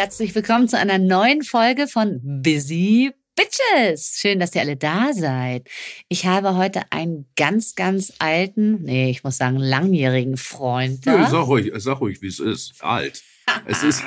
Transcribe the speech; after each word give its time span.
herzlich 0.00 0.34
willkommen 0.34 0.66
zu 0.66 0.78
einer 0.78 0.96
neuen 0.96 1.42
Folge 1.42 1.86
von 1.86 2.20
Busy 2.22 3.12
Bitches. 3.36 4.16
Schön, 4.18 4.40
dass 4.40 4.54
ihr 4.54 4.62
alle 4.62 4.78
da 4.78 5.12
seid. 5.12 5.68
Ich 6.08 6.24
habe 6.24 6.56
heute 6.56 6.84
einen 6.88 7.26
ganz, 7.36 7.74
ganz 7.74 8.10
alten, 8.18 8.82
nee, 8.82 9.10
ich 9.10 9.24
muss 9.24 9.36
sagen, 9.36 9.58
langjährigen 9.58 10.38
Freund 10.38 11.06
da. 11.06 11.16
Ja, 11.16 11.28
sag 11.28 11.46
ruhig, 11.48 11.70
sag 11.76 12.00
ruhig, 12.00 12.22
wie 12.22 12.28
es 12.28 12.38
ist. 12.38 12.82
Alt. 12.82 13.22
Es 13.66 13.82
ist 13.82 14.02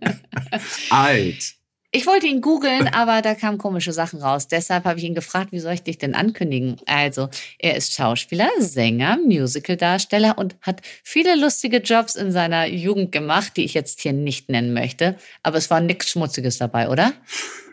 alt. 0.90 1.55
Ich 1.92 2.06
wollte 2.06 2.26
ihn 2.26 2.40
googeln, 2.40 2.88
aber 2.88 3.22
da 3.22 3.34
kamen 3.34 3.58
komische 3.58 3.92
Sachen 3.92 4.20
raus. 4.20 4.48
Deshalb 4.48 4.84
habe 4.84 4.98
ich 4.98 5.04
ihn 5.04 5.14
gefragt, 5.14 5.52
wie 5.52 5.60
soll 5.60 5.74
ich 5.74 5.82
dich 5.82 5.98
denn 5.98 6.14
ankündigen? 6.14 6.76
Also, 6.86 7.28
er 7.58 7.76
ist 7.76 7.94
Schauspieler, 7.94 8.48
Sänger, 8.58 9.18
Musicaldarsteller 9.24 10.36
und 10.36 10.56
hat 10.60 10.82
viele 11.04 11.36
lustige 11.36 11.78
Jobs 11.78 12.16
in 12.16 12.32
seiner 12.32 12.66
Jugend 12.66 13.12
gemacht, 13.12 13.56
die 13.56 13.64
ich 13.64 13.74
jetzt 13.74 14.00
hier 14.00 14.12
nicht 14.12 14.50
nennen 14.50 14.74
möchte. 14.74 15.16
Aber 15.42 15.58
es 15.58 15.70
war 15.70 15.80
nichts 15.80 16.10
Schmutziges 16.10 16.58
dabei, 16.58 16.88
oder? 16.88 17.12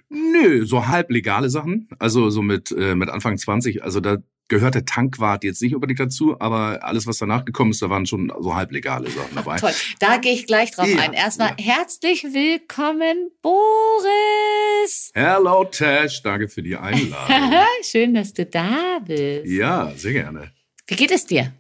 Nö, 0.10 0.66
so 0.66 0.88
halblegale 0.88 1.50
Sachen. 1.50 1.90
Also 1.98 2.30
so 2.30 2.44
mit, 2.44 2.72
äh, 2.72 2.94
mit 2.94 3.10
Anfang 3.10 3.38
20. 3.38 3.84
Also 3.84 4.00
da 4.00 4.18
gehört 4.54 4.76
der 4.76 4.86
Tankwart 4.86 5.44
jetzt 5.44 5.62
nicht 5.64 5.74
unbedingt 5.74 6.00
dazu, 6.00 6.40
aber 6.40 6.84
alles, 6.84 7.08
was 7.08 7.18
danach 7.18 7.44
gekommen 7.44 7.72
ist, 7.72 7.82
da 7.82 7.90
waren 7.90 8.06
schon 8.06 8.32
so 8.40 8.54
halblegale 8.56 9.10
Sachen 9.10 9.34
dabei. 9.36 9.58
Toll, 9.58 9.72
da 10.00 10.18
gehe 10.18 10.34
ich 10.34 10.46
gleich 10.46 10.72
drauf 10.72 10.88
Ja, 10.88 11.02
ein. 11.02 11.14
Erstmal 11.14 11.56
ja. 11.58 11.66
herzlich 11.76 12.24
willkommen, 12.24 13.32
Boris. 13.42 15.12
Hello 15.16 15.64
Tash, 15.66 16.22
danke 16.22 16.48
für 16.48 16.62
die 16.62 16.76
Einladung. 16.76 17.52
Schön, 17.84 18.14
dass 18.14 18.34
du 18.34 18.46
da 18.46 19.00
bist. 19.06 19.46
ja, 19.48 19.92
sehr 19.96 20.14
gerne. 20.14 20.52
Wie 20.88 20.96
geht 20.96 21.12
es 21.12 21.26
dir? 21.26 21.52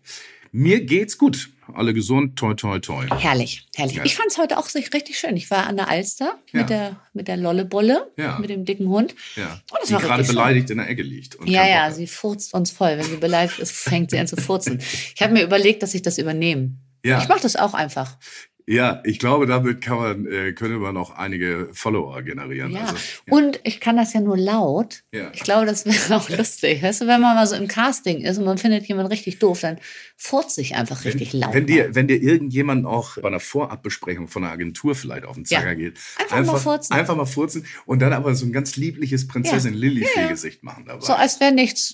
Mir 0.51 0.85
geht's 0.85 1.17
gut. 1.17 1.49
Alle 1.73 1.93
gesund, 1.93 2.35
toi 2.37 2.53
toi 2.55 2.79
toi. 2.79 3.05
Herrlich, 3.17 3.67
herrlich. 3.75 3.95
Ja. 3.97 4.03
Ich 4.05 4.15
fand 4.15 4.29
es 4.29 4.37
heute 4.37 4.57
auch 4.57 4.67
richtig 4.75 5.17
schön. 5.17 5.37
Ich 5.37 5.49
war 5.51 5.67
an 5.67 5.77
der 5.77 5.87
Alster 5.89 6.37
Ja. 6.51 6.59
mit 6.61 6.69
der 6.69 6.95
mit 7.13 7.27
der 7.27 7.37
Lollebolle, 7.37 8.11
Ja. 8.17 8.37
mit 8.39 8.49
dem 8.49 8.65
dicken 8.65 8.87
Hund. 8.89 9.15
Ja. 9.35 9.61
Oh, 9.71 9.75
das 9.79 9.87
Die 9.87 9.93
war 9.93 10.01
gerade 10.01 10.19
richtig 10.19 10.27
schön. 10.27 10.35
beleidigt 10.35 10.69
in 10.69 10.77
der 10.77 10.89
Ecke 10.89 11.01
liegt. 11.03 11.35
und 11.35 11.47
Ja, 11.49 11.67
ja, 11.67 11.91
sie 11.91 12.07
furzt 12.07 12.53
uns 12.53 12.71
voll. 12.71 12.97
Wenn 12.97 13.05
sie 13.05 13.17
beleidigt 13.17 13.59
ist, 13.59 13.71
fängt 13.71 14.11
sie 14.11 14.19
an 14.19 14.27
zu 14.27 14.35
furzen. 14.37 14.79
Ich 15.15 15.21
habe 15.21 15.33
mir 15.33 15.43
überlegt, 15.43 15.83
dass 15.83 15.93
ich 15.93 16.01
das 16.01 16.17
übernehme. 16.17 16.71
Ja. 17.05 17.21
Ich 17.21 17.27
mache 17.27 17.41
das 17.41 17.55
auch 17.55 17.73
einfach. 17.73 18.17
Ja, 18.65 19.01
ich 19.03 19.19
glaube, 19.19 19.45
damit 19.45 19.81
kann 19.81 19.97
man, 19.97 20.25
äh, 20.25 20.53
könnte 20.53 20.77
man 20.77 20.95
auch 20.95 21.11
einige 21.11 21.69
Follower 21.73 22.21
generieren. 22.21 22.71
Ja. 22.71 22.85
Also, 22.85 22.95
Und 23.29 23.59
ich 23.63 23.79
kann 23.81 23.97
das 23.97 24.13
ja 24.13 24.21
nur 24.21 24.37
laut. 24.37 25.03
Ja. 25.11 25.31
Ich 25.33 25.41
glaube, 25.41 25.65
das 25.65 25.85
wäre 25.85 26.15
auch 26.19 26.29
lustig. 26.29 26.81
Weißt 26.81 27.01
du, 27.01 27.07
wenn 27.07 27.19
man 27.19 27.35
mal 27.35 27.45
so 27.45 27.55
im 27.55 27.67
Casting 27.67 28.21
ist 28.21 28.37
und 28.37 28.45
man 28.45 28.57
findet 28.57 28.85
jemanden 28.87 29.11
richtig 29.11 29.39
doof, 29.39 29.59
dann 29.61 29.79
furzt 30.15 30.55
sich 30.55 30.75
einfach 30.75 31.03
richtig 31.03 31.33
wenn, 31.33 31.39
laut. 31.41 31.53
Wenn 31.53 31.67
dir, 31.67 31.93
wenn 31.93 32.07
dir 32.07 32.21
irgendjemand 32.21 32.85
auch 32.85 33.17
bei 33.17 33.27
einer 33.27 33.41
Vorabbesprechung 33.41 34.27
von 34.29 34.43
einer 34.43 34.53
Agentur 34.53 34.95
vielleicht 34.95 35.25
auf 35.25 35.35
den 35.35 35.45
Zeiger 35.45 35.69
Ja. 35.69 35.73
geht, 35.73 35.99
Einfach 36.29 36.53
mal 36.53 36.59
furzen. 36.59 36.93
Einfach 36.93 37.15
mal 37.17 37.25
furzen 37.25 37.65
und 37.85 38.01
dann 38.01 38.13
aber 38.13 38.33
so 38.35 38.45
ein 38.45 38.53
ganz 38.53 38.77
liebliches 38.77 39.27
Prinzessin 39.27 39.73
Lilifee-Gesicht 39.73 40.63
machen 40.63 40.85
dabei. 40.85 41.05
so 41.05 41.13
als 41.13 41.39
wäre 41.39 41.51
nichts. 41.51 41.93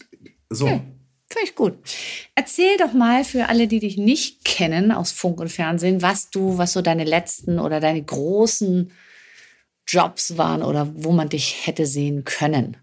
So. 0.49 0.81
Finde 1.31 1.47
ich 1.47 1.55
gut. 1.55 1.77
Erzähl 2.33 2.77
doch 2.77 2.93
mal 2.93 3.23
für 3.23 3.49
alle, 3.49 3.67
die 3.67 3.79
dich 3.79 3.97
nicht 3.97 4.43
kennen 4.43 4.91
aus 4.91 5.11
Funk 5.11 5.39
und 5.39 5.51
Fernsehen, 5.51 6.01
was 6.01 6.31
du, 6.31 6.57
was 6.57 6.73
so 6.73 6.81
deine 6.81 7.03
letzten 7.03 7.59
oder 7.59 7.79
deine 7.79 8.01
großen 8.01 8.91
Jobs 9.87 10.37
waren 10.37 10.63
oder 10.63 10.91
wo 10.95 11.11
man 11.11 11.29
dich 11.29 11.67
hätte 11.67 11.85
sehen 11.85 12.23
können. 12.23 12.77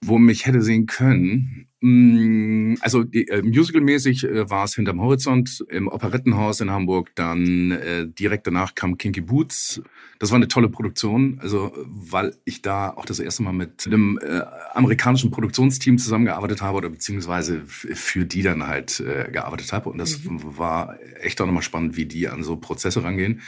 Wo 0.00 0.14
man 0.14 0.26
mich 0.26 0.46
hätte 0.46 0.62
sehen 0.62 0.86
können. 0.86 1.68
Mm, 1.86 2.78
Also 2.80 3.04
die, 3.04 3.28
äh, 3.28 3.42
musicalmäßig 3.42 4.24
äh, 4.24 4.50
war 4.50 4.64
es 4.64 4.74
hinterm 4.74 5.00
Horizont 5.00 5.64
im 5.68 5.88
Operettenhaus 5.88 6.60
in 6.60 6.70
Hamburg. 6.70 7.10
Dann 7.14 7.70
äh, 7.70 8.06
direkt 8.06 8.46
danach 8.46 8.74
kam 8.74 8.98
Kinky 8.98 9.20
Boots. 9.20 9.82
Das 10.18 10.30
war 10.30 10.36
eine 10.36 10.48
tolle 10.48 10.68
Produktion, 10.68 11.38
also 11.42 11.72
weil 11.86 12.34
ich 12.44 12.62
da 12.62 12.90
auch 12.90 13.04
das 13.04 13.18
erste 13.18 13.42
Mal 13.42 13.52
mit 13.52 13.86
einem 13.86 14.18
äh, 14.22 14.42
amerikanischen 14.72 15.30
Produktionsteam 15.30 15.98
zusammengearbeitet 15.98 16.62
habe 16.62 16.78
oder 16.78 16.88
beziehungsweise 16.88 17.62
für 17.66 18.24
die 18.24 18.42
dann 18.42 18.66
halt 18.66 19.00
äh, 19.00 19.30
gearbeitet 19.30 19.72
habe. 19.72 19.90
Und 19.90 19.98
das 19.98 20.20
war 20.24 20.98
echt 21.20 21.40
auch 21.40 21.46
nochmal 21.46 21.62
spannend, 21.62 21.96
wie 21.96 22.06
die 22.06 22.28
an 22.28 22.42
so 22.42 22.56
Prozesse 22.56 23.02
rangehen. 23.02 23.42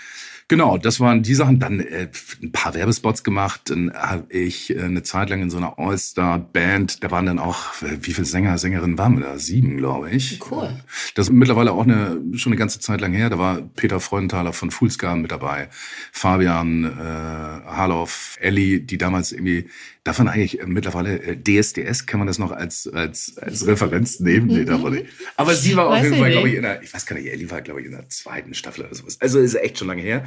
Genau, 0.48 0.78
das 0.78 0.98
waren 0.98 1.22
die 1.22 1.34
Sachen. 1.34 1.60
Dann 1.60 1.81
äh, 1.81 2.09
ein 2.42 2.53
paar 2.53 2.72
Werbespots 2.72 3.22
gemacht. 3.22 3.60
Dann 3.66 3.92
habe 3.92 4.32
ich 4.32 4.75
äh, 4.75 4.81
eine 4.81 5.03
Zeit 5.03 5.28
lang 5.28 5.42
in 5.42 5.50
so 5.50 5.59
einer 5.59 5.78
All-Star-Band. 5.78 7.04
Da 7.04 7.10
waren 7.10 7.26
dann 7.26 7.38
auch, 7.38 7.82
äh, 7.82 7.98
wie 8.00 8.14
viele 8.14 8.25
Sänger, 8.25 8.56
Sängerinnen 8.56 8.97
waren 8.97 9.19
wir 9.19 9.26
da? 9.26 9.38
Sieben, 9.38 9.76
glaube 9.76 10.10
ich. 10.10 10.41
Cool. 10.50 10.70
Das 11.14 11.26
ist 11.26 11.32
mittlerweile 11.32 11.72
auch 11.72 11.82
eine, 11.82 12.22
schon 12.34 12.53
eine 12.53 12.58
ganze 12.58 12.81
Zeit 12.81 13.03
lang 13.03 13.12
her. 13.12 13.28
Da 13.28 13.38
war 13.38 13.60
Peter 13.76 14.00
Freudenthaler 14.00 14.54
von 14.54 14.70
Fullscar 14.70 15.16
mit 15.16 15.31
dabei. 15.31 15.69
Fabian 16.12 16.84
äh, 16.84 16.88
Harloff, 16.97 18.38
Ellie, 18.41 18.81
die 18.81 18.97
damals 18.97 19.32
irgendwie, 19.32 19.69
darf 20.03 20.19
man 20.19 20.28
eigentlich 20.28 20.60
äh, 20.60 20.66
mittlerweile 20.66 21.20
äh, 21.20 21.37
DSDS, 21.37 22.06
kann 22.06 22.20
man 22.20 22.26
das 22.26 22.38
noch 22.38 22.53
als, 22.53 22.88
als, 22.88 23.37
als 23.37 23.66
Referenz 23.66 24.20
nehmen? 24.20 24.47
Nee, 24.47 24.64
darf 24.64 24.81
man 24.81 24.94
nicht. 24.94 25.06
Aber 25.37 25.54
sie 25.54 25.76
war 25.76 25.88
auf 25.88 25.92
Weiß 25.92 26.04
jeden 26.04 26.14
ich 26.14 26.20
Fall, 26.20 26.31
glaube 26.31 26.48
ich, 26.48 26.54
in 26.54 26.62
der, 26.62 26.82
ich 26.82 26.94
weiß 26.94 27.04
gar 27.04 27.16
nicht, 27.16 27.31
Ellie 27.31 27.50
war, 27.50 27.60
glaube 27.60 27.81
ich, 27.81 27.87
in 27.87 27.92
der 27.92 28.08
zweiten 28.08 28.54
Staffel 28.54 28.87
oder 28.87 28.94
sowas. 28.94 29.19
Also 29.20 29.38
ist 29.38 29.54
echt 29.54 29.78
schon 29.78 29.88
lange 29.88 30.00
her. 30.00 30.25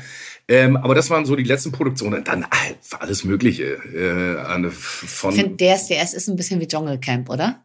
Ähm, 0.48 0.76
aber 0.78 0.96
das 0.96 1.10
waren 1.10 1.26
so 1.26 1.36
die 1.36 1.44
letzten 1.44 1.72
Produktionen. 1.72 2.24
Dann 2.24 2.46
halt 2.50 2.78
alles 3.00 3.24
Mögliche. 3.24 3.64
Äh, 3.76 4.46
eine, 4.48 4.72
von 4.72 5.34
Ich 5.36 5.42
finde, 5.42 5.58
DSDS 5.58 6.14
ist 6.14 6.28
ein 6.30 6.36
bisschen 6.36 6.60
wie 6.60 6.68
Dschungelcamp, 6.68 7.30
oder? 7.30 7.64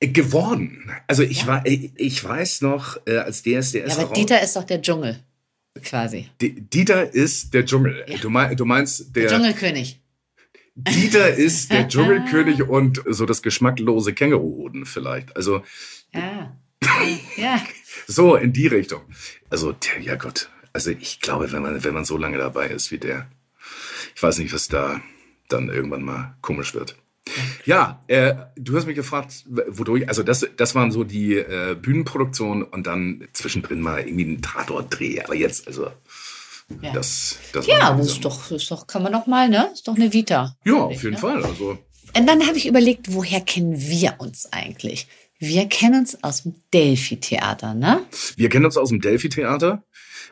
geworden. 0.00 0.92
Also 1.06 1.22
ich 1.24 1.46
war, 1.46 1.66
ich, 1.66 1.90
ich 1.96 2.22
weiß 2.22 2.60
noch, 2.62 2.98
äh, 3.06 3.16
als 3.16 3.42
DSDS 3.42 3.72
Ja, 3.96 3.98
aber 3.98 4.14
Dieter 4.14 4.40
ist 4.40 4.54
doch 4.54 4.62
der 4.64 4.80
Dschungel, 4.80 5.18
quasi. 5.82 6.28
D- 6.40 6.50
Dieter 6.60 7.12
ist 7.12 7.52
der 7.52 7.64
Dschungel. 7.64 8.04
Ja. 8.06 8.16
Du, 8.18 8.30
mein, 8.30 8.56
du 8.56 8.64
meinst, 8.64 9.14
Der 9.16 9.24
der, 9.26 9.30
Dschungelkönig. 9.32 10.00
Dieter 10.76 11.34
ist 11.34 11.72
der 11.72 11.88
Dschungelkönig 11.88 12.62
und 12.62 13.02
so 13.08 13.26
das 13.26 13.42
geschmacklose 13.42 14.12
Känguruhoden 14.14 14.86
vielleicht. 14.86 15.34
Also 15.36 15.62
Ja. 16.14 16.56
ja. 17.36 17.60
so 18.06 18.36
in 18.36 18.52
die 18.52 18.68
Richtung. 18.68 19.00
Also, 19.50 19.72
der, 19.72 20.00
ja 20.00 20.14
Gott. 20.14 20.48
Also 20.78 20.92
ich 20.92 21.18
glaube, 21.18 21.50
wenn 21.50 21.60
man, 21.60 21.82
wenn 21.82 21.92
man 21.92 22.04
so 22.04 22.16
lange 22.16 22.38
dabei 22.38 22.68
ist 22.68 22.92
wie 22.92 22.98
der, 22.98 23.28
ich 24.14 24.22
weiß 24.22 24.38
nicht, 24.38 24.54
was 24.54 24.68
da 24.68 25.00
dann 25.48 25.70
irgendwann 25.70 26.02
mal 26.02 26.36
komisch 26.40 26.72
wird. 26.72 26.94
Ja, 27.64 28.04
äh, 28.06 28.36
du 28.54 28.76
hast 28.76 28.86
mich 28.86 28.94
gefragt, 28.94 29.44
wodurch, 29.48 30.08
also 30.08 30.22
das, 30.22 30.46
das 30.56 30.76
waren 30.76 30.92
so 30.92 31.02
die 31.02 31.34
äh, 31.34 31.74
Bühnenproduktionen 31.74 32.62
und 32.62 32.86
dann 32.86 33.26
zwischendrin 33.32 33.80
mal 33.80 34.06
irgendwie 34.06 34.24
ein 34.26 34.40
Tatort-Dreh. 34.40 35.20
Aber 35.24 35.34
jetzt, 35.34 35.66
also, 35.66 35.90
Ja. 36.80 36.92
das, 36.92 37.38
das 37.52 37.66
Ja, 37.66 37.92
die 37.94 38.02
ist 38.02 38.24
doch, 38.24 38.48
ist 38.52 38.70
doch, 38.70 38.86
kann 38.86 39.02
man 39.02 39.12
doch 39.12 39.26
mal, 39.26 39.48
ne? 39.48 39.70
Ist 39.74 39.88
doch 39.88 39.96
eine 39.96 40.12
Vita. 40.12 40.56
Ja, 40.64 40.74
auf 40.74 41.02
jeden 41.02 41.14
ne? 41.14 41.18
Fall. 41.18 41.44
Also, 41.44 41.76
Und 42.16 42.26
dann 42.28 42.46
habe 42.46 42.56
ich 42.56 42.68
überlegt, 42.68 43.12
woher 43.12 43.40
kennen 43.40 43.76
wir 43.76 44.14
uns 44.18 44.46
eigentlich? 44.52 45.08
Wir 45.40 45.66
kennen 45.68 46.00
uns 46.00 46.22
aus 46.24 46.42
dem 46.42 46.54
Delphi-Theater, 46.74 47.74
ne? 47.74 48.00
wir 48.36 48.48
kennen 48.48 48.64
uns 48.64 48.76
aus 48.76 48.88
dem 48.88 49.00
Delphi-Theater. 49.00 49.84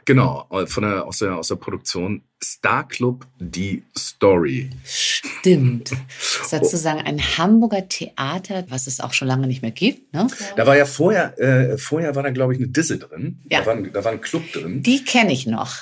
Genau, 0.07 0.47
von 0.67 0.83
der, 0.85 1.05
aus, 1.05 1.19
der, 1.19 1.37
aus 1.37 1.49
der 1.49 1.57
Produktion 1.57 2.23
Star 2.43 2.87
Club 2.89 3.27
Die 3.39 3.83
Story. 3.99 4.71
Stimmt. 4.85 5.91
Das 5.91 5.99
ist 6.43 6.51
sozusagen 6.51 7.01
ein 7.01 7.21
Hamburger 7.39 7.89
Theater, 7.89 8.65
was 8.69 8.87
es 8.87 9.01
auch 9.01 9.13
schon 9.13 9.29
lange 9.29 9.47
nicht 9.47 9.63
mehr 9.63 9.71
gibt, 9.73 10.13
ne? 10.15 10.27
Da 10.57 10.67
war 10.67 10.77
ja 10.77 10.85
vorher, 10.87 11.39
äh, 11.41 11.77
vorher 11.79 12.15
war 12.15 12.23
da, 12.23 12.31
glaube 12.31 12.53
ich, 12.55 12.59
eine 12.61 12.69
Disse 12.69 12.99
drin. 12.99 13.39
Ja. 13.51 13.61
Da, 13.61 13.67
war, 13.67 13.75
ein- 13.75 13.93
da 13.93 14.05
war 14.05 14.13
ein 14.13 14.21
Club 14.21 14.51
drin. 14.53 14.83
Die 14.83 15.05
kenne 15.05 15.33
ich 15.33 15.47
noch. 15.47 15.75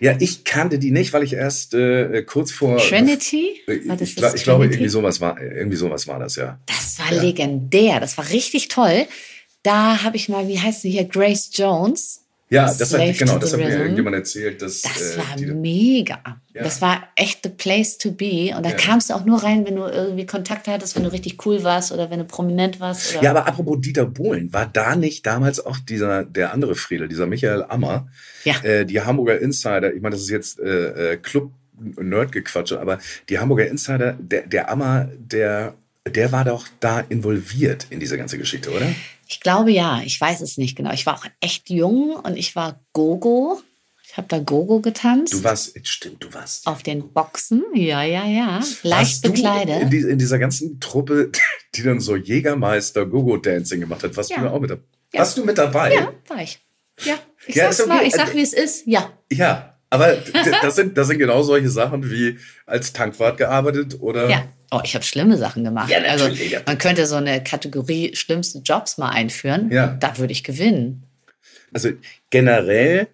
Ja, 0.00 0.16
ich 0.18 0.42
kannte 0.42 0.80
die 0.80 0.90
nicht, 0.90 1.12
weil 1.12 1.22
ich 1.22 1.34
erst 1.34 1.72
äh, 1.74 2.22
kurz 2.24 2.50
vor. 2.50 2.78
Trinity? 2.78 3.60
Äh, 3.68 3.88
War 3.88 3.96
das 3.96 4.08
ich, 4.10 4.16
ich 4.34 4.42
glaube, 4.42 4.64
irgendwie 4.64 4.88
sowas 4.88 5.20
war, 5.20 5.40
irgendwie 5.40 5.76
sowas 5.76 6.08
war 6.08 6.18
das, 6.18 6.34
ja. 6.34 6.58
Das 6.66 6.98
war 6.98 7.12
Ja. 7.12 7.22
legendär. 7.22 8.00
Das 8.00 8.18
war 8.18 8.28
richtig 8.30 8.66
toll. 8.68 9.06
Da 9.62 10.02
habe 10.02 10.16
ich 10.16 10.28
mal, 10.28 10.48
wie 10.48 10.58
heißt 10.58 10.82
sie 10.82 10.90
hier, 10.90 11.04
Grace 11.04 11.50
Jones. 11.52 12.24
Ja, 12.50 12.64
das 12.72 12.88
Slave 12.88 13.10
hat, 13.10 13.18
genau, 13.18 13.38
das 13.38 13.52
hat 13.52 13.60
mir 13.60 13.68
irgendjemand 13.68 14.16
erzählt, 14.16 14.62
dass. 14.62 14.82
Das 14.82 15.14
äh, 15.14 15.18
war 15.18 15.36
die, 15.36 15.46
mega. 15.46 16.18
Ja. 16.54 16.62
Das 16.62 16.80
war 16.80 17.08
echt 17.14 17.40
the 17.44 17.50
place 17.50 17.98
to 17.98 18.10
be. 18.12 18.54
Und 18.56 18.64
da 18.64 18.70
Ja. 18.70 18.76
kamst 18.76 19.10
du 19.10 19.14
auch 19.14 19.24
nur 19.24 19.42
rein, 19.42 19.66
wenn 19.66 19.76
du 19.76 19.82
irgendwie 19.82 20.24
Kontakte 20.24 20.70
hattest, 20.72 20.96
wenn 20.96 21.04
du 21.04 21.12
richtig 21.12 21.44
cool 21.46 21.62
warst 21.62 21.92
oder 21.92 22.10
wenn 22.10 22.20
du 22.20 22.24
prominent 22.24 22.80
warst. 22.80 23.18
Ja, 23.20 23.30
aber 23.30 23.46
apropos 23.46 23.80
Dieter 23.80 24.06
Bohlen, 24.06 24.52
war 24.52 24.66
da 24.66 24.96
nicht 24.96 25.26
damals 25.26 25.64
auch 25.64 25.76
dieser, 25.78 26.24
der 26.24 26.52
andere 26.54 26.74
Friedel, 26.74 27.06
dieser 27.08 27.26
Michael 27.26 27.64
Ammer, 27.68 28.08
Ja. 28.44 28.54
äh, 28.62 28.86
die 28.86 29.00
Hamburger 29.02 29.38
Insider, 29.40 29.92
ich 29.92 30.00
meine, 30.00 30.14
das 30.14 30.22
ist 30.22 30.30
jetzt 30.30 30.58
äh, 30.60 31.12
äh, 31.12 31.16
Club 31.18 31.52
Nerdgequatsche, 31.96 32.80
aber 32.80 32.98
die 33.28 33.38
Hamburger 33.38 33.66
Insider, 33.68 34.16
der, 34.18 34.46
der 34.46 34.70
Ammer, 34.70 35.08
der, 35.18 35.74
der 36.10 36.32
war 36.32 36.44
doch 36.44 36.66
da 36.80 37.00
involviert 37.00 37.86
in 37.90 38.00
diese 38.00 38.16
ganze 38.18 38.38
Geschichte, 38.38 38.70
oder? 38.70 38.90
Ich 39.28 39.40
glaube 39.40 39.70
ja, 39.70 40.00
ich 40.04 40.20
weiß 40.20 40.40
es 40.40 40.56
nicht 40.58 40.76
genau. 40.76 40.92
Ich 40.92 41.04
war 41.06 41.14
auch 41.18 41.26
echt 41.40 41.68
jung 41.70 42.16
und 42.16 42.36
ich 42.36 42.56
war 42.56 42.80
Gogo. 42.92 43.60
Ich 44.10 44.16
habe 44.16 44.26
da 44.28 44.38
Gogo 44.38 44.80
getanzt. 44.80 45.34
Du 45.34 45.44
warst, 45.44 45.76
stimmt, 45.86 46.24
du 46.24 46.32
warst. 46.32 46.66
auf 46.66 46.82
den 46.82 47.12
Boxen. 47.12 47.62
Ja, 47.74 48.02
ja, 48.02 48.24
ja. 48.24 48.60
Leicht 48.82 49.22
In, 49.26 49.32
bekleidet. 49.32 49.92
die, 49.92 49.98
in 49.98 50.18
dieser 50.18 50.38
ganzen 50.38 50.80
Truppe, 50.80 51.30
die 51.74 51.82
dann 51.82 52.00
so 52.00 52.16
Jägermeister 52.16 53.04
Gogo-Dancing 53.04 53.80
gemacht 53.80 54.02
hat, 54.02 54.16
warst 54.16 54.30
Ja. 54.30 54.38
du 54.38 54.44
da 54.44 54.50
auch 54.52 54.60
mit 54.60 54.70
dabei? 54.70 54.82
Ja. 55.12 55.20
Warst 55.20 55.36
du 55.36 55.44
mit 55.44 55.58
dabei? 55.58 55.94
Ja, 55.94 56.12
war 56.26 56.42
ich. 56.42 56.58
Ja, 57.04 57.14
ich, 57.46 57.54
Ja, 57.54 57.64
sag's 57.64 57.80
okay. 57.80 57.88
mal, 57.88 58.06
ich 58.06 58.12
sag, 58.14 58.20
Also- 58.28 58.34
wie 58.34 58.42
es 58.42 58.52
ist. 58.54 58.86
Ja. 58.86 59.12
Ja. 59.30 59.77
Aber 59.90 60.16
das 60.62 60.76
sind, 60.76 60.98
das 60.98 61.06
sind 61.08 61.18
genau 61.18 61.42
solche 61.42 61.70
Sachen 61.70 62.10
wie 62.10 62.38
als 62.66 62.92
Tankwart 62.92 63.38
gearbeitet 63.38 63.96
oder. 64.00 64.28
Ja. 64.28 64.44
Oh, 64.70 64.80
ich 64.84 64.94
habe 64.94 65.04
schlimme 65.04 65.38
Sachen 65.38 65.64
gemacht. 65.64 65.90
Ja, 65.90 65.98
also 66.00 66.26
ja. 66.26 66.60
man 66.66 66.76
könnte 66.76 67.06
so 67.06 67.14
eine 67.16 67.42
Kategorie 67.42 68.14
schlimmste 68.14 68.58
Jobs 68.58 68.98
mal 68.98 69.08
einführen. 69.08 69.70
Ja. 69.70 69.86
Da 69.98 70.18
würde 70.18 70.32
ich 70.32 70.44
gewinnen. 70.44 71.04
Also 71.72 71.90
generell 72.28 73.08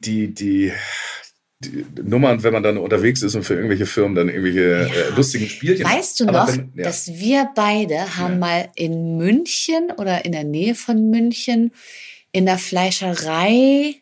die, 0.00 0.32
die, 0.32 0.72
die 1.58 1.84
Nummern, 2.00 2.44
wenn 2.44 2.52
man 2.52 2.62
dann 2.62 2.78
unterwegs 2.78 3.22
ist 3.22 3.34
und 3.34 3.42
für 3.42 3.54
irgendwelche 3.54 3.86
Firmen 3.86 4.14
dann 4.14 4.28
irgendwelche 4.28 4.88
äh, 4.88 5.10
lustigen 5.16 5.48
Spielchen. 5.48 5.84
Weißt 5.84 6.20
du 6.20 6.26
noch, 6.26 6.46
wenn- 6.46 6.72
ja. 6.76 6.84
dass 6.84 7.08
wir 7.08 7.48
beide 7.56 8.16
haben 8.16 8.34
Ja. 8.34 8.38
mal 8.38 8.68
in 8.76 9.16
München 9.16 9.90
oder 9.96 10.24
in 10.24 10.30
der 10.30 10.44
Nähe 10.44 10.76
von 10.76 11.10
München 11.10 11.72
in 12.30 12.46
der 12.46 12.58
Fleischerei 12.58 13.96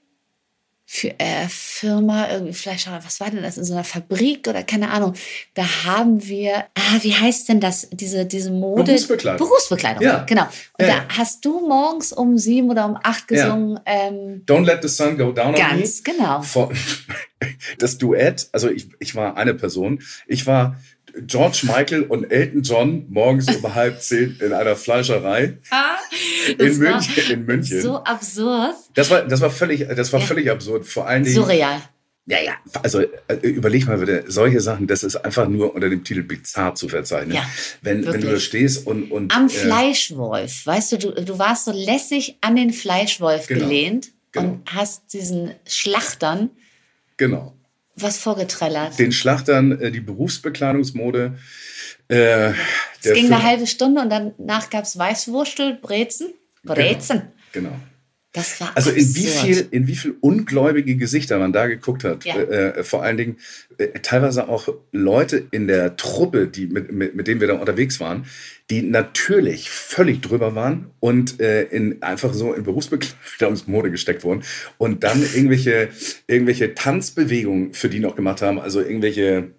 für 0.88 1.18
äh, 1.18 1.48
Firma, 1.48 2.30
irgendwie 2.30 2.52
Fleischerei, 2.52 3.00
was 3.04 3.18
war 3.18 3.28
denn 3.28 3.42
das, 3.42 3.58
in 3.58 3.64
so 3.64 3.74
einer 3.74 3.82
Fabrik 3.82 4.46
oder 4.46 4.62
keine 4.62 4.88
Ahnung, 4.90 5.14
da 5.54 5.64
haben 5.84 6.24
wir, 6.26 6.58
ah, 6.74 6.98
wie 7.02 7.12
heißt 7.12 7.48
denn 7.48 7.58
das, 7.60 7.88
diese, 7.90 8.24
diese 8.24 8.52
Mode? 8.52 8.84
Berufsbekleidung. 8.84 9.46
Berufsbekleidung, 9.48 10.02
Ja. 10.04 10.22
genau. 10.24 10.44
Und 10.78 10.86
Ja, 10.86 10.86
da 10.86 10.94
ja. 10.94 11.04
hast 11.18 11.44
du 11.44 11.66
morgens 11.66 12.12
um 12.12 12.38
sieben 12.38 12.70
oder 12.70 12.86
um 12.86 12.96
acht 13.02 13.28
Ja. 13.32 13.46
gesungen, 13.46 13.80
ähm, 13.84 14.42
Don't 14.46 14.64
let 14.64 14.80
the 14.82 14.88
sun 14.88 15.18
go 15.18 15.32
down 15.32 15.48
on 15.48 15.52
me. 15.54 15.58
ganz 15.58 16.04
genau. 16.04 16.40
Das 17.78 17.98
Duett, 17.98 18.48
also 18.52 18.70
ich, 18.70 18.88
ich 18.98 19.14
war 19.14 19.36
eine 19.36 19.54
Person, 19.54 20.00
ich 20.26 20.46
war 20.46 20.76
George 21.22 21.60
Michael 21.64 22.02
und 22.02 22.24
Elton 22.30 22.62
John 22.62 23.06
morgens 23.08 23.54
um 23.56 23.74
halb 23.74 24.00
zehn 24.02 24.36
in 24.40 24.52
einer 24.52 24.76
Fleischerei 24.76 25.58
Ah, 25.70 25.96
in 26.58 26.78
München. 26.78 27.32
In 27.32 27.44
München. 27.46 27.80
So 27.80 27.96
absurd, 28.04 28.74
Das 28.94 29.10
war, 29.10 29.22
das 29.22 29.40
war 29.40 29.50
völlig, 29.50 29.86
das 29.88 30.12
war 30.12 30.20
Ja. 30.20 30.26
völlig 30.26 30.50
absurd. 30.50 30.86
Vor 30.86 31.06
allen 31.06 31.24
Dingen. 31.24 31.34
surreal. 31.34 31.80
Ja, 32.28 32.38
ja. 32.42 32.54
Also 32.82 33.02
äh, 33.28 33.34
überleg 33.42 33.86
mal 33.86 33.98
bitte, 33.98 34.24
solche 34.26 34.60
Sachen, 34.60 34.88
das 34.88 35.04
ist 35.04 35.14
einfach 35.14 35.46
nur 35.48 35.74
unter 35.76 35.88
dem 35.88 36.02
Titel 36.02 36.22
bizarr 36.24 36.74
zu 36.74 36.88
verzeichnen. 36.88 37.36
Ja, 37.36 37.48
wenn, 37.82 38.04
wenn 38.04 38.20
du 38.20 38.32
da 38.32 38.40
stehst 38.40 38.84
und. 38.86 39.12
und 39.12 39.32
Am 39.34 39.46
äh, 39.46 39.48
Fleischwolf, 39.50 40.66
weißt 40.66 40.92
du, 40.92 40.98
du, 40.98 41.10
du 41.24 41.38
warst 41.38 41.66
so 41.66 41.72
lässig 41.72 42.36
an 42.40 42.56
den 42.56 42.72
Fleischwolf 42.72 43.46
Genau, 43.46 43.60
gelehnt 43.64 44.08
genau. 44.32 44.48
und 44.48 44.74
hast 44.74 45.12
diesen 45.12 45.52
Schlachtern 45.68 46.50
Genau. 47.16 47.55
Was 47.96 48.18
vorgetrellert. 48.18 48.98
Den 48.98 49.12
Schlachtern 49.12 49.80
äh, 49.80 49.90
die 49.90 50.00
Berufsbekleidungsmode. 50.00 51.38
Äh, 52.08 52.50
Es 53.02 53.14
ging 53.14 53.32
eine 53.32 53.42
halbe 53.42 53.66
Stunde 53.66 54.00
und 54.02 54.10
danach 54.10 54.70
gab 54.70 54.84
es 54.84 54.96
Weißwurstel, 54.96 55.78
Brezen. 55.80 56.32
Brezen. 56.62 57.32
Genau. 57.52 57.72
Das 58.36 58.60
war 58.60 58.70
Also 58.74 58.90
in 58.90 59.14
wie 59.16 59.26
viel, 59.26 59.66
in 59.70 59.86
wie 59.86 59.96
viel 59.96 60.14
ungläubige 60.20 60.94
Gesichter 60.96 61.38
man 61.38 61.54
da 61.54 61.66
geguckt 61.68 62.04
hat. 62.04 62.26
Ja. 62.26 62.36
Äh, 62.36 62.80
äh, 62.80 62.84
vor 62.84 63.02
allen 63.02 63.16
Dingen 63.16 63.38
äh, 63.78 63.86
teilweise 64.00 64.50
auch 64.50 64.68
Leute 64.92 65.46
in 65.52 65.66
der 65.66 65.96
Truppe, 65.96 66.46
die 66.46 66.66
mit, 66.66 66.92
mit, 66.92 67.14
mit 67.14 67.28
denen 67.28 67.40
wir 67.40 67.48
da 67.48 67.54
unterwegs 67.54 67.98
waren, 67.98 68.26
die 68.68 68.82
natürlich 68.82 69.70
völlig 69.70 70.20
drüber 70.20 70.54
waren 70.54 70.90
und 71.00 71.40
äh, 71.40 71.62
in 71.62 72.02
einfach 72.02 72.34
so 72.34 72.52
in 72.52 72.64
Berufsbekleidungsmode 72.64 73.90
gesteckt 73.90 74.22
wurden 74.22 74.42
und 74.76 75.02
dann 75.02 75.22
irgendwelche 75.22 75.88
irgendwelche 76.26 76.74
Tanzbewegungen 76.74 77.72
für 77.72 77.88
die 77.88 78.00
noch 78.00 78.16
gemacht 78.16 78.42
haben, 78.42 78.60
also 78.60 78.82
irgendwelche 78.82 79.52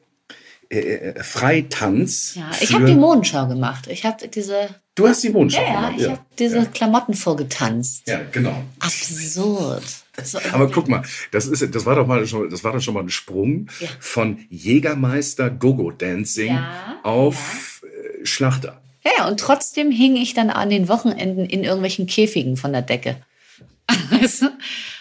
äh, 0.69 0.79
äh, 0.79 1.23
Freitanz. 1.23 2.35
Ja, 2.35 2.51
ich 2.59 2.73
habe 2.73 2.85
die 2.85 2.95
Modenschau 2.95 3.47
gemacht. 3.47 3.87
Ich 3.87 4.05
habe 4.05 4.27
diese, 4.27 4.69
Du 4.95 5.07
hast 5.07 5.23
die 5.23 5.29
Mondschau 5.29 5.61
ja, 5.61 5.67
ja, 5.67 5.75
gemacht, 5.75 5.93
ich 5.99 6.09
habe 6.09 6.19
diese 6.39 6.65
Klamotten 6.67 7.13
vorgetanzt. 7.13 8.03
ja, 8.07 8.21
genau. 8.31 8.63
Absurd. 8.79 9.83
Aber 10.51 10.71
guck 10.71 10.87
mal, 10.89 11.03
das 11.31 11.45
ist, 11.45 11.75
das 11.75 11.85
war 11.85 11.95
doch 11.95 12.07
mal 12.07 12.25
schon, 12.25 12.49
das 12.49 12.63
war 12.63 12.73
doch 12.73 12.81
schon 12.81 12.95
mal 12.95 13.03
ein 13.03 13.09
Sprung 13.09 13.67
Ja. 13.79 13.87
von 13.99 14.39
Jägermeister 14.49 15.49
Gogo 15.51 15.91
Dancing 15.91 16.55
Ja, 16.55 16.99
auf 17.03 17.83
äh, 17.83 18.25
Schlachter. 18.25 18.81
Ja, 19.05 19.11
ja, 19.19 19.27
und 19.27 19.39
trotzdem 19.39 19.91
hing 19.91 20.15
ich 20.15 20.33
dann 20.33 20.49
an 20.49 20.69
den 20.71 20.89
Wochenenden 20.89 21.45
in 21.45 21.63
irgendwelchen 21.63 22.07
Käfigen 22.07 22.57
von 22.57 22.73
der 22.73 22.81
Decke. 22.81 23.17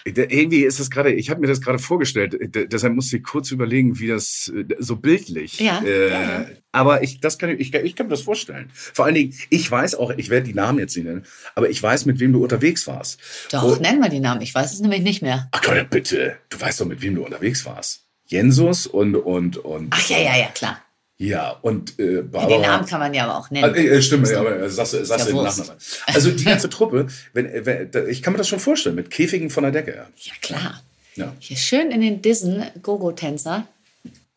Da- 0.05 0.23
Irgendwie 0.29 0.63
ist 0.63 0.79
das 0.79 0.89
gerade, 0.89 1.11
ich 1.13 1.29
habe 1.29 1.41
mir 1.41 1.47
das 1.47 1.59
gerade 1.61 1.79
vorgestellt, 1.79 2.33
äh, 2.55 2.67
deshalb 2.67 2.93
musste 2.93 3.17
ich 3.17 3.23
kurz 3.23 3.51
überlegen, 3.51 3.99
wie 3.99 4.07
das 4.07 4.51
äh, 4.55 4.65
so 4.79 4.95
bildlich. 4.95 5.59
Ja, 5.59 5.81
äh, 5.83 6.09
ja, 6.09 6.21
ja. 6.21 6.45
Aber 6.71 7.03
ich, 7.03 7.19
das 7.19 7.37
kann, 7.37 7.49
ich, 7.59 7.73
ich 7.73 7.95
kann 7.95 8.05
mir 8.07 8.11
das 8.11 8.21
vorstellen. 8.21 8.69
Vor 8.73 9.05
allen 9.05 9.15
Dingen, 9.15 9.33
ich 9.49 9.69
weiß 9.69 9.95
auch, 9.95 10.11
ich 10.11 10.29
werde 10.29 10.47
die 10.47 10.53
Namen 10.53 10.79
jetzt 10.79 10.95
nicht 10.95 11.05
nennen, 11.05 11.25
aber 11.55 11.69
ich 11.69 11.81
weiß, 11.83 12.05
mit 12.05 12.19
wem 12.19 12.31
du 12.33 12.43
unterwegs 12.43 12.87
warst. 12.87 13.19
Doch, 13.51 13.63
Oh, 13.63 13.75
nenn 13.81 13.99
mal 13.99 14.09
die 14.09 14.19
Namen. 14.21 14.41
Ich 14.41 14.53
weiß 14.55 14.71
es 14.73 14.79
nämlich 14.79 15.01
nicht 15.01 15.21
mehr. 15.21 15.49
ach 15.51 15.61
Gott, 15.61 15.89
bitte, 15.89 16.37
du 16.49 16.61
weißt 16.61 16.79
doch, 16.81 16.85
mit 16.85 17.01
wem 17.01 17.15
du 17.15 17.25
unterwegs 17.25 17.65
warst. 17.65 18.05
Jensus 18.27 18.87
und 18.87 19.15
und 19.15 19.57
und 19.57 19.87
Ach 19.91 20.09
ja, 20.09 20.19
ja, 20.19 20.37
ja, 20.37 20.47
klar. 20.47 20.81
Ja 21.17 21.51
und 21.61 21.97
äh, 21.99 22.15
Ja, 22.17 22.21
Barbara. 22.21 22.47
den 22.47 22.61
Namen 22.61 22.85
kann 22.85 22.99
man 22.99 23.13
ja 23.13 23.23
aber 23.25 23.37
auch 23.37 23.49
nennen. 23.49 23.65
Also, 23.65 23.79
äh, 23.79 24.01
stimmt, 24.01 24.29
ja, 24.29 24.39
aber 24.39 24.59
äh, 24.59 24.69
sagst, 24.69 24.91
sagst 24.91 25.09
Ja, 25.27 25.31
den. 25.33 25.43
Nachnamen. 25.43 25.73
Also 26.05 26.31
die 26.31 26.43
ganze 26.43 26.69
Truppe, 26.69 27.07
wenn, 27.33 27.45
äh, 27.47 27.65
wenn, 27.65 28.09
ich 28.09 28.21
kann 28.21 28.33
mir 28.33 28.37
das 28.37 28.47
schon 28.47 28.59
vorstellen, 28.59 28.95
mit 28.95 29.09
Käfigen 29.09 29.49
von 29.49 29.63
der 29.63 29.71
Decke. 29.71 30.05
ja, 30.17 30.33
klar. 30.41 30.81
Ja. 31.15 31.33
Hier 31.39 31.57
schön 31.57 31.89
in 31.91 32.01
den 32.01 32.21
Dissen, 32.21 32.63
Gogo-Tänzer. 32.83 33.67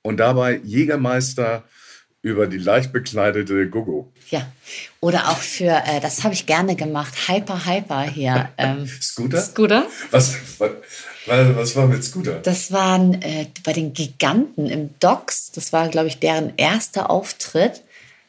Und 0.03 0.17
dabei 0.17 0.61
Jägermeister 0.65 1.65
über 2.23 2.47
die 2.47 2.57
leicht 2.59 2.93
bekleidete 2.93 3.69
Gogo. 3.69 4.11
Ja. 4.31 4.51
Oder 5.01 5.29
auch 5.29 5.39
für, 5.39 5.67
äh, 5.85 6.01
das 6.01 6.25
habe 6.25 6.33
ich 6.35 6.47
gerne 6.47 6.77
gemacht, 6.77 7.13
Hyper 7.29 7.67
Hyper 7.67 8.03
hier. 8.03 8.49
Ähm, 8.59 8.87
Scooter? 9.01 9.41
Scooter. 9.41 9.87
Was, 10.11 10.37
was, 10.59 10.71
was, 11.27 11.77
war 11.77 11.87
mit 11.87 12.03
Scooter? 12.03 12.41
Das 12.41 12.73
waren 12.73 13.21
äh, 13.23 13.47
bei 13.65 13.73
den 13.73 13.93
Giganten 13.93 14.67
im 14.67 14.91
Docks. 15.01 15.53
Das 15.53 15.73
war, 15.73 15.89
glaube 15.89 16.09
ich, 16.09 16.19
deren 16.19 16.53
erster 16.57 17.11
Auftritt. 17.11 17.83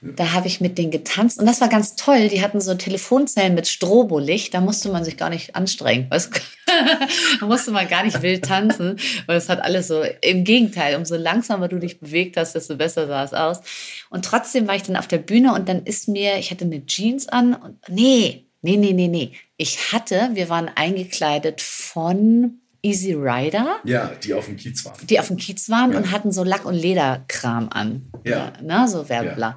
Da 0.04 0.32
habe 0.32 0.48
ich 0.48 0.60
mit 0.60 0.80
denen 0.80 0.90
getanzt 0.90 1.40
und 1.40 1.46
das 1.46 1.62
war 1.62 1.70
ganz 1.70 1.96
toll. 1.96 2.28
Die 2.28 2.42
hatten 2.42 2.60
so 2.60 2.74
Telefonzellen 2.74 3.54
mit 3.54 3.68
Strobolicht. 3.68 4.52
Da 4.52 4.60
musste 4.60 4.90
man 4.90 5.04
sich 5.04 5.16
gar 5.16 5.30
nicht 5.30 5.56
anstrengen. 5.56 6.10
Weißt? 6.10 6.32
da 7.40 7.46
musste 7.46 7.70
man 7.70 7.88
gar 7.88 8.04
nicht 8.04 8.20
wild 8.24 8.44
tanzen, 8.44 8.98
weil 9.28 9.38
es 9.38 9.48
hat 9.48 9.62
alles 9.62 9.90
so 9.90 10.02
im 10.22 10.44
Gegenteil. 10.44 10.96
Umso 10.96 11.18
langsamer 11.18 11.68
du 11.68 11.78
dich 11.78 12.00
bewegt 12.00 12.36
hast, 12.36 12.56
desto 12.56 12.78
besser 12.78 13.06
sah 13.06 13.24
es 13.24 13.34
aus. 13.36 13.62
Und 14.10 14.26
trotzdem 14.26 14.68
war 14.68 14.76
ich 14.76 14.82
dann 14.82 14.96
auf 14.96 15.08
der 15.08 15.20
Bühne 15.20 15.54
und 15.54 15.70
dann 15.70 15.86
ist 15.86 16.08
mir, 16.08 16.40
ich 16.40 16.50
hatte 16.50 16.66
eine 16.66 16.84
Jeans 16.88 17.28
an 17.28 17.54
und 17.54 17.78
nee, 17.88 18.48
nee, 18.64 18.78
nee, 18.78 18.94
nee, 18.94 19.08
nee. 19.08 19.34
Ich 19.56 19.94
hatte, 19.94 20.32
wir 20.34 20.50
waren 20.50 20.68
eingekleidet 20.74 21.62
von 21.62 22.61
Easy 22.84 23.14
Rider 23.14 23.80
Ja, 23.84 24.12
die 24.24 24.34
auf 24.34 24.46
dem 24.46 24.58
Kiez 24.58 24.84
waren. 24.86 24.96
die 25.08 25.20
auf 25.20 25.28
dem 25.28 25.38
Kiez 25.38 25.70
waren 25.70 25.92
Ja. 25.92 25.98
und 26.00 26.12
hatten 26.12 26.32
so 26.32 26.44
Lack- 26.44 26.66
und 26.66 26.74
Lederkram 26.74 27.70
an. 27.70 28.10
Ja. 28.24 28.54
Ne, 28.62 28.88
so 28.88 29.08
Werbebla. 29.10 29.56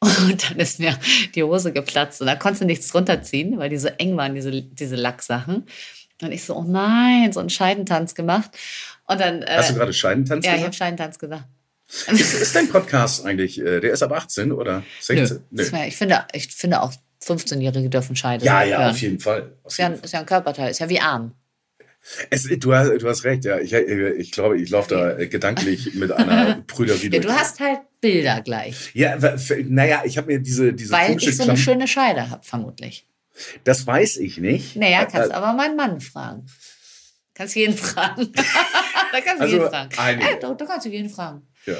Und 0.00 0.50
dann 0.50 0.58
ist 0.58 0.80
mir 0.80 0.98
die 1.34 1.42
Hose 1.42 1.72
geplatzt 1.72 2.20
und 2.20 2.26
da 2.26 2.34
konntest 2.36 2.62
du 2.62 2.66
nichts 2.66 2.92
runterziehen, 2.94 3.58
weil 3.58 3.70
die 3.70 3.78
so 3.78 3.88
eng 3.88 4.16
waren, 4.16 4.34
diese, 4.34 4.50
diese 4.62 4.96
Lacksachen. 4.96 5.66
Und 6.22 6.32
ich 6.32 6.44
so, 6.44 6.54
oh 6.56 6.64
nein, 6.64 7.32
so 7.32 7.40
einen 7.40 7.48
Scheidentanz 7.50 8.14
gemacht. 8.14 8.50
Und 9.06 9.20
dann, 9.20 9.42
äh, 9.42 9.56
Hast 9.56 9.70
du 9.70 9.74
gerade 9.74 9.92
Scheidentanz 9.92 10.44
ja, 10.44 10.52
ich 10.52 10.58
habe 10.58 10.70
gesagt? 10.70 10.76
Scheidentanz 10.76 11.18
gesagt. 11.18 11.44
Ist, 12.08 12.34
ist 12.34 12.54
dein 12.56 12.68
Podcast 12.68 13.24
eigentlich, 13.24 13.58
äh, 13.60 13.80
der 13.80 13.92
ist 13.92 14.02
ab 14.02 14.12
18 14.12 14.52
oder 14.52 14.82
16? 15.00 15.40
Das 15.50 15.72
wär- 15.72 15.86
Ich, 15.86 15.96
finde, 15.96 16.24
ich 16.32 16.48
finde 16.48 16.82
auch 16.82 16.92
15-Jährige 17.22 17.88
dürfen 17.88 18.16
Scheide 18.16 18.44
Ja, 18.44 18.62
ja, 18.62 18.78
hören. 18.78 18.90
auf 18.90 18.98
jeden 19.00 19.20
Fall. 19.20 19.52
Auf 19.62 19.72
Ist 19.72 19.78
ja, 19.78 19.86
jeden 19.88 20.00
ein, 20.00 20.04
ist 20.04 20.12
ja 20.12 20.20
ein 20.20 20.26
Körperteil, 20.26 20.70
ist 20.70 20.80
ja 20.80 20.88
wie 20.88 21.00
Arm. 21.00 21.32
Es, 22.30 22.42
du, 22.58 22.74
hast, 22.74 22.90
du 23.00 23.08
hast 23.08 23.24
recht, 23.24 23.44
ja. 23.44 23.58
Ich, 23.58 23.72
ich 23.72 24.30
glaube, 24.32 24.60
ich 24.60 24.68
laufe 24.70 24.94
da 24.94 25.18
äh, 25.18 25.26
gedanklich 25.26 25.94
mit 25.94 26.12
einer 26.12 26.62
Prüderie 26.66 27.10
Ja, 27.10 27.18
du 27.20 27.30
hast 27.32 27.60
halt 27.60 27.80
Bilder 28.00 28.42
gleich. 28.42 28.90
Ja, 28.94 29.16
naja, 29.64 30.02
ich 30.04 30.18
habe 30.18 30.26
mir 30.32 30.38
diese, 30.38 30.74
diese 30.74 30.92
Weil 30.92 31.16
ich 31.16 31.36
so 31.36 31.42
eine 31.44 31.52
Klam- 31.54 31.56
schöne 31.56 31.88
Scheide 31.88 32.28
habe, 32.30 32.44
vermutlich. 32.44 33.06
Das 33.64 33.86
weiß 33.86 34.18
ich 34.18 34.36
nicht. 34.38 34.76
Naja, 34.76 35.02
Äh, 35.02 35.08
kannst 35.10 35.30
äh, 35.30 35.34
aber 35.34 35.54
meinen 35.54 35.76
Mann 35.76 36.00
fragen. 36.00 36.44
Kannst 37.34 37.56
jeden 37.56 37.76
fragen. 37.76 38.30
da 39.12 39.20
kannst 39.20 39.38
du 39.38 39.42
Also, 39.44 39.56
jeden 39.56 39.68
fragen. 39.70 40.20
Ja, 40.20 40.36
da, 40.40 40.54
da 40.54 40.66
kannst 40.66 40.86
du 40.86 40.90
jeden 40.90 41.08
fragen. 41.10 41.42
ja. 41.66 41.76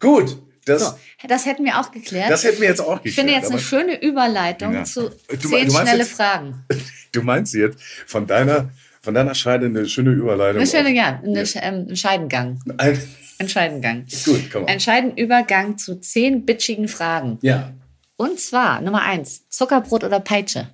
Gut, 0.00 0.36
das, 0.64 0.82
So, 0.82 0.98
das 1.28 1.46
hätten 1.46 1.64
wir 1.64 1.78
auch 1.78 1.92
geklärt. 1.92 2.28
das 2.30 2.42
hätten 2.42 2.60
wir 2.60 2.68
jetzt 2.68 2.80
auch 2.80 2.96
geklärt. 2.96 3.06
ich 3.06 3.14
finde 3.14 3.32
jetzt 3.34 3.50
eine 3.50 3.60
schöne 3.60 4.02
Überleitung 4.02 4.74
Ja. 4.74 4.82
zu 4.84 5.10
zehn 5.28 5.70
schnelle 5.70 5.98
jetzt- 5.98 6.12
Fragen. 6.12 6.64
Du 7.12 7.20
meinst 7.22 7.52
jetzt 7.54 7.78
von 8.06 8.26
deiner, 8.26 8.70
von 9.02 9.14
deiner 9.14 9.34
Scheide 9.34 9.66
eine 9.66 9.86
schöne 9.86 10.10
Überleitung. 10.12 10.60
Eine 10.60 10.70
schöne, 10.70 10.90
ja, 10.94 11.20
eine, 11.22 11.38
Ja. 11.38 11.42
Sch- 11.42 11.58
ähm, 11.60 11.86
ein 11.88 11.96
Scheidengang. 11.96 12.60
Ein, 12.78 12.98
Ein 13.38 13.48
Scheidengang. 13.48 14.06
gut, 14.24 14.50
komm 14.52 14.66
Ein 14.66 14.74
on. 14.74 14.80
Scheidenübergang 14.80 15.76
zu 15.78 16.00
zehn 16.00 16.46
bitchigen 16.46 16.88
Fragen. 16.88 17.38
Ja. 17.42 17.72
Und 18.16 18.38
zwar 18.38 18.80
Nummer 18.80 19.02
eins: 19.02 19.48
Zuckerbrot 19.48 20.04
oder 20.04 20.20
Peitsche? 20.20 20.68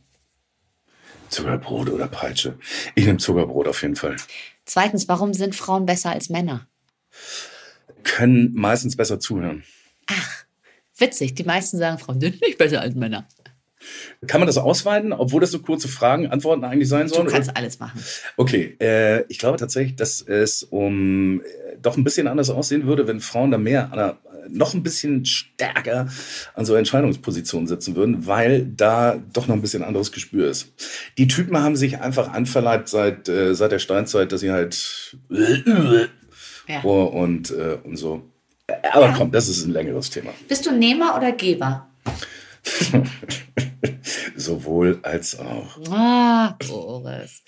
Zuckerbrot 1.31 1.91
oder 1.91 2.09
Peitsche? 2.09 2.59
Ich 2.95 3.07
nehme 3.07 3.19
Zuckerbrot 3.19 3.69
auf 3.69 3.83
jeden 3.83 3.97
Fall. 3.97 4.17
Zweitens, 4.65 5.09
warum 5.09 5.33
sind 5.35 5.55
Frauen 5.55 5.87
besser 5.87 6.11
als 6.11 6.29
Männer? 6.29 6.67
Können 8.03 8.53
meistens 8.55 8.97
besser 8.97 9.19
zuhören. 9.21 9.65
Ach, 10.07 10.45
witzig. 10.97 11.35
Die 11.35 11.45
meisten 11.45 11.79
sagen, 11.79 11.99
Frauen 11.99 12.21
sind 12.21 12.41
nicht 12.41 12.59
besser 12.59 12.81
als 12.81 12.95
Männer. 12.95 13.27
Kann 14.27 14.41
man 14.41 14.47
das 14.47 14.59
ausweiten, 14.59 15.13
obwohl 15.13 15.41
das 15.41 15.51
so 15.53 15.61
kurze 15.61 15.89
Fragen, 15.89 16.27
Antworten 16.27 16.65
eigentlich 16.65 16.89
sein 16.89 17.09
sollen? 17.09 17.27
Du 17.27 17.33
kannst 17.33 17.57
alles 17.57 17.79
machen. 17.79 18.03
Okay, 18.37 18.77
äh, 18.81 19.25
ich 19.29 19.39
glaube 19.39 19.57
tatsächlich, 19.59 19.97
dass 19.97 20.21
es 20.21 20.63
um 20.65 21.41
äh, 21.43 21.77
doch 21.81 21.97
ein 21.97 22.05
bisschen 22.05 22.27
anders 22.27 22.51
aussehen 22.51 22.87
würde, 22.87 23.07
wenn 23.07 23.21
Frauen 23.21 23.51
da 23.51 23.59
mehr 23.59 23.93
an 23.93 23.99
der, 23.99 24.19
noch 24.51 24.75
ein 24.75 24.83
bisschen 24.83 25.25
stärker 25.25 26.09
an 26.55 26.65
so 26.65 26.75
Entscheidungspositionen 26.75 27.69
sitzen 27.69 27.95
würden, 27.97 28.27
weil 28.27 28.65
da 28.65 29.23
doch 29.33 29.47
noch 29.47 29.55
ein 29.55 29.61
bisschen 29.63 29.85
anderes 29.85 30.11
Gespür 30.11 30.49
ist. 30.51 30.73
Die 31.19 31.29
Typen 31.29 31.57
haben 31.59 31.77
sich 31.77 32.01
einfach 32.01 32.33
anverleibt 32.33 32.89
seit, 32.89 33.29
äh, 33.29 33.55
seit 33.55 33.73
der 33.73 33.79
Steinzeit, 33.79 34.33
dass 34.33 34.41
sie 34.41 34.51
halt 34.51 35.17
Ja. 36.67 36.81
oh, 36.83 37.05
und, 37.05 37.51
äh, 37.51 37.79
und 37.85 37.97
so. 37.97 38.23
Aber 38.93 39.07
Ja. 39.07 39.15
komm, 39.17 39.31
das 39.31 39.49
ist 39.49 39.65
ein 39.65 39.73
längeres 39.73 40.11
Thema. 40.11 40.31
Bist 40.49 40.67
du 40.67 40.73
Nehmer 40.73 41.15
oder 41.17 41.33
Geber? 41.33 41.87
Sowohl 44.37 45.01
als 45.03 45.39
auch. 45.39 45.79
Ah, 45.91 46.57
Boris. 46.69 47.43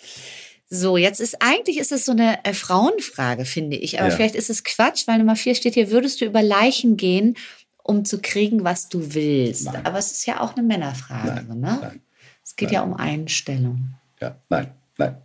So, 0.69 0.97
jetzt 0.97 1.21
ist 1.21 1.37
eigentlich 1.41 1.79
ist 1.79 1.91
es 1.93 2.05
so 2.05 2.13
eine 2.13 2.45
äh, 2.45 2.55
Frauenfrage, 2.55 3.45
finde 3.45 3.77
ich. 3.77 3.99
Aber 3.99 4.09
Ja. 4.11 4.15
vielleicht 4.17 4.37
ist 4.37 4.51
es 4.51 4.63
Quatsch, 4.63 5.07
weil 5.09 5.19
Nummer 5.19 5.35
vier 5.37 5.55
steht 5.55 5.75
hier, 5.75 5.91
würdest 5.91 6.21
du 6.21 6.25
über 6.27 6.43
Leichen 6.43 6.97
gehen, 6.97 7.37
um 7.83 8.05
zu 8.05 8.21
kriegen, 8.21 8.63
was 8.63 8.89
du 8.89 9.15
willst? 9.15 9.65
Nein. 9.65 9.85
Aber 9.85 9.99
es 9.99 10.13
ist 10.13 10.27
ja 10.27 10.41
auch 10.41 10.55
eine 10.55 10.63
Männerfrage, 10.65 11.45
Nein, 11.49 11.59
ne? 11.61 11.79
nein, 11.81 12.01
es 12.45 12.55
geht 12.55 12.71
ja 12.71 12.83
um 12.83 12.95
Einstellung. 12.95 13.95
Ja, 14.21 14.37
nein, 14.49 14.69
nein, 14.97 15.17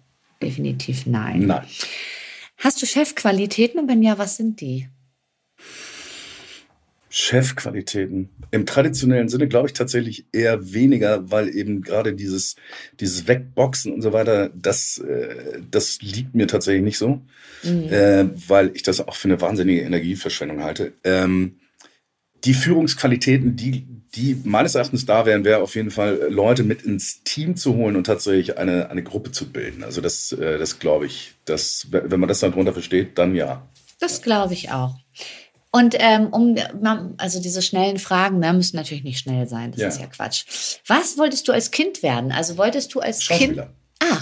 Definitiv 0.41 1.05
nein. 1.05 1.41
nein. 1.45 1.65
Hast 2.57 2.81
du 2.81 2.85
Chefqualitäten 2.87 3.79
und 3.81 3.87
wenn 3.87 4.01
ja, 4.01 4.17
was 4.17 4.37
sind 4.37 4.61
die? 4.61 4.89
Chefqualitäten. 7.17 8.27
Im 8.51 8.65
traditionellen 8.65 9.29
Sinne 9.29 9.47
glaube 9.47 9.67
ich 9.67 9.73
tatsächlich 9.73 10.25
eher 10.33 10.73
weniger, 10.73 11.31
weil 11.31 11.47
eben 11.55 11.81
gerade 11.81 12.13
dieses, 12.13 12.57
dieses 12.99 13.25
Wegboxen 13.29 13.93
und 13.93 14.01
so 14.01 14.11
weiter, 14.11 14.49
das, 14.53 14.97
äh, 14.97 15.61
das 15.71 16.01
liegt 16.01 16.35
mir 16.35 16.45
tatsächlich 16.45 16.83
nicht 16.83 16.97
so, 16.97 17.21
Mhm. 17.63 17.83
äh, 17.89 18.25
weil 18.49 18.71
ich 18.73 18.83
das 18.83 18.99
auch 18.99 19.15
für 19.15 19.29
eine 19.29 19.39
wahnsinnige 19.39 19.83
Energieverschwendung 19.83 20.61
halte. 20.61 20.91
Ähm, 21.05 21.55
die 22.43 22.53
Führungsqualitäten, 22.53 23.55
die, 23.55 23.87
die 24.13 24.35
meines 24.43 24.75
Erachtens 24.75 25.05
da 25.05 25.25
wären, 25.25 25.45
wäre 25.45 25.61
auf 25.61 25.75
jeden 25.75 25.91
Fall 25.91 26.19
Leute 26.29 26.63
mit 26.63 26.81
ins 26.81 27.23
Team 27.23 27.55
zu 27.55 27.75
holen 27.75 27.95
und 27.95 28.03
tatsächlich 28.03 28.57
eine, 28.57 28.89
eine 28.89 29.03
Gruppe 29.03 29.31
zu 29.31 29.49
bilden. 29.49 29.85
Also 29.85 30.01
das, 30.01 30.33
äh, 30.33 30.57
das 30.57 30.79
glaube 30.79 31.05
ich, 31.05 31.35
das, 31.45 31.87
wenn 31.91 32.19
man 32.19 32.27
das 32.27 32.41
darunter 32.41 32.73
versteht, 32.73 33.17
dann 33.17 33.35
ja. 33.35 33.65
Das 34.01 34.21
glaube 34.21 34.53
ich 34.53 34.69
auch. 34.71 34.95
Und 35.75 35.93
ähm, 35.99 36.27
um, 36.27 36.55
also 37.17 37.41
diese 37.41 37.61
schnellen 37.61 37.97
Fragen 37.99 38.39
ne, 38.39 38.53
müssen 38.53 38.77
natürlich 38.77 39.03
nicht 39.03 39.19
schnell 39.19 39.45
sein. 39.49 39.71
Das 39.71 39.81
Ja. 39.81 39.87
ist 39.89 39.99
ja 39.99 40.07
Quatsch. 40.07 40.45
Was 40.87 41.17
wolltest 41.17 41.49
du 41.49 41.51
als 41.51 41.69
Kind 41.71 42.01
werden? 42.01 42.31
Also 42.31 42.57
wolltest 42.57 42.93
du 42.95 43.01
als 43.01 43.19
Kind. 43.19 43.57
Schauspieler. 43.57 43.73
Ah, 44.01 44.19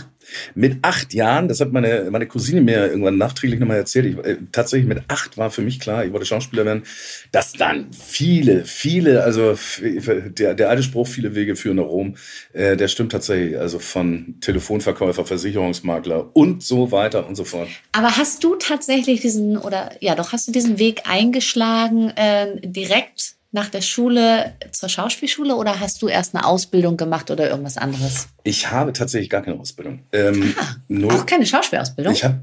Mit 0.56 0.80
acht 0.82 1.13
Jahren, 1.13 1.48
das 1.48 1.60
hat 1.60 1.72
meine, 1.72 2.10
meine 2.12 2.28
Cousine 2.28 2.62
mir 2.62 2.88
irgendwann 2.88 3.18
nachträglich 3.18 3.60
nochmal 3.60 3.78
erzählt, 3.78 4.06
ich, 4.06 4.18
äh, 4.25 4.38
tatsächlich 4.52 4.88
mit 4.88 5.04
acht 5.08 5.38
war 5.38 5.52
für 5.52 5.62
mich 5.62 5.80
klar, 5.80 6.06
ich 6.06 6.12
wollte 6.13 6.25
Schauspieler 6.25 6.66
werden, 6.66 6.84
dass 7.32 7.54
dann 7.54 7.88
viele, 7.92 8.66
viele, 8.66 9.24
also 9.24 9.58
der, 9.82 10.54
der 10.54 10.70
alte 10.70 10.84
Spruch, 10.84 11.08
viele 11.08 11.36
Wege 11.36 11.56
führen 11.56 11.78
nach 11.78 11.86
Rom, 11.86 12.16
äh, 12.54 12.78
der 12.78 12.88
stimmt 12.88 13.12
tatsächlich, 13.12 13.58
also 13.58 13.80
von 13.80 14.36
Telefonverkäufer, 14.42 15.25
Versicherungsmakler 15.25 16.36
und 16.36 16.63
so 16.63 16.92
weiter 16.92 17.28
und 17.28 17.36
so 17.36 17.44
fort. 17.44 17.70
aber 17.92 18.18
hast 18.18 18.44
du 18.44 18.56
tatsächlich 18.56 19.22
diesen, 19.22 19.58
oder 19.58 19.92
ja, 20.00 20.16
doch 20.16 20.32
hast 20.32 20.48
du 20.48 20.52
diesen 20.52 20.80
Weg 20.80 21.04
eingeschlagen, 21.06 22.10
äh, 22.16 22.60
direkt 22.62 23.36
nach 23.54 23.70
der 23.70 23.82
Schule 23.82 24.56
zur 24.72 24.90
Schauspielschule 24.90 25.56
oder 25.56 25.80
hast 25.80 26.02
du 26.02 26.08
erst 26.08 26.36
eine 26.36 26.46
Ausbildung 26.46 26.98
gemacht 26.98 27.30
oder 27.32 27.50
irgendwas 27.50 27.78
anderes? 27.78 28.28
Ich 28.45 28.69
habe 28.71 28.91
tatsächlich 28.91 29.29
gar 29.29 29.41
keine 29.41 29.57
Ausbildung. 29.59 30.00
Ähm, 30.12 30.53
Ah, 30.57 30.75
null. 30.89 31.12
Auch 31.13 31.25
keine 31.25 31.45
Schauspielausbildung? 31.45 32.12
Ich 32.13 32.23
habe, 32.25 32.41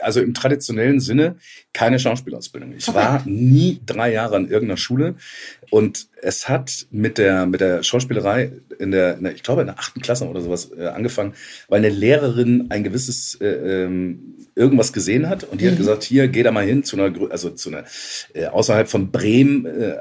also 0.00 0.20
im 0.20 0.34
traditionellen 0.34 0.98
Sinne, 0.98 1.36
keine 1.72 1.98
Schauspielausbildung. 2.00 2.74
Ich 2.76 2.88
Okay. 2.88 2.96
war 2.98 3.22
nie 3.26 3.80
drei 3.86 4.12
Jahre 4.12 4.34
an 4.36 4.48
irgendeiner 4.48 4.76
Schule 4.76 5.14
und 5.70 6.08
es 6.20 6.48
hat 6.48 6.86
mit 6.90 7.18
der, 7.18 7.46
mit 7.46 7.60
der 7.60 7.82
Schauspielerei 7.84 8.50
in 8.80 8.90
der, 8.90 9.18
in 9.18 9.24
der, 9.24 9.34
ich 9.34 9.42
glaube 9.44 9.60
in 9.60 9.68
der 9.68 9.78
achten 9.78 10.00
Klasse 10.00 10.26
oder 10.28 10.40
sowas 10.40 10.70
äh, 10.76 10.86
angefangen, 10.86 11.34
weil 11.68 11.78
eine 11.78 11.90
Lehrerin 11.94 12.66
ein 12.70 12.82
gewisses 12.82 13.36
äh, 13.40 13.46
ähm, 13.84 14.34
irgendwas 14.56 14.92
gesehen 14.92 15.28
hat 15.28 15.44
und 15.44 15.60
die 15.60 15.66
Mhm. 15.66 15.70
hat 15.72 15.76
gesagt, 15.78 16.02
hier, 16.02 16.28
geh 16.28 16.42
da 16.42 16.50
mal 16.50 16.64
hin 16.64 16.82
zu 16.82 16.96
einer, 16.98 17.14
also 17.30 17.50
zu 17.50 17.68
einer, 17.68 17.84
äh, 18.32 18.46
außerhalb 18.46 18.88
von 18.88 19.10
Bremen 19.12 19.66
äh, 19.66 19.96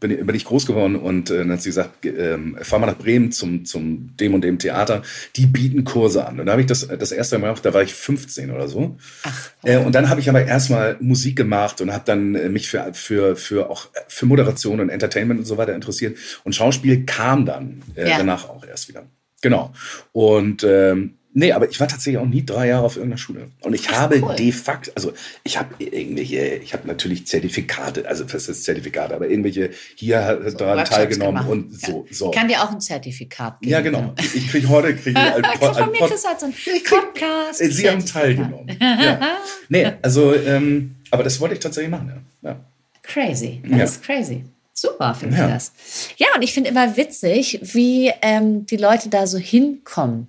bin, 0.00 0.10
ich- 0.10 0.26
bin 0.26 0.34
ich 0.34 0.44
groß 0.44 0.66
geworden 0.66 0.96
und 0.96 1.30
äh, 1.30 1.38
dann 1.38 1.52
hat 1.52 1.62
sie 1.62 1.68
gesagt, 1.70 2.02
ge- 2.02 2.16
ähm, 2.16 2.58
fahr 2.60 2.80
mal 2.80 2.86
nach 2.86 2.98
Bremen 2.98 3.30
zum, 3.30 3.64
zum 3.64 4.16
dem 4.16 4.34
und 4.34 4.42
dem 4.42 4.58
Theater, 4.58 4.89
die 5.36 5.46
bieten 5.46 5.84
Kurse 5.84 6.26
an. 6.26 6.40
Und 6.40 6.46
da 6.46 6.52
habe 6.52 6.60
ich 6.62 6.66
das 6.66 6.86
das 6.86 7.12
erste 7.12 7.38
Mal 7.38 7.48
gemacht, 7.48 7.64
da 7.64 7.72
war 7.74 7.82
ich 7.82 7.94
15 7.94 8.50
oder 8.50 8.68
so. 8.68 8.96
Ach, 9.24 9.50
Äh, 9.62 9.76
und 9.78 9.94
dann 9.94 10.08
habe 10.08 10.20
ich 10.20 10.28
aber 10.28 10.44
erstmal 10.44 10.96
Musik 11.00 11.36
gemacht 11.36 11.80
und 11.80 11.92
habe 11.92 12.04
dann 12.06 12.34
äh, 12.34 12.48
mich 12.48 12.68
für, 12.68 12.92
für, 12.94 13.36
für 13.36 13.70
auch 13.70 13.86
äh, 13.94 14.00
für 14.08 14.26
Moderation 14.26 14.80
und 14.80 14.88
Entertainment 14.88 15.40
und 15.40 15.46
so 15.46 15.56
weiter 15.58 15.74
interessiert. 15.74 16.16
Und 16.44 16.54
Schauspiel 16.54 17.04
kam 17.04 17.44
dann 17.46 17.82
Ja. 17.96 18.18
danach 18.18 18.48
auch 18.48 18.64
erst 18.66 18.88
wieder. 18.88 19.04
Genau. 19.42 19.72
Und 20.12 20.64
ähm, 20.64 21.14
nee, 21.32 21.52
aber 21.52 21.68
ich 21.70 21.78
war 21.80 21.88
tatsächlich 21.88 22.18
auch 22.20 22.26
nie 22.26 22.44
drei 22.44 22.68
Jahre 22.68 22.84
auf 22.84 22.96
irgendeiner 22.96 23.18
Schule. 23.18 23.48
Und 23.62 23.74
ich 23.74 23.90
habe 23.90 24.20
cool. 24.22 24.34
de 24.36 24.52
facto, 24.52 24.90
also 24.94 25.12
ich 25.44 25.58
habe 25.58 25.74
irgendwelche, 25.78 26.56
ich 26.56 26.72
habe 26.72 26.86
natürlich 26.88 27.26
Zertifikate, 27.26 28.06
also 28.08 28.24
was 28.32 28.48
ist 28.48 28.64
Zertifikate, 28.64 29.14
aber 29.14 29.28
irgendwelche 29.28 29.70
hier 29.94 30.40
So 30.46 30.56
daran 30.58 30.84
teilgenommen 30.84 31.34
gemacht. 31.42 31.48
und 31.50 31.72
Ja. 31.82 31.88
so. 31.88 32.06
so. 32.10 32.30
Ich 32.30 32.36
kann 32.36 32.48
dir 32.48 32.62
auch 32.62 32.70
ein 32.70 32.80
Zertifikat 32.80 33.60
geben. 33.60 33.72
Ja, 33.72 33.80
genau. 33.80 34.14
Ich 34.18 34.48
kriege 34.48 34.68
heute 34.68 34.94
krieg 34.96 35.16
ich 35.16 35.42
Pod- 35.60 35.74
von 35.76 35.84
ein 35.84 35.90
mir 35.92 35.98
Pod, 35.98 36.10
halt 36.10 36.40
so 36.40 36.46
krieg- 36.48 36.88
Podcast. 36.88 37.58
Sie 37.58 37.88
haben 37.90 38.04
teilgenommen. 38.04 38.76
ja. 38.80 39.38
Nee, 39.68 39.92
also, 40.02 40.34
ähm, 40.34 40.96
aber 41.12 41.22
das 41.22 41.38
wollte 41.40 41.54
ich 41.54 41.60
tatsächlich 41.60 41.90
machen, 41.90 42.24
ja. 42.42 42.50
ja. 42.50 42.60
Crazy. 43.02 43.60
Das 43.64 43.78
Ja. 43.78 43.84
ist 43.84 44.02
crazy. 44.02 44.44
Super, 44.72 45.14
finde 45.14 45.36
ich 45.36 45.42
das. 45.42 45.72
Ja, 46.16 46.28
und 46.34 46.42
ich 46.42 46.52
finde 46.54 46.70
immer 46.70 46.96
witzig, 46.96 47.60
wie 47.62 48.10
ähm, 48.22 48.64
die 48.66 48.76
Leute 48.78 49.08
da 49.10 49.26
so 49.26 49.36
hinkommen. 49.38 50.28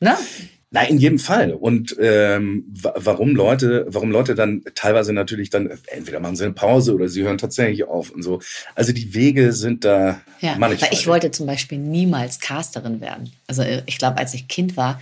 Ne? 0.00 0.16
Na, 0.72 0.82
in 0.84 0.98
jedem 0.98 1.18
Fall. 1.18 1.52
Und 1.52 1.96
ähm, 2.00 2.64
wa- 2.72 2.94
warum 2.96 3.34
Leute, 3.34 3.86
warum 3.88 4.12
Leute 4.12 4.36
dann 4.36 4.62
teilweise 4.76 5.12
natürlich 5.12 5.50
dann, 5.50 5.68
entweder 5.88 6.20
machen 6.20 6.36
sie 6.36 6.44
eine 6.44 6.52
Pause 6.54 6.94
oder 6.94 7.08
sie 7.08 7.24
hören 7.24 7.38
tatsächlich 7.38 7.84
auf 7.84 8.10
und 8.10 8.22
so. 8.22 8.40
Also 8.76 8.92
die 8.92 9.12
Wege 9.14 9.52
sind 9.52 9.84
da 9.84 10.20
Ja, 10.40 10.52
weil 10.52 10.58
mannigfaltig. 10.58 11.00
ich 11.00 11.06
wollte 11.08 11.32
zum 11.32 11.46
Beispiel 11.46 11.78
niemals 11.78 12.38
Casterin 12.38 13.00
werden. 13.00 13.32
Also 13.48 13.62
äh, 13.62 13.82
ich 13.86 13.98
glaube, 13.98 14.18
als 14.18 14.32
ich 14.32 14.46
Kind 14.46 14.76
war, 14.76 15.00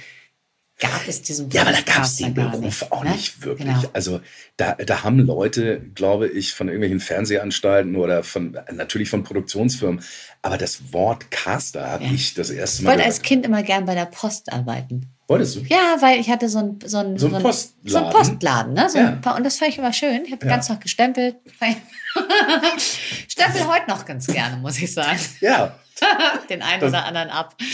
gab 0.79 1.07
es 1.09 1.23
diesen 1.23 1.51
Ja, 1.51 1.63
aber 1.63 1.73
da 1.73 1.79
Beruf 1.81 1.95
gab 1.95 2.05
es 2.05 2.17
den 2.17 2.35
Beruf 2.35 2.61
nicht, 2.61 2.93
auch 2.93 3.05
ne? 3.05 3.11
nicht 3.11 3.43
wirklich. 3.45 3.67
Genau. 3.69 3.91
Also 3.93 4.21
da, 4.57 4.75
da 4.75 5.03
haben 5.03 5.19
Leute, 5.19 5.81
glaube 5.95 6.29
ich, 6.29 6.53
von 6.55 6.69
irgendwelchen 6.69 7.01
Fernsehanstalten 7.01 7.97
oder 7.97 8.23
von 8.23 8.57
natürlich 8.73 9.11
von 9.11 9.23
Produktionsfirmen, 9.25 10.03
aber 10.43 10.57
das 10.59 10.93
Wort 10.93 11.31
Caster 11.31 11.87
habe 11.91 12.05
Ja. 12.05 12.11
ich 12.13 12.35
das 12.35 12.51
erste 12.51 12.79
Ich 12.83 12.85
Mal 12.85 12.93
wollte 12.93 13.05
als. 13.05 13.23
Kind 13.23 13.45
immer 13.45 13.63
gern 13.63 13.85
bei 13.87 13.95
der 13.95 14.07
Post 14.07 14.53
arbeiten. 14.53 15.11
Wolltest 15.27 15.57
du? 15.57 15.61
Ja, 15.63 15.97
weil 16.01 16.21
ich 16.21 16.31
hatte 16.31 16.49
so 16.49 16.59
ein 16.59 16.79
so 16.85 16.99
ein, 16.99 17.19
So 17.19 17.27
ein 17.27 17.43
Postladen. 17.43 17.91
so 17.91 17.99
ein 17.99 18.11
Postladen, 18.13 18.73
ne? 18.75 18.89
So 18.89 18.99
Ja. 18.99 19.09
ein 19.09 19.21
paar, 19.21 19.37
und 19.37 19.45
das 19.45 19.59
fand 19.59 19.73
ich 19.73 19.79
immer 19.79 19.93
schön. 19.93 20.23
Ich 20.25 20.33
habe 20.33 20.47
Ja. 20.47 20.53
ganz 20.53 20.69
noch 20.71 20.81
gestempelt. 20.81 21.37
Stempel 23.29 23.67
heute 23.67 23.89
noch 23.91 24.05
ganz 24.07 24.27
gerne, 24.27 24.57
muss 24.57 24.79
ich 24.79 24.93
sagen. 24.93 25.19
Ja, 25.41 25.79
Den 26.49 26.63
einen 26.63 26.83
oder 26.83 27.05
anderen 27.05 27.29
ab. 27.31 27.57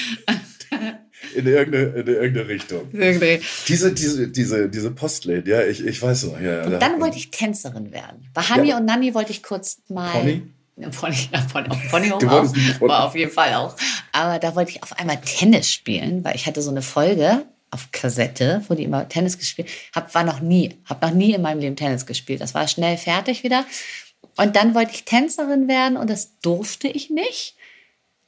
in 1.34 1.46
irgendeine, 1.46 1.84
in 2.00 2.06
irgendeine 2.06 2.48
Richtung. 2.48 2.88
Irgendwie. 2.92 3.40
Diese, 3.68 3.92
diese, 3.92 4.28
diese, 4.28 4.68
diese 4.68 4.90
Postläden, 4.90 5.50
ja, 5.50 5.62
ich, 5.62 5.84
ich 5.84 6.00
weiß 6.00 6.24
noch. 6.24 6.40
Ja, 6.40 6.64
Und 6.64 6.80
dann 6.80 7.00
wollte 7.00 7.16
ich 7.16 7.30
Tänzerin 7.30 7.92
werden. 7.92 8.28
Bei 8.34 8.42
Hani 8.42 8.68
Ja. 8.70 8.76
und 8.78 8.84
Nanni 8.86 9.14
wollte 9.14 9.32
ich 9.32 9.42
kurz 9.42 9.78
mal. 9.88 10.10
Pony? 10.12 10.42
Pony, 10.90 11.16
ja, 11.32 11.40
Pony, 11.52 11.68
Du 12.18 12.28
auch. 12.28 12.42
Pony. 12.52 12.80
War 12.80 13.04
auf 13.06 13.14
jeden 13.14 13.30
Fall 13.30 13.54
auch. 13.54 13.76
Aber 14.12 14.38
da 14.38 14.54
wollte 14.56 14.72
ich 14.72 14.82
auf 14.82 14.98
einmal 14.98 15.20
Tennis 15.20 15.70
spielen, 15.70 16.24
weil 16.24 16.34
ich 16.34 16.46
hatte 16.46 16.62
so 16.62 16.70
eine 16.70 16.82
Folge 16.82 17.44
auf 17.70 17.88
Kassette, 17.92 18.62
wo 18.68 18.74
die 18.74 18.84
immer 18.84 19.08
Tennis 19.08 19.38
gespielt 19.38 19.68
hab, 19.94 20.14
war 20.14 20.22
noch 20.24 20.40
nie, 20.40 20.76
habe 20.84 21.06
noch 21.06 21.14
nie 21.14 21.32
in 21.34 21.42
meinem 21.42 21.60
Leben 21.60 21.76
Tennis 21.76 22.06
gespielt. 22.06 22.40
Das 22.40 22.54
war 22.54 22.66
schnell 22.68 22.96
fertig 22.96 23.42
wieder. 23.42 23.64
Und 24.36 24.56
dann 24.56 24.74
wollte 24.74 24.92
ich 24.94 25.04
Tänzerin 25.04 25.68
werden 25.68 25.96
und 25.96 26.10
das 26.10 26.38
durfte 26.40 26.88
ich 26.88 27.10
nicht. 27.10 27.53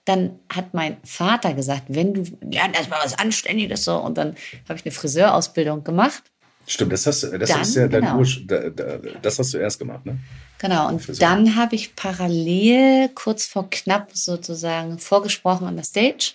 Dann 0.07 0.39
hat 0.49 0.73
mein 0.73 0.97
Vater 1.05 1.53
gesagt, 1.53 1.83
wenn 1.89 2.15
du 2.15 2.23
lern 2.41 2.73
erst 2.73 2.89
mal 2.89 2.99
was 3.05 3.19
Anständiges 3.19 3.85
so. 3.85 3.97
Und 3.99 4.17
dann 4.17 4.35
habe 4.69 4.79
ich 4.79 4.85
eine 4.87 4.93
Friseurausbildung 4.93 5.85
gemacht. 5.85 6.23
Stimmt, 6.69 6.93
das 6.93 7.07
hast, 7.07 7.23
du- 7.25 7.39
das 7.39 7.51
Dann, 7.51 7.61
ist 7.63 7.77
ja 7.77 7.87
dein 7.87 8.01
genau. 8.01 8.19
Ursch- 8.19 8.45
da, 8.47 8.71
da, 8.71 8.99
das 9.23 9.39
hast 9.39 9.53
du 9.55 9.59
erst 9.59 9.79
gemacht, 9.79 10.05
ne? 10.07 10.19
Genau, 10.59 10.89
und 10.89 11.01
Friseur. 11.03 11.29
dann 11.29 11.55
habe 11.55 11.75
ich 11.77 11.95
parallel 11.95 13.11
kurz 13.11 13.47
vor 13.47 13.69
knapp 13.71 14.09
sozusagen 14.15 14.99
vorgesprochen 14.99 15.67
an 15.67 15.77
der 15.77 15.85
Stage 15.85 16.33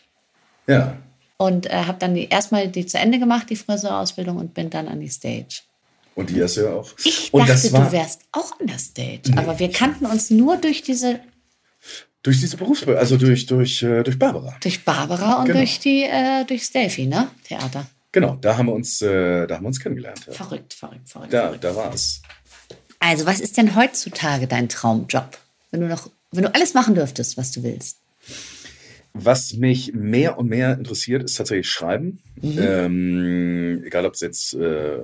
Ja. 0.68 0.96
und 1.38 1.66
äh, 1.66 1.72
habe 1.86 1.98
dann 2.00 2.14
die, 2.14 2.28
erstmal 2.30 2.68
die 2.68 2.86
zu 2.86 2.98
Ende 3.00 3.20
gemacht, 3.20 3.50
die 3.50 3.56
Friseurausbildung 3.56 4.38
und 4.38 4.54
bin 4.54 4.70
dann 4.70 4.88
an 4.88 5.00
die 5.02 5.10
Stage. 5.10 5.62
Und 6.16 6.30
die 6.30 6.42
hast 6.44 6.58
du 6.58 6.62
ja 6.66 6.74
auch. 6.74 6.92
Ich 7.04 7.34
und 7.34 7.42
dachte, 7.42 7.54
das 7.54 7.74
war, 7.74 7.86
du 7.86 7.92
wärst 7.94 8.22
auch 8.32 8.58
an 8.60 8.68
der 8.68 8.78
Stage, 8.80 9.32
aber 9.38 9.58
wir 9.60 9.72
kannten 9.72 10.06
uns 10.06 10.30
nur 10.30 10.58
durch 10.58 10.82
diese 10.84 11.20
Durch 12.24 12.40
diese 12.40 12.56
Berufsbildung, 12.58 13.00
also 13.00 13.18
durch, 13.18 13.46
durch, 13.48 13.82
äh, 13.82 14.04
durch 14.04 14.20
Barbara. 14.20 14.56
Durch 14.62 14.84
Barbara 14.86 15.40
und 15.40 15.46
Genau. 15.46 15.58
durch 15.58 15.80
die 15.80 16.04
äh, 16.04 16.46
durchs 16.46 16.72
Delphi, 16.72 17.08
ne? 17.08 17.30
Theater. 17.48 17.88
Genau, 18.12 18.36
da 18.42 18.58
haben 18.58 18.68
wir 18.68 18.74
uns, 18.74 19.02
äh, 19.02 19.48
da 19.48 19.56
haben 19.56 19.64
wir 19.64 19.68
uns 19.70 19.80
kennengelernt. 19.80 20.22
Ja. 20.28 20.34
Verrückt, 20.34 20.74
verrückt, 20.74 21.08
verrückt. 21.10 21.34
Da, 21.34 21.44
verrückt. 21.44 21.64
da 21.64 21.76
war 21.76 21.94
es. 21.94 22.22
Also, 23.00 23.26
was 23.26 23.40
ist 23.40 23.58
denn 23.58 23.76
heutzutage 23.76 24.48
dein 24.48 24.70
Traumjob? 24.70 25.38
Wenn 25.72 25.82
du 25.82 25.88
noch, 25.88 26.10
wenn 26.32 26.44
du 26.44 26.54
alles 26.54 26.74
machen 26.74 26.94
dürftest, 26.94 27.38
was 27.38 27.52
du 27.52 27.64
willst. 27.64 27.98
Was 29.14 29.54
mich 29.54 29.94
mehr 29.94 30.38
und 30.38 30.48
mehr 30.48 30.78
interessiert, 30.78 31.24
ist 31.24 31.36
tatsächlich 31.36 31.70
Schreiben. 31.70 32.20
Ähm, 32.44 33.84
egal, 33.86 34.06
ob 34.06 34.14
es 34.14 34.22
jetzt 34.22 34.54
äh, 34.54 35.00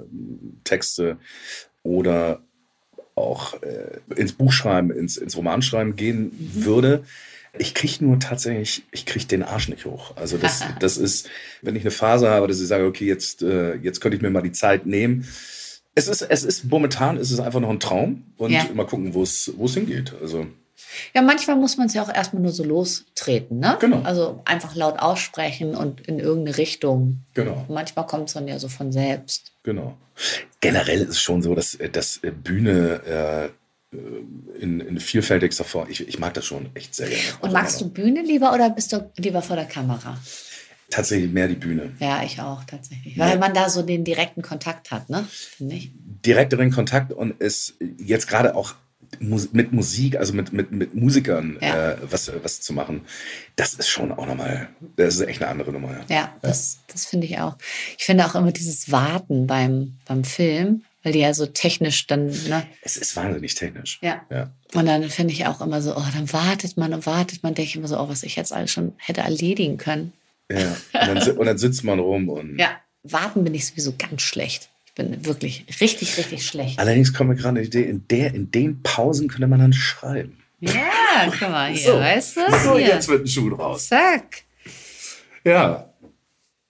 Texte 0.64 1.18
oder 1.84 2.42
auch 3.18 3.62
äh, 3.64 4.00
ins 4.16 4.34
Buchschreiben, 4.34 4.92
ins, 4.92 5.18
ins 5.18 5.36
Romanschreiben 5.38 5.96
gehen 5.96 6.32
würde. 6.54 7.04
Ich 7.60 7.74
kriege 7.74 8.06
nur 8.06 8.20
tatsächlich, 8.20 8.84
ich 8.92 9.06
kriege 9.06 9.26
den 9.26 9.42
Arsch 9.44 9.68
nicht 9.70 9.86
hoch. 9.86 10.16
Also 10.16 10.38
das, 10.38 10.64
das 10.80 10.98
ist, 10.98 11.30
wenn 11.62 11.76
ich 11.76 11.82
eine 11.84 11.92
Phase 11.92 12.30
habe, 12.30 12.48
dass 12.48 12.60
ich 12.62 12.68
sage, 12.68 12.86
okay, 12.86 13.06
jetzt, 13.06 13.42
äh, 13.42 13.76
jetzt 13.76 14.00
könnte 14.02 14.16
ich 14.16 14.22
mir 14.22 14.30
mal 14.30 14.42
die 14.44 14.52
Zeit 14.52 14.86
nehmen. 14.86 15.28
Es 15.96 16.08
ist, 16.08 16.22
es 16.22 16.44
ist 16.44 16.66
momentan 16.66 17.18
ist 17.18 17.32
es 17.32 17.40
einfach 17.40 17.60
noch 17.60 17.72
ein 17.72 17.80
Traum 17.80 18.24
und 18.38 18.52
Ja. 18.52 18.68
mal 18.76 18.86
gucken, 18.86 19.16
wo 19.16 19.24
es 19.24 19.52
wo 19.58 19.66
es 19.66 19.74
hingeht. 19.74 20.14
Also 20.22 20.46
Ja, 21.14 21.22
manchmal 21.22 21.56
muss 21.56 21.78
man 21.78 21.88
es 21.88 21.94
ja 21.94 22.02
auch 22.04 22.14
erstmal 22.14 22.42
nur 22.42 22.52
so 22.52 22.64
lostreten, 22.64 23.60
ne? 23.60 23.78
Genau. 23.80 24.02
Also 24.04 24.42
einfach 24.46 24.76
laut 24.76 25.00
aussprechen 25.00 25.76
und 25.76 26.02
in 26.02 26.20
irgendeine 26.20 26.58
Richtung. 26.58 27.20
genau. 27.34 27.66
Manchmal 27.70 28.06
kommt 28.06 28.28
es 28.30 28.34
dann 28.34 28.48
ja 28.48 28.58
so 28.60 28.68
von 28.70 28.92
selbst. 28.92 29.52
Genau. 29.64 29.98
Generell 30.62 31.02
ist 31.02 31.10
es 31.10 31.22
schon 31.22 31.42
so, 31.42 31.54
dass, 31.56 31.78
dass 31.92 32.20
Bühne 32.44 33.52
äh, 33.94 33.98
in, 34.60 34.80
in 34.82 35.00
vielfältigster 35.00 35.64
Form, 35.64 35.88
ich, 35.90 36.08
ich 36.08 36.20
mag 36.20 36.34
das 36.34 36.46
schon 36.46 36.70
echt 36.74 36.96
sehr 36.96 37.08
gerne. 37.10 37.22
Und 37.42 37.54
magst 37.54 37.80
du 37.82 37.90
Bühne 37.90 38.22
lieber 38.22 38.54
oder 38.54 38.70
bist 38.70 38.92
du 38.94 39.10
lieber 39.18 39.42
vor 39.42 39.56
der 39.56 39.66
Kamera? 39.66 40.18
Tatsächlich 40.90 41.32
mehr 41.32 41.48
die 41.50 41.56
Bühne. 41.56 41.92
Ja, 42.00 42.24
ich 42.24 42.40
auch 42.40 42.64
tatsächlich. 42.64 43.18
Weil 43.18 43.32
Ja. 43.34 43.38
man 43.38 43.54
da 43.54 43.70
so 43.70 43.82
den 43.82 44.04
direkten 44.06 44.42
Kontakt 44.42 44.92
hat, 44.92 45.10
ne? 45.10 45.28
Finde 45.30 45.76
ich. 45.76 45.92
Direkteren 46.26 46.72
Kontakt 46.72 47.12
und 47.14 47.36
es 47.40 47.76
jetzt 47.98 48.28
gerade 48.28 48.56
auch 48.56 48.74
mit 49.20 49.72
Musik, 49.72 50.18
also 50.18 50.34
mit, 50.34 50.52
mit, 50.54 50.72
mit 50.72 50.94
Musikern 50.94 51.58
Ja. 51.62 51.92
äh, 51.94 51.98
was, 52.12 52.32
was 52.44 52.62
zu 52.62 52.74
machen, 52.74 53.02
das 53.56 53.74
ist 53.74 53.88
schon 53.88 54.12
auch 54.12 54.26
nochmal, 54.26 54.70
das 54.96 55.16
ist 55.16 55.22
echt 55.22 55.42
eine 55.42 55.50
andere 55.52 55.72
Nummer. 55.72 55.92
Ja. 55.94 56.16
Ja, 56.16 56.36
das, 56.42 56.80
das 56.88 57.06
finde 57.06 57.26
ich 57.28 57.40
auch. 57.40 57.56
Ich 57.98 58.06
finde 58.06 58.26
auch 58.26 58.36
immer 58.36 58.52
dieses 58.52 58.92
Warten 58.92 59.48
beim, 59.48 59.98
beim 60.06 60.24
Film, 60.24 60.84
weil 61.04 61.14
die 61.14 61.20
ja 61.20 61.34
so 61.34 61.46
technisch 61.46 62.06
dann, 62.08 62.28
ne? 62.28 62.68
Es 62.82 62.98
ist 62.98 63.16
wahnsinnig 63.16 63.56
technisch. 63.56 64.00
Ja. 64.02 64.22
Ja. 64.30 64.52
Und 64.74 64.86
dann 64.88 65.10
finde 65.10 65.34
ich 65.34 65.46
auch 65.48 65.62
immer 65.62 65.82
so, 65.82 65.96
oh, 65.96 66.04
dann 66.14 66.32
wartet 66.34 66.76
man 66.76 66.94
und 66.94 67.06
wartet 67.06 67.44
man, 67.44 67.54
denke 67.56 67.70
ich 67.70 67.76
immer 67.78 67.88
so, 67.88 67.98
oh, 68.00 68.10
was 68.10 68.24
ich 68.24 68.36
jetzt 68.36 68.52
alles 68.52 68.72
schon 68.72 68.94
hätte 68.98 69.22
erledigen 69.22 69.78
können. 69.78 70.12
ja. 70.52 70.76
Und, 70.94 71.08
dann, 71.26 71.38
und 71.38 71.46
dann 71.46 71.58
sitzt 71.58 71.84
man 71.86 72.00
rum 72.00 72.28
und 72.30 72.58
Ja, 72.60 72.72
warten 73.04 73.44
bin 73.46 73.54
ich 73.56 73.66
sowieso 73.68 73.94
ganz 73.98 74.22
schlecht. 74.22 74.70
Ich 74.98 75.06
bin 75.06 75.26
wirklich 75.26 75.64
richtig, 75.80 76.18
richtig 76.18 76.44
schlecht. 76.48 76.80
allerdings 76.80 77.14
kommt 77.14 77.30
mir 77.30 77.36
gerade 77.36 77.60
eine 77.60 77.68
Idee, 77.68 77.84
in, 77.84 78.08
der, 78.08 78.34
in 78.34 78.50
den 78.50 78.82
Pausen 78.82 79.28
könnte 79.28 79.46
man 79.46 79.60
dann 79.60 79.74
schreiben. 79.74 80.42
Ja, 80.60 80.72
guck 81.30 81.50
mal 81.52 81.72
hier, 81.72 81.92
So. 81.92 82.00
weißt 82.00 82.38
du? 82.38 82.42
So, 82.64 82.78
hier. 82.78 82.88
jetzt 82.88 83.08
wird 83.08 83.26
ein 83.26 83.28
Schuh 83.28 83.52
draus. 83.52 83.90
Zack. 83.90 84.42
Ja. 85.44 85.94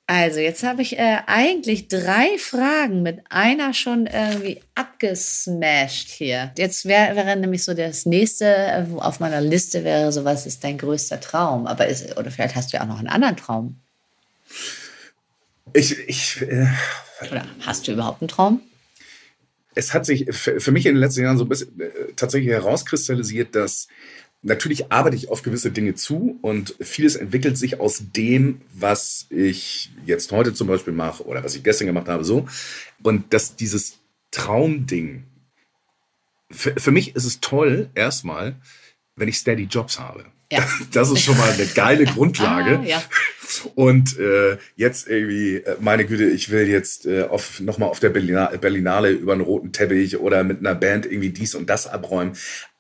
Also, 0.08 0.42
jetzt 0.42 0.64
habe 0.64 0.82
ich 0.82 1.00
äh, 1.00 1.20
eigentlich 1.26 1.88
drei 1.88 2.38
Fragen 2.38 3.02
mit 3.02 3.20
einer 3.30 3.74
schon 3.74 4.08
irgendwie 4.08 4.60
abgesmashed 4.76 6.10
hier. 6.10 6.52
Jetzt 6.58 6.86
wär, 6.86 7.16
wäre 7.16 7.38
nämlich 7.38 7.64
so 7.64 7.74
das 7.74 8.06
nächste 8.06 8.46
äh, 8.46 8.86
wo 8.90 9.00
auf 9.00 9.22
meiner 9.22 9.40
Liste 9.40 9.86
wäre 9.86 10.12
so, 10.12 10.26
was 10.26 10.46
ist 10.46 10.66
dein 10.66 10.78
größter 10.78 11.22
Traum? 11.22 11.66
Aber 11.66 11.88
ist, 11.88 12.18
oder 12.18 12.30
vielleicht 12.30 12.56
hast 12.56 12.74
du 12.74 12.78
ja 12.78 12.84
auch 12.84 12.88
noch 12.88 13.00
einen 13.00 13.08
anderen 13.08 13.38
Traum. 13.38 13.80
Ich, 15.74 15.98
ich, 16.10 16.42
äh, 16.42 16.68
Oder 17.22 17.46
hast 17.62 17.88
du 17.88 17.94
überhaupt 17.94 18.22
einen 18.22 18.30
Traum? 18.30 18.62
es 19.78 19.94
hat 19.94 20.06
sich 20.06 20.26
für, 20.32 20.72
mich 20.72 20.88
in 20.88 20.96
den 20.96 21.02
letzten 21.02 21.22
Jahren 21.22 21.38
so 21.38 21.46
ein 21.46 21.50
bisschen 21.50 21.80
äh, 21.80 21.92
tatsächlich 22.16 22.52
herauskristallisiert, 22.52 23.54
dass 23.54 23.88
natürlich 24.42 24.92
arbeite 24.92 25.16
ich 25.16 25.30
auf 25.30 25.44
gewisse 25.44 25.72
Dinge 25.72 25.94
zu 25.94 26.40
und 26.42 26.76
vieles 26.80 27.16
entwickelt 27.16 27.58
sich 27.58 27.80
aus 27.80 28.04
dem, 28.16 28.62
was 28.74 29.28
ich 29.30 29.92
jetzt 30.06 30.32
heute 30.32 30.54
zum 30.54 30.68
Beispiel 30.68 30.94
mache 30.94 31.24
oder 31.26 31.44
was 31.44 31.56
ich 31.56 31.64
gestern 31.64 31.88
gemacht 31.88 32.08
habe, 32.08 32.26
so. 32.26 32.48
Und 33.04 33.34
dass 33.34 33.56
dieses 33.56 34.00
Traumding, 34.32 35.24
für, 36.50 36.74
für 36.80 36.92
mich 36.92 37.16
ist 37.16 37.26
es 37.26 37.40
toll, 37.40 37.90
erstmal, 37.94 38.56
wenn 39.16 39.28
ich 39.28 39.38
steady 39.38 39.64
Jobs 39.64 40.00
habe. 40.00 40.26
Ja. 40.52 40.66
Das 40.92 41.12
ist 41.12 41.22
schon 41.22 41.38
mal 41.38 41.52
eine 41.52 41.66
geile 41.66 42.06
Grundlage. 42.06 42.80
Ah, 42.80 42.84
ja. 42.84 43.04
Und 43.76 44.18
äh, 44.20 44.58
jetzt 44.76 45.08
irgendwie, 45.08 45.58
äh, 45.58 45.76
meine 45.80 46.06
Güte, 46.06 46.26
ich 46.26 46.50
will 46.50 46.68
jetzt 46.68 47.06
äh, 47.06 47.24
auf, 47.24 47.60
nochmal 47.60 47.90
auf 47.90 48.00
der 48.00 48.10
Berlina, 48.10 48.48
Berlinale 48.48 49.12
über 49.12 49.34
einen 49.34 49.42
roten 49.42 49.72
Teppich 49.72 50.18
oder 50.18 50.44
mit 50.44 50.60
einer 50.60 50.76
Band 50.76 51.06
irgendwie 51.06 51.30
dies 51.30 51.56
und 51.56 51.70
das 51.70 51.88
abräumen. 51.88 52.34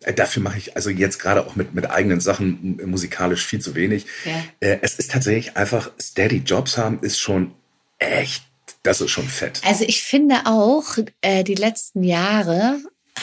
Äh, 0.03 0.13
dafür 0.13 0.41
mache 0.43 0.57
ich 0.57 0.75
also 0.75 0.89
jetzt 0.89 1.19
gerade 1.19 1.45
auch 1.45 1.55
mit, 1.55 1.73
mit 1.73 1.89
eigenen 1.89 2.19
Sachen 2.19 2.79
musikalisch 2.85 3.45
viel 3.45 3.59
zu 3.59 3.75
wenig. 3.75 4.05
Ja. 4.25 4.43
Äh, 4.59 4.79
es 4.81 4.95
ist 4.99 5.11
tatsächlich 5.11 5.57
einfach, 5.57 5.91
steady 5.99 6.37
Jobs 6.37 6.77
haben 6.77 6.99
ist 7.01 7.19
schon 7.19 7.53
echt, 7.99 8.43
das 8.83 9.01
ist 9.01 9.11
schon 9.11 9.27
fett. 9.27 9.61
Also 9.65 9.83
ich 9.87 10.03
finde 10.03 10.35
auch, 10.45 10.97
äh, 11.21 11.43
die 11.43 11.55
letzten 11.55 12.03
Jahre 12.03 12.79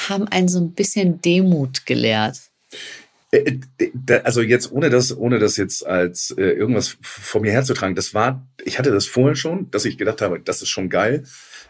haben 0.09 0.29
einen 0.29 0.49
so 0.49 0.61
ein 0.61 0.73
bisschen 0.73 1.21
Demut 1.21 1.87
gelehrt. 1.87 2.41
Äh, 3.35 3.59
äh, 3.79 4.21
Also 4.23 4.43
jetzt 4.43 4.71
ohne 4.71 4.91
das, 4.91 5.17
ohne 5.17 5.39
das 5.39 5.57
jetzt 5.57 5.87
als 5.87 6.31
äh, 6.37 6.43
irgendwas 6.43 6.97
vor 7.03 7.41
mir 7.41 7.53
herzutragen, 7.53 7.95
das 7.95 8.15
war, 8.15 8.47
ich 8.65 8.79
hatte 8.79 8.91
das 8.91 9.07
vorher 9.07 9.37
schon, 9.37 9.71
dass 9.71 9.85
ich 9.85 9.99
gedacht 9.99 10.23
habe, 10.23 10.41
das 10.41 10.63
ist 10.63 10.69
schon 10.69 10.89
geil, 10.89 11.25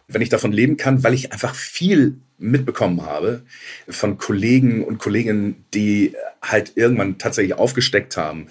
wenn 0.06 0.22
ich 0.22 0.28
davon 0.28 0.52
leben 0.52 0.76
kann, 0.76 1.02
weil 1.02 1.14
ich 1.14 1.32
einfach 1.32 1.54
viel 1.54 2.16
mitbekommen 2.36 3.06
habe 3.06 3.42
von 3.88 4.18
Kollegen 4.18 4.84
und 4.84 4.98
Kolleginnen, 4.98 5.64
die 5.72 6.14
halt 6.42 6.72
irgendwann 6.74 7.16
tatsächlich 7.16 7.54
aufgesteckt 7.54 8.16
haben. 8.16 8.48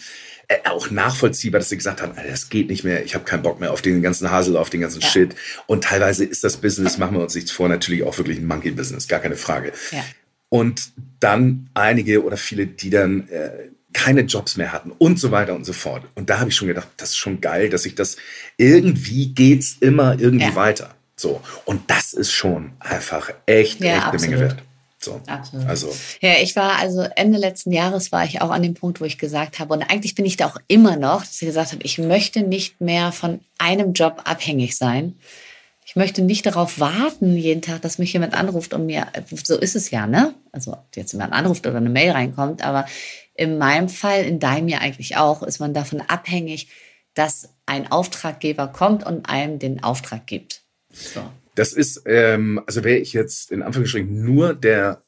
Äh, 0.47 0.69
auch 0.69 0.89
nachvollziehbar, 0.89 1.59
dass 1.59 1.69
sie 1.69 1.77
gesagt 1.77 2.01
haben, 2.01 2.17
Alter, 2.17 2.29
das 2.29 2.49
geht 2.49 2.69
nicht 2.69 2.83
mehr, 2.83 3.05
ich 3.05 3.13
habe 3.13 3.25
keinen 3.25 3.43
Bock 3.43 3.59
mehr 3.59 3.71
auf 3.71 3.81
den 3.81 4.01
ganzen 4.01 4.31
Hasel, 4.31 4.57
auf 4.57 4.69
den 4.69 4.81
ganzen 4.81 5.01
Ja. 5.01 5.07
Shit. 5.07 5.35
Und 5.67 5.83
teilweise 5.83 6.25
ist 6.25 6.43
das 6.43 6.57
Business, 6.57 6.97
machen 6.97 7.15
wir 7.15 7.21
uns 7.21 7.35
nichts 7.35 7.51
vor, 7.51 7.69
natürlich 7.69 8.03
auch 8.03 8.17
wirklich 8.17 8.39
ein 8.39 8.47
Monkey-Business, 8.47 9.07
gar 9.07 9.19
keine 9.19 9.35
Frage. 9.35 9.73
Ja. 9.91 10.03
Und 10.53 10.91
dann 11.19 11.67
einige 11.73 12.23
oder 12.23 12.37
viele, 12.37 12.67
die 12.67 12.91
dann 12.91 13.27
äh, 13.29 13.49
keine 13.91 14.21
Jobs 14.21 14.55
mehr 14.55 14.71
hatten 14.71 14.91
und 14.91 15.19
so 15.19 15.31
weiter 15.31 15.55
und 15.55 15.65
so 15.65 15.73
fort. 15.73 16.03
Und 16.13 16.29
da 16.29 16.39
habe 16.39 16.51
ich 16.51 16.55
schon 16.55 16.67
gedacht, 16.67 16.89
das 16.97 17.09
ist 17.09 17.17
schon 17.17 17.41
geil, 17.41 17.69
dass 17.69 17.87
ich 17.87 17.95
das 17.95 18.17
irgendwie 18.57 19.33
geht's 19.33 19.77
immer 19.79 20.19
irgendwie 20.19 20.45
Ja. 20.45 20.55
weiter. 20.55 20.93
So. 21.15 21.41
Und 21.65 21.89
das 21.89 22.13
ist 22.13 22.31
schon 22.33 22.73
einfach 22.79 23.31
echt, 23.47 23.79
Ja, 23.81 23.95
echt 23.97 24.05
eine 24.05 24.21
Menge 24.21 24.35
absolut. 24.35 24.41
wert. 24.41 24.63
So. 24.99 25.21
Absolut. 25.25 25.65
Also, 25.65 25.95
Ja, 26.21 26.33
ich 26.39 26.55
war 26.55 26.77
also 26.77 27.01
Ende 27.15 27.39
letzten 27.39 27.71
Jahres 27.71 28.11
war 28.11 28.23
ich 28.23 28.39
auch 28.41 28.51
an 28.51 28.61
dem 28.61 28.75
Punkt, 28.75 29.01
wo 29.01 29.05
ich 29.05 29.17
gesagt 29.17 29.57
habe, 29.57 29.73
und 29.73 29.81
eigentlich 29.81 30.13
bin 30.13 30.25
ich 30.25 30.37
da 30.37 30.45
auch 30.45 30.57
immer 30.67 30.97
noch, 30.97 31.21
dass 31.21 31.41
ich 31.41 31.47
gesagt 31.47 31.71
habe, 31.71 31.81
ich 31.83 31.97
möchte 31.97 32.41
nicht 32.43 32.79
mehr 32.79 33.11
von 33.11 33.39
einem 33.57 33.93
Job 33.93 34.21
abhängig 34.25 34.77
sein. 34.77 35.15
Ich 35.93 35.95
möchte 35.95 36.23
nicht 36.23 36.47
darauf 36.47 36.79
warten, 36.79 37.37
jeden 37.37 37.61
Tag, 37.61 37.83
dass 37.83 37.99
mich 37.99 38.13
jemand 38.13 38.33
anruft 38.33 38.73
und 38.73 38.87
mir, 38.87 39.05
so 39.43 39.59
ist 39.59 39.75
es 39.75 39.91
ja, 39.91 40.07
ne? 40.07 40.33
Also, 40.51 40.73
ob 40.73 40.87
jetzt 40.95 41.11
jemand 41.11 41.33
anruft 41.33 41.67
oder 41.67 41.77
eine 41.77 41.91
Mail 41.91 42.09
reinkommt, 42.09 42.65
aber 42.65 42.87
in 43.35 43.59
meinem 43.59 43.89
Fall, 43.89 44.23
in 44.23 44.39
deinem 44.39 44.69
ja 44.69 44.79
eigentlich 44.79 45.17
auch, 45.17 45.43
ist 45.43 45.59
man 45.59 45.75
davon 45.75 46.01
abhängig, 46.01 46.69
dass 47.13 47.49
ein 47.67 47.91
Auftraggeber 47.91 48.69
kommt 48.69 49.05
und 49.05 49.29
einem 49.29 49.59
den 49.59 49.83
Auftrag 49.83 50.25
gibt. 50.25 50.63
So. 50.89 51.21
das 51.53 51.73
ist, 51.73 52.01
ähm, 52.07 52.59
also 52.65 52.83
wäre 52.83 52.97
ich 52.97 53.13
jetzt 53.13 53.51
in 53.51 53.61
Anführungsstrichen 53.61 54.25
nur 54.25 54.55
der 54.55 55.02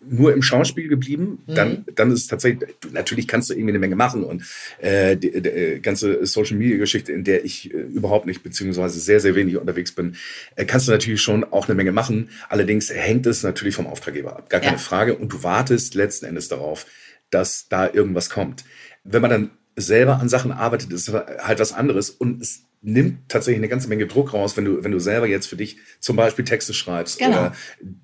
nur 0.00 0.32
im 0.32 0.42
Schauspiel 0.42 0.88
geblieben, 0.88 1.38
dann, 1.46 1.84
dann 1.94 2.10
ist 2.10 2.20
es 2.22 2.26
tatsächlich, 2.26 2.68
natürlich 2.92 3.26
kannst 3.28 3.50
du 3.50 3.54
irgendwie 3.54 3.70
eine 3.70 3.78
Menge 3.78 3.96
machen 3.96 4.24
und 4.24 4.42
äh, 4.80 5.16
die, 5.16 5.40
die 5.40 5.48
äh, 5.48 5.78
ganze 5.80 6.24
Social 6.26 6.56
Media 6.56 6.76
Geschichte, 6.76 7.12
in 7.12 7.24
der 7.24 7.44
ich 7.44 7.72
äh, 7.72 7.76
überhaupt 7.78 8.26
nicht, 8.26 8.42
beziehungsweise 8.42 9.00
sehr, 9.00 9.20
sehr 9.20 9.34
wenig 9.34 9.56
unterwegs 9.56 9.92
bin, 9.92 10.16
äh, 10.56 10.64
kannst 10.64 10.88
du 10.88 10.92
natürlich 10.92 11.22
schon 11.22 11.44
auch 11.44 11.68
eine 11.68 11.74
Menge 11.74 11.92
machen. 11.92 12.30
Allerdings 12.48 12.90
hängt 12.90 13.26
es 13.26 13.42
natürlich 13.42 13.74
vom 13.74 13.86
Auftraggeber 13.86 14.36
ab, 14.36 14.50
gar 14.50 14.60
keine 14.60 14.74
Ja. 14.76 14.78
Frage. 14.78 15.16
Und 15.16 15.32
du 15.32 15.42
wartest 15.42 15.94
letzten 15.94 16.26
Endes 16.26 16.48
darauf, 16.48 16.86
dass 17.30 17.68
da 17.68 17.90
irgendwas 17.92 18.30
kommt. 18.30 18.64
Wenn 19.04 19.22
man 19.22 19.30
dann 19.30 19.50
selber 19.76 20.20
an 20.20 20.28
Sachen 20.28 20.52
arbeitet, 20.52 20.92
ist 20.92 21.12
halt 21.12 21.58
was 21.58 21.72
anderes 21.72 22.10
und 22.10 22.40
es 22.40 22.62
nimmt 22.86 23.28
tatsächlich 23.30 23.58
eine 23.60 23.68
ganze 23.68 23.88
Menge 23.88 24.06
Druck 24.06 24.34
raus, 24.34 24.56
wenn 24.58 24.66
du, 24.66 24.84
wenn 24.84 24.92
du 24.92 24.98
selber 25.00 25.26
jetzt 25.26 25.46
für 25.46 25.56
dich 25.56 25.78
zum 26.00 26.16
Beispiel 26.16 26.44
Texte 26.44 26.74
schreibst 26.74 27.18
Genau. 27.18 27.30
oder 27.30 27.52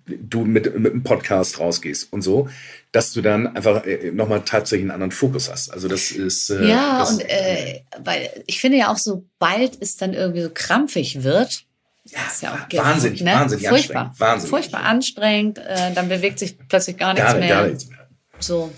du 0.07 0.45
mit, 0.47 0.75
mit 0.79 0.93
einem 0.93 1.03
Podcast 1.03 1.61
rausgehst 1.61 2.12
und 2.12 2.23
so, 2.23 2.49
dass 2.90 3.12
du 3.12 3.21
dann 3.21 3.55
einfach 3.55 3.85
äh, 3.87 4.11
nochmal 4.11 4.43
tatsächlich 4.45 4.85
einen 4.85 4.90
anderen 4.93 5.12
Fokus 5.12 5.51
hast. 5.51 5.71
Also 5.71 5.87
das 5.87 6.11
ist... 6.11 6.49
Äh, 6.51 6.66
Ja, 6.66 7.01
das, 7.01 7.12
und 7.12 7.21
äh, 7.29 7.83
weil 8.03 8.31
ich 8.47 8.59
finde 8.61 8.79
ja 8.79 8.90
auch, 8.90 8.97
sobald 8.97 9.81
es 9.81 9.97
dann 9.97 10.14
irgendwie 10.14 10.43
so 10.43 10.51
krampfig 10.53 11.23
wird, 11.23 11.64
ja, 12.05 12.19
ist 12.27 12.43
ja 12.43 12.55
auch 12.55 12.77
wahnsinnig, 12.83 13.21
ne? 13.23 13.33
wahnsinnig 13.33 13.69
furchtbar, 13.69 14.07
anstrengend. 14.07 14.21
Wahnsinnig. 14.21 14.51
furchtbar 14.51 14.83
anstrengend. 14.85 15.59
Äh, 15.59 15.93
dann 15.95 16.09
bewegt 16.09 16.38
sich 16.38 16.57
plötzlich 16.69 16.97
gar 16.97 17.12
nichts 17.12 17.31
Gar, 17.31 17.38
mehr. 17.38 17.49
gar 17.49 17.66
nichts 17.66 17.88
mehr. 17.88 18.09
So 18.40 18.73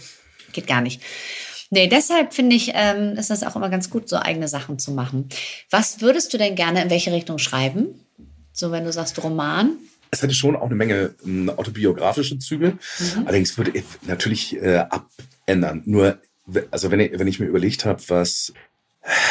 geht 0.53 0.67
gar 0.67 0.81
nicht. 0.81 1.01
Nee, 1.75 1.87
deshalb 1.87 2.35
finde 2.35 2.55
ich, 2.55 2.73
ähm, 2.75 3.17
ist 3.17 3.31
das 3.31 3.43
auch 3.43 3.57
immer 3.57 3.71
ganz 3.71 3.89
gut, 3.89 4.07
so 4.07 4.17
eigene 4.17 4.47
Sachen 4.47 4.79
zu 4.79 4.93
machen. 4.93 5.31
Was 5.71 6.03
würdest 6.03 6.31
du 6.35 6.37
denn 6.37 6.55
gerne 6.55 6.83
in 6.83 6.91
welche 6.91 7.13
Richtung 7.13 7.39
schreiben? 7.39 7.99
So, 8.53 8.73
wenn 8.73 8.85
du 8.85 8.93
sagst 8.93 9.23
Roman. 9.25 9.79
Es 10.11 10.21
hätte 10.21 10.35
schon 10.35 10.55
auch 10.55 10.67
eine 10.67 10.75
Menge 10.75 11.15
äh, 11.27 11.49
autobiografische 11.49 12.39
Züge. 12.39 12.73
Mhm. 12.99 13.27
Allerdings 13.27 13.57
würde 13.57 13.71
ich 13.73 13.85
natürlich 14.03 14.55
äh, 14.61 14.85
abändern. 15.47 15.81
Nur, 15.87 16.19
also 16.71 16.91
wenn 16.91 17.01
ich, 17.01 17.19
wenn 17.19 17.27
ich 17.27 17.41
mir 17.41 17.47
überlegt 17.47 17.87
habe, 17.87 18.03
was 18.09 18.53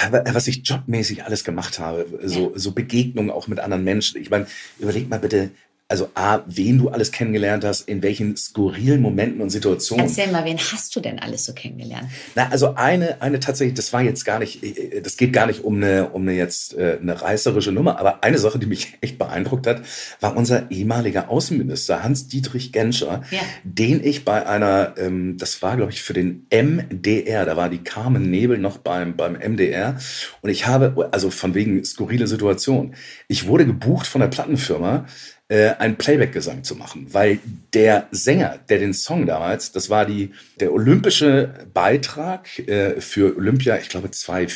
was 0.09 0.47
ich 0.47 0.67
jobmäßig 0.67 1.23
alles 1.23 1.45
gemacht 1.45 1.79
habe, 1.79 2.19
so, 2.23 2.51
so 2.55 2.73
Begegnungen 2.73 3.31
auch 3.31 3.47
mit 3.47 3.59
anderen 3.59 3.85
Menschen. 3.85 4.19
Ich 4.19 4.29
meine, 4.29 4.45
überleg 4.79 5.07
mal 5.07 5.19
bitte, 5.19 5.51
also 5.91 6.09
A, 6.15 6.41
wen 6.47 6.77
du 6.77 6.87
alles 6.87 7.11
kennengelernt 7.11 7.65
hast, 7.65 7.81
in 7.81 8.01
welchen 8.01 8.37
skurrilen 8.37 9.01
Momenten 9.01 9.41
und 9.41 9.49
Situationen. 9.49 10.05
Erzähl 10.05 10.31
mal, 10.31 10.45
wen 10.45 10.57
hast 10.57 10.95
du 10.95 11.01
denn 11.01 11.19
alles 11.19 11.43
so 11.43 11.53
kennengelernt? 11.53 12.07
Na, 12.33 12.47
also 12.49 12.75
eine, 12.75 13.21
eine 13.21 13.41
tatsächlich, 13.41 13.75
das 13.75 13.91
war 13.91 14.01
jetzt 14.01 14.23
gar 14.23 14.39
nicht, 14.39 14.63
äh, 14.63 15.01
das 15.01 15.17
geht 15.17 15.33
gar 15.33 15.47
nicht 15.47 15.65
um 15.65 15.75
eine, 15.75 16.11
um 16.11 16.21
eine 16.21 16.31
jetzt 16.31 16.77
äh, 16.77 16.97
eine 17.01 17.21
reißerische 17.21 17.73
Nummer, 17.73 17.99
aber 17.99 18.23
eine 18.23 18.37
Sache, 18.37 18.57
die 18.57 18.67
mich 18.67 18.93
echt 19.01 19.17
beeindruckt 19.17 19.67
hat, 19.67 19.81
war 20.21 20.37
unser 20.37 20.71
ehemaliger 20.71 21.29
Außenminister 21.29 22.01
Hans-Dietrich 22.01 22.71
Genscher, 22.71 23.23
ja. 23.29 23.41
den 23.65 24.01
ich 24.01 24.23
bei 24.23 24.47
einer, 24.47 24.93
ähm, 24.97 25.37
das 25.37 25.61
war 25.61 25.75
glaube 25.75 25.91
ich 25.91 26.03
für 26.03 26.13
den 26.13 26.47
MDR, 26.49 27.45
da 27.45 27.57
war 27.57 27.67
die 27.67 27.83
Carmen 27.83 28.31
Nebel 28.31 28.59
noch 28.59 28.77
beim, 28.77 29.17
beim 29.17 29.33
MDR 29.33 29.97
und 30.39 30.49
ich 30.49 30.67
habe, 30.67 31.09
also 31.11 31.31
von 31.31 31.53
wegen 31.53 31.83
skurrile 31.83 32.27
Situation, 32.27 32.95
ich 33.27 33.45
wurde 33.47 33.65
gebucht 33.65 34.07
von 34.07 34.21
der 34.21 34.29
Plattenfirma, 34.29 35.05
äh, 35.51 35.75
einen 35.79 35.97
Playback-Gesang 35.97 36.63
zu 36.63 36.77
machen, 36.77 37.07
weil 37.11 37.39
der 37.73 38.07
Sänger, 38.11 38.59
der 38.69 38.79
den 38.79 38.93
Song 38.93 39.25
damals, 39.25 39.73
das 39.73 39.89
war 39.89 40.05
die, 40.05 40.31
der 40.61 40.71
olympische 40.71 41.53
Beitrag 41.73 42.57
äh, 42.69 43.01
für 43.01 43.35
Olympia, 43.35 43.77
ich 43.77 43.89
glaube 43.89 44.11
zwei, 44.11 44.47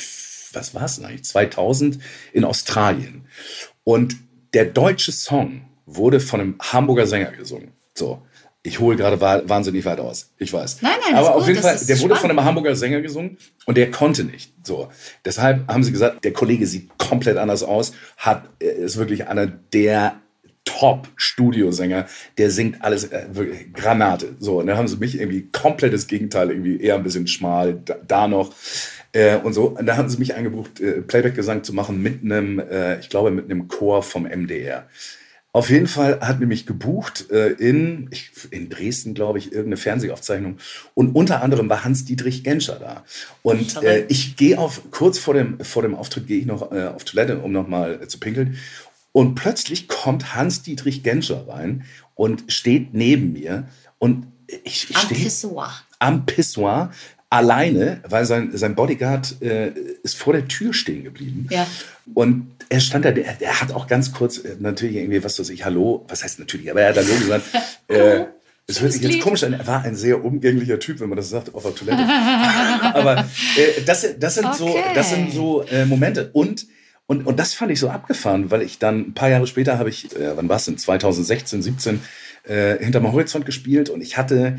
was 0.53 0.73
war 0.73 0.86
es 0.86 1.03
eigentlich, 1.03 1.25
2000 1.25 1.99
in 2.31 2.45
Australien. 2.45 3.25
Und 3.84 4.15
der 4.53 4.63
deutsche 4.63 5.12
Song 5.12 5.65
wurde 5.86 6.21
von 6.21 6.39
einem 6.39 6.55
Hamburger 6.62 7.08
Sänger 7.08 7.31
gesungen. 7.31 7.73
So. 7.93 8.21
Ich 8.63 8.79
hole 8.79 8.95
gerade 8.95 9.19
wahnsinnig 9.19 9.86
weit 9.86 9.99
aus. 9.99 10.31
Ich 10.39 10.51
weiß. 10.51 10.81
Nein, 10.81 10.93
nein, 11.05 11.15
Aber 11.15 11.36
auf 11.36 11.47
jeden 11.47 11.62
Fall, 11.62 11.77
der 11.77 11.99
wurde 11.99 12.15
von 12.15 12.31
einem 12.31 12.43
Hamburger 12.43 12.75
Sänger 12.75 13.01
gesungen 13.01 13.38
und 13.65 13.77
der 13.77 13.91
konnte 13.91 14.23
nicht. 14.23 14.53
So. 14.63 14.88
Deshalb 15.25 15.67
haben 15.67 15.84
sie 15.84 15.91
gesagt, 15.91 16.23
der 16.23 16.31
Kollege 16.31 16.65
sieht 16.65 16.97
komplett 16.97 17.38
anders 17.38 17.63
aus, 17.63 17.91
hat, 18.15 18.45
ist 18.60 18.95
wirklich 18.95 19.27
einer 19.27 19.45
der 19.45 20.21
Top-Studiosänger, 20.65 22.08
der 22.38 22.51
singt 22.51 22.84
alles 22.84 23.06
äh, 23.06 23.25
wirklich 23.32 23.71
Granate. 23.73 24.36
So, 24.39 24.60
und 24.60 24.67
dann 24.67 24.78
haben 24.78 24.88
sie 24.88 24.97
mich 24.97 25.19
irgendwie 25.19 25.47
komplettes 25.51 26.08
Gegenteil, 26.08 26.49
irgendwie 26.49 26.82
eher 26.82 26.95
ein 26.95 27.04
bisschen 27.04 27.28
schmal, 27.28 27.80
da, 27.86 27.95
da 28.06 28.28
noch. 28.28 28.54
Äh, 29.13 29.38
und 29.38 29.54
so, 29.54 29.67
und 29.67 29.86
da 29.86 29.95
haben 29.95 30.10
sie 30.10 30.17
mich 30.17 30.36
eingebucht, 30.36 30.82
äh, 30.82 31.01
Playback-Gesang 31.01 31.63
zu 31.63 31.71
machen 31.73 32.01
mit 32.01 32.23
einem, 32.23 32.60
äh, 32.60 32.99
ich 32.99 33.10
glaube, 33.10 33.32
mit 33.32 33.45
einem 33.45 33.67
Chor 33.67 34.04
vom 34.04 34.23
MDR. 34.23 34.88
Auf 35.54 35.69
jeden 35.69 35.88
Fall 35.88 36.19
hat 36.19 36.41
mir 36.41 36.47
mich 36.47 36.65
gebucht 36.65 37.32
äh, 37.32 37.51
in, 37.51 38.10
in 38.51 38.67
Dresden, 38.67 39.13
glaube 39.13 39.39
ich, 39.39 39.54
irgendeine 39.54 39.78
Fernsehaufzeichnung. 39.78 40.58
Und 40.95 41.15
unter 41.15 41.41
anderem 41.41 41.69
war 41.69 41.86
Hans-Dietrich 41.86 42.43
Genscher 42.43 42.75
da. 42.75 43.06
Und 43.41 43.82
äh, 43.82 44.04
ich 44.10 44.36
gehe 44.36 44.60
auf, 44.60 44.82
kurz 44.91 45.17
vor 45.17 45.34
dem, 45.34 45.62
vor 45.62 45.82
dem 45.82 45.95
Auftritt 45.95 46.28
gehe 46.28 46.39
ich 46.39 46.45
noch 46.45 46.73
auf 46.73 47.06
Toilette, 47.06 47.39
um 47.39 47.54
nochmal 47.54 48.01
äh, 48.01 48.08
zu 48.10 48.19
pinkeln. 48.19 48.58
Und 49.15 49.36
plötzlich 49.36 49.88
kommt 49.88 50.36
Hans-Dietrich 50.36 51.01
Genscher 51.01 51.47
rein 51.47 51.86
und 52.15 52.51
steht 52.51 52.93
neben 52.93 53.32
mir. 53.32 53.65
Und 53.97 54.28
ich, 54.65 54.89
ich 54.89 54.97
am 54.97 55.08
Pissoir. 55.08 55.73
Am 55.99 56.25
Pissoir 56.25 56.91
alleine, 57.30 58.01
weil 58.06 58.25
sein, 58.25 58.49
sein 58.58 58.75
Bodyguard 58.75 59.41
äh, 59.41 59.71
ist 60.04 60.17
vor 60.17 60.34
der 60.34 60.49
Tür 60.49 60.73
stehen 60.73 61.06
geblieben. 61.06 61.47
Ja. 61.49 61.65
Und 62.13 62.47
er 62.67 62.82
stand 62.82 63.06
da, 63.06 63.12
der, 63.12 63.36
der 63.36 63.62
hat 63.62 63.71
auch 63.71 63.88
ganz 63.88 64.12
kurz 64.12 64.39
äh, 64.39 64.58
natürlich 64.60 64.97
irgendwie, 64.97 65.23
was 65.23 65.39
weiß 65.39 65.49
ich, 65.49 65.63
Hallo, 65.63 66.04
was 66.10 66.21
heißt 66.21 66.39
natürlich, 66.39 66.69
aber 66.69 66.82
er 66.82 66.89
hat 66.89 66.97
Hallo 66.97 67.17
gesagt. 67.17 67.45
äh, 67.88 68.25
es 68.67 68.82
hört 68.82 68.91
sich 68.91 69.01
jetzt 69.01 69.21
komisch 69.21 69.45
an. 69.45 69.54
Er 69.54 69.65
war 69.65 69.84
ein 69.84 69.95
sehr 69.95 70.25
umgänglicher 70.25 70.78
Typ, 70.78 70.99
wenn 70.99 71.08
man 71.08 71.15
das 71.15 71.30
sagt, 71.30 71.56
auf 71.56 71.63
der 71.63 71.73
Toilette. 71.73 72.04
aber 72.93 73.19
äh, 73.56 73.82
das, 73.86 74.06
das 74.19 74.36
sind 74.36 74.45
okay. 74.47 74.58
so, 74.58 74.78
das 74.93 75.10
sind 75.10 75.32
so 75.32 75.62
äh, 75.62 75.86
Momente. 75.86 76.32
Und 76.34 76.67
und, 77.07 77.25
und 77.27 77.39
das 77.39 77.53
fand 77.53 77.71
ich 77.71 77.79
so 77.79 77.89
abgefahren, 77.89 78.51
weil 78.51 78.61
ich 78.61 78.79
dann 78.79 78.99
ein 79.09 79.13
paar 79.13 79.29
Jahre 79.29 79.47
später 79.47 79.77
habe 79.77 79.89
ich, 79.89 80.15
äh, 80.15 80.35
wann 80.35 80.49
war 80.49 80.57
es 80.57 80.65
denn, 80.65 80.77
2016, 80.77 81.61
17, 81.61 82.01
äh, 82.43 82.77
hinterm 82.83 83.11
Horizont 83.11 83.45
gespielt 83.45 83.89
und 83.89 84.01
ich 84.01 84.17
hatte 84.17 84.57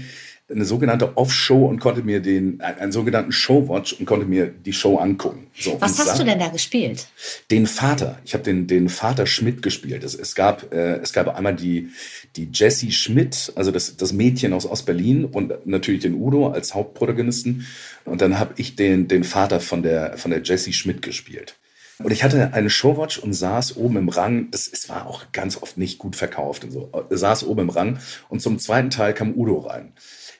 eine 0.48 0.64
sogenannte 0.64 1.16
Off-Show 1.16 1.66
und 1.66 1.80
konnte 1.80 2.02
mir 2.02 2.20
den, 2.20 2.60
einen 2.60 2.92
sogenannten 2.92 3.32
Showwatch 3.32 3.94
und 3.94 4.06
konnte 4.06 4.26
mir 4.26 4.46
die 4.46 4.72
Show 4.72 4.96
angucken. 4.96 5.48
So, 5.58 5.76
Was 5.80 5.98
hast 5.98 6.06
sah, 6.06 6.18
du 6.18 6.24
denn 6.24 6.38
da 6.38 6.48
gespielt? 6.48 7.08
Den 7.50 7.66
Vater. 7.66 8.20
Ich 8.24 8.32
habe 8.32 8.44
den, 8.44 8.68
den 8.68 8.88
Vater 8.88 9.26
Schmidt 9.26 9.60
gespielt. 9.60 10.04
Es, 10.04 10.14
es, 10.14 10.36
gab, 10.36 10.72
äh, 10.72 10.98
es 10.98 11.12
gab 11.12 11.34
einmal 11.36 11.56
die, 11.56 11.88
die 12.36 12.48
Jessie 12.52 12.92
Schmidt, 12.92 13.52
also 13.56 13.72
das, 13.72 13.96
das 13.96 14.12
Mädchen 14.12 14.52
aus 14.52 14.66
Ostberlin 14.66 15.24
und 15.24 15.66
natürlich 15.66 16.02
den 16.02 16.14
Udo 16.14 16.50
als 16.50 16.74
Hauptprotagonisten. 16.74 17.66
Und 18.04 18.20
dann 18.20 18.38
habe 18.38 18.54
ich 18.56 18.76
den, 18.76 19.08
den 19.08 19.24
Vater 19.24 19.58
von 19.58 19.82
der, 19.82 20.16
von 20.16 20.30
der 20.30 20.42
Jessie 20.42 20.72
Schmidt 20.72 21.02
gespielt. 21.02 21.56
Und 22.02 22.12
ich 22.12 22.22
hatte 22.22 22.52
eine 22.52 22.68
Showwatch 22.68 23.18
und 23.18 23.32
saß 23.32 23.76
oben 23.76 23.96
im 23.96 24.08
Rang. 24.08 24.50
Das, 24.50 24.68
es 24.68 24.88
war 24.88 25.06
auch 25.06 25.32
ganz 25.32 25.60
oft 25.62 25.78
nicht 25.78 25.98
gut 25.98 26.14
verkauft 26.16 26.64
und 26.64 26.70
so. 26.70 26.90
Ich 27.10 27.18
saß 27.18 27.44
oben 27.44 27.62
im 27.62 27.70
Rang 27.70 27.98
und 28.28 28.42
zum 28.42 28.58
zweiten 28.58 28.90
Teil 28.90 29.14
kam 29.14 29.34
Udo 29.34 29.60
rein, 29.60 29.92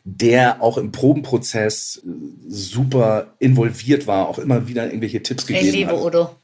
der 0.05 0.63
auch 0.63 0.77
im 0.77 0.93
Probenprozess 0.93 2.03
äh, 2.05 2.11
super 2.47 3.35
involviert 3.39 4.07
war, 4.07 4.29
auch 4.29 4.39
immer 4.39 4.69
wieder 4.69 4.87
irgendwelche 4.87 5.23
Tipps 5.23 5.47
gegeben 5.47 5.67
ich 5.67 5.73
liebe 5.73 5.93
hat. 5.93 6.03
Udo. 6.03 6.37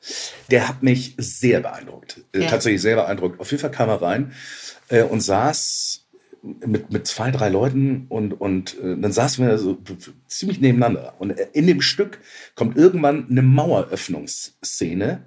Der 0.51 0.69
hat 0.69 0.83
mich 0.83 1.15
sehr 1.19 1.61
beeindruckt, 1.61 2.21
äh, 2.33 2.43
ja. 2.43 2.49
tatsächlich 2.49 2.81
sehr 2.81 2.97
beeindruckt. 2.97 3.39
Auf 3.39 3.51
jeden 3.51 3.61
Fall 3.61 3.71
kam 3.71 3.91
er 3.91 4.01
rein 4.01 4.33
äh, 4.89 5.03
und 5.03 5.21
saß 5.21 6.02
mit, 6.43 6.93
mit 6.93 7.07
zwei, 7.07 7.31
drei 7.31 7.49
Leuten 7.49 8.07
und, 8.09 8.41
und 8.41 8.79
äh, 8.81 8.97
dann 8.99 9.13
saßen 9.13 9.47
wir 9.47 9.59
so 9.59 9.79
ziemlich 10.27 10.61
nebeneinander. 10.61 11.15
Und 11.19 11.31
in 11.31 11.67
dem 11.67 11.81
Stück 11.81 12.21
kommt 12.55 12.77
irgendwann 12.77 13.29
eine 13.31 13.43
Maueröffnungsszene. 13.43 15.25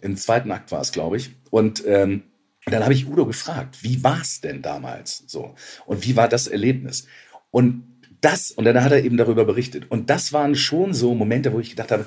Im 0.00 0.16
zweiten 0.16 0.52
Akt 0.52 0.70
war 0.70 0.80
es, 0.80 0.92
glaube 0.92 1.16
ich. 1.16 1.30
Und 1.50 1.82
ähm, 1.86 2.24
dann 2.66 2.84
habe 2.84 2.92
ich 2.92 3.08
Udo 3.08 3.24
gefragt, 3.26 3.82
wie 3.82 4.04
war 4.04 4.20
es 4.20 4.40
denn 4.40 4.60
damals 4.60 5.24
so? 5.26 5.54
Und 5.86 6.06
wie 6.06 6.16
war 6.16 6.28
das 6.28 6.46
Erlebnis? 6.46 7.06
Und 7.50 7.84
das, 8.20 8.50
und 8.50 8.64
dann 8.64 8.82
hat 8.82 8.92
er 8.92 9.04
eben 9.04 9.16
darüber 9.16 9.44
berichtet. 9.44 9.90
Und 9.90 10.10
das 10.10 10.32
waren 10.32 10.54
schon 10.54 10.92
so 10.92 11.14
Momente, 11.14 11.52
wo 11.52 11.60
ich 11.60 11.70
gedacht 11.70 11.92
habe, 11.92 12.06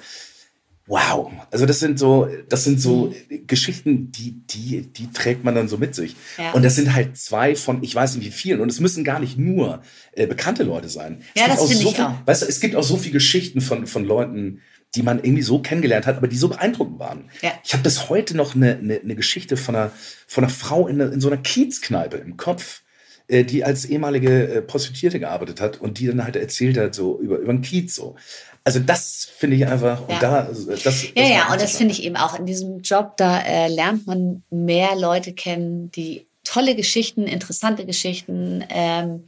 wow. 0.91 1.31
Also 1.51 1.65
das 1.65 1.79
sind 1.79 1.97
so, 1.97 2.27
das 2.49 2.65
sind 2.65 2.79
so 2.79 3.13
mhm. 3.29 3.47
Geschichten, 3.47 4.11
die, 4.11 4.45
die, 4.45 4.81
die 4.81 5.11
trägt 5.11 5.43
man 5.43 5.55
dann 5.55 5.69
so 5.69 5.77
mit 5.77 5.95
sich. 5.95 6.17
Ja. 6.37 6.51
Und 6.51 6.63
das 6.63 6.75
sind 6.75 6.93
halt 6.93 7.17
zwei 7.17 7.55
von, 7.55 7.81
ich 7.81 7.95
weiß 7.95 8.15
nicht 8.17 8.25
wie 8.25 8.31
vielen. 8.31 8.59
Und 8.59 8.69
es 8.69 8.81
müssen 8.81 9.05
gar 9.05 9.19
nicht 9.19 9.37
nur 9.37 9.81
äh, 10.11 10.27
bekannte 10.27 10.63
Leute 10.63 10.89
sein. 10.89 11.23
Ja, 11.35 11.47
das 11.47 11.65
finde 11.65 11.83
so 11.83 11.89
ich 11.91 12.01
auch. 12.01 12.13
Weißt 12.25 12.41
du, 12.41 12.45
es 12.45 12.59
gibt 12.59 12.75
auch 12.75 12.83
so 12.83 12.97
viele 12.97 13.13
Geschichten 13.13 13.61
von, 13.61 13.87
von 13.87 14.03
Leuten, 14.03 14.59
die 14.93 15.03
man 15.03 15.23
irgendwie 15.23 15.43
so 15.43 15.59
kennengelernt 15.59 16.05
hat, 16.05 16.17
aber 16.17 16.27
die 16.27 16.35
so 16.35 16.49
beeindruckend 16.49 16.99
waren. 16.99 17.29
Ja. 17.41 17.53
Ich 17.63 17.71
habe 17.71 17.83
bis 17.83 18.09
heute 18.09 18.35
noch 18.35 18.55
eine, 18.55 18.77
eine, 18.77 18.99
eine 18.99 19.15
Geschichte 19.15 19.55
von 19.55 19.75
einer, 19.75 19.91
von 20.27 20.43
einer 20.43 20.53
Frau 20.53 20.89
in, 20.89 20.99
in 20.99 21.21
so 21.21 21.29
einer 21.29 21.41
Kiezkneipe 21.41 22.17
im 22.17 22.35
Kopf 22.35 22.81
äh, 23.31 23.45
die 23.45 23.63
als 23.63 23.85
ehemalige 23.85 24.47
äh, 24.47 24.61
Prostituierte 24.61 25.19
gearbeitet 25.19 25.61
hat 25.61 25.79
und 25.79 25.99
die 25.99 26.07
dann 26.07 26.23
halt 26.23 26.35
erzählt 26.35 26.77
hat, 26.77 26.93
so 26.93 27.17
über, 27.17 27.37
über 27.37 27.53
den 27.53 27.61
Kiez 27.61 27.95
so. 27.95 28.17
Also 28.63 28.79
das 28.79 29.27
finde 29.37 29.55
ich 29.55 29.67
einfach, 29.67 30.07
ja. 30.07 30.15
und 30.15 30.23
da, 30.23 30.41
das, 30.43 30.83
das 30.83 31.03
Ja, 31.15 31.23
ja, 31.23 31.51
und 31.51 31.61
das 31.61 31.77
finde 31.77 31.93
ich 31.93 32.03
eben 32.03 32.15
auch 32.15 32.37
in 32.37 32.45
diesem 32.45 32.81
Job, 32.81 33.17
da 33.17 33.41
äh, 33.41 33.67
lernt 33.67 34.05
man 34.05 34.43
mehr 34.51 34.95
Leute 34.95 35.33
kennen, 35.33 35.91
die 35.91 36.27
tolle 36.43 36.75
Geschichten, 36.75 37.23
interessante 37.23 37.85
Geschichten, 37.85 38.63
ähm, 38.69 39.25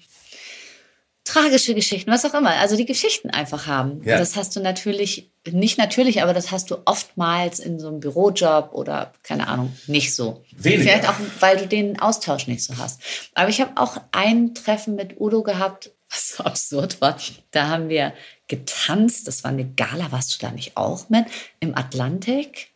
tragische 1.23 1.73
Geschichten, 1.73 2.11
was 2.11 2.25
auch 2.25 2.33
immer. 2.33 2.51
Also 2.57 2.75
die 2.75 2.85
Geschichten 2.85 3.29
einfach 3.29 3.65
haben. 3.65 4.01
Ja. 4.03 4.17
Das 4.17 4.35
hast 4.35 4.55
du 4.55 4.59
natürlich, 4.59 5.31
nicht 5.49 5.77
natürlich, 5.77 6.21
aber 6.21 6.33
das 6.33 6.51
hast 6.51 6.69
du 6.69 6.77
oftmals 6.85 7.59
in 7.59 7.79
so 7.79 7.87
einem 7.87 7.99
Bürojob 7.99 8.73
oder 8.73 9.13
keine 9.23 9.47
Ahnung, 9.47 9.75
nicht 9.87 10.13
so. 10.13 10.43
Weniger. 10.55 10.83
Vielleicht 10.83 11.09
auch, 11.09 11.15
weil 11.39 11.57
du 11.57 11.67
den 11.67 11.99
Austausch 11.99 12.47
nicht 12.47 12.63
so 12.63 12.77
hast. 12.77 13.01
Aber 13.33 13.49
ich 13.49 13.61
habe 13.61 13.71
auch 13.75 13.97
ein 14.11 14.53
Treffen 14.53 14.95
mit 14.95 15.19
Udo 15.19 15.43
gehabt, 15.43 15.91
was 16.09 16.35
so 16.37 16.43
absurd 16.43 17.01
war. 17.01 17.17
Da 17.51 17.67
haben 17.67 17.89
wir 17.89 18.13
getanzt. 18.47 19.27
Das 19.27 19.43
war 19.43 19.51
eine 19.51 19.65
Gala. 19.65 20.11
Warst 20.11 20.33
du 20.35 20.45
da 20.45 20.51
nicht 20.51 20.77
auch 20.77 21.09
mit? 21.09 21.25
Im 21.59 21.75
Atlantik? 21.77 22.69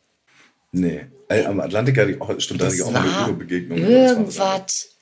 Nee. 0.72 1.08
Äh, 1.30 1.46
am 1.46 1.60
Atlantik 1.60 1.98
hatte 1.98 2.12
ich 2.12 2.22
auch, 2.22 2.40
stimmt, 2.40 2.62
da 2.62 2.66
hatte 2.68 2.76
ich 2.76 2.84
auch 2.84 2.94
eine 2.94 3.34
Begegnung. 3.34 3.78
Irgendwas. 3.78 4.98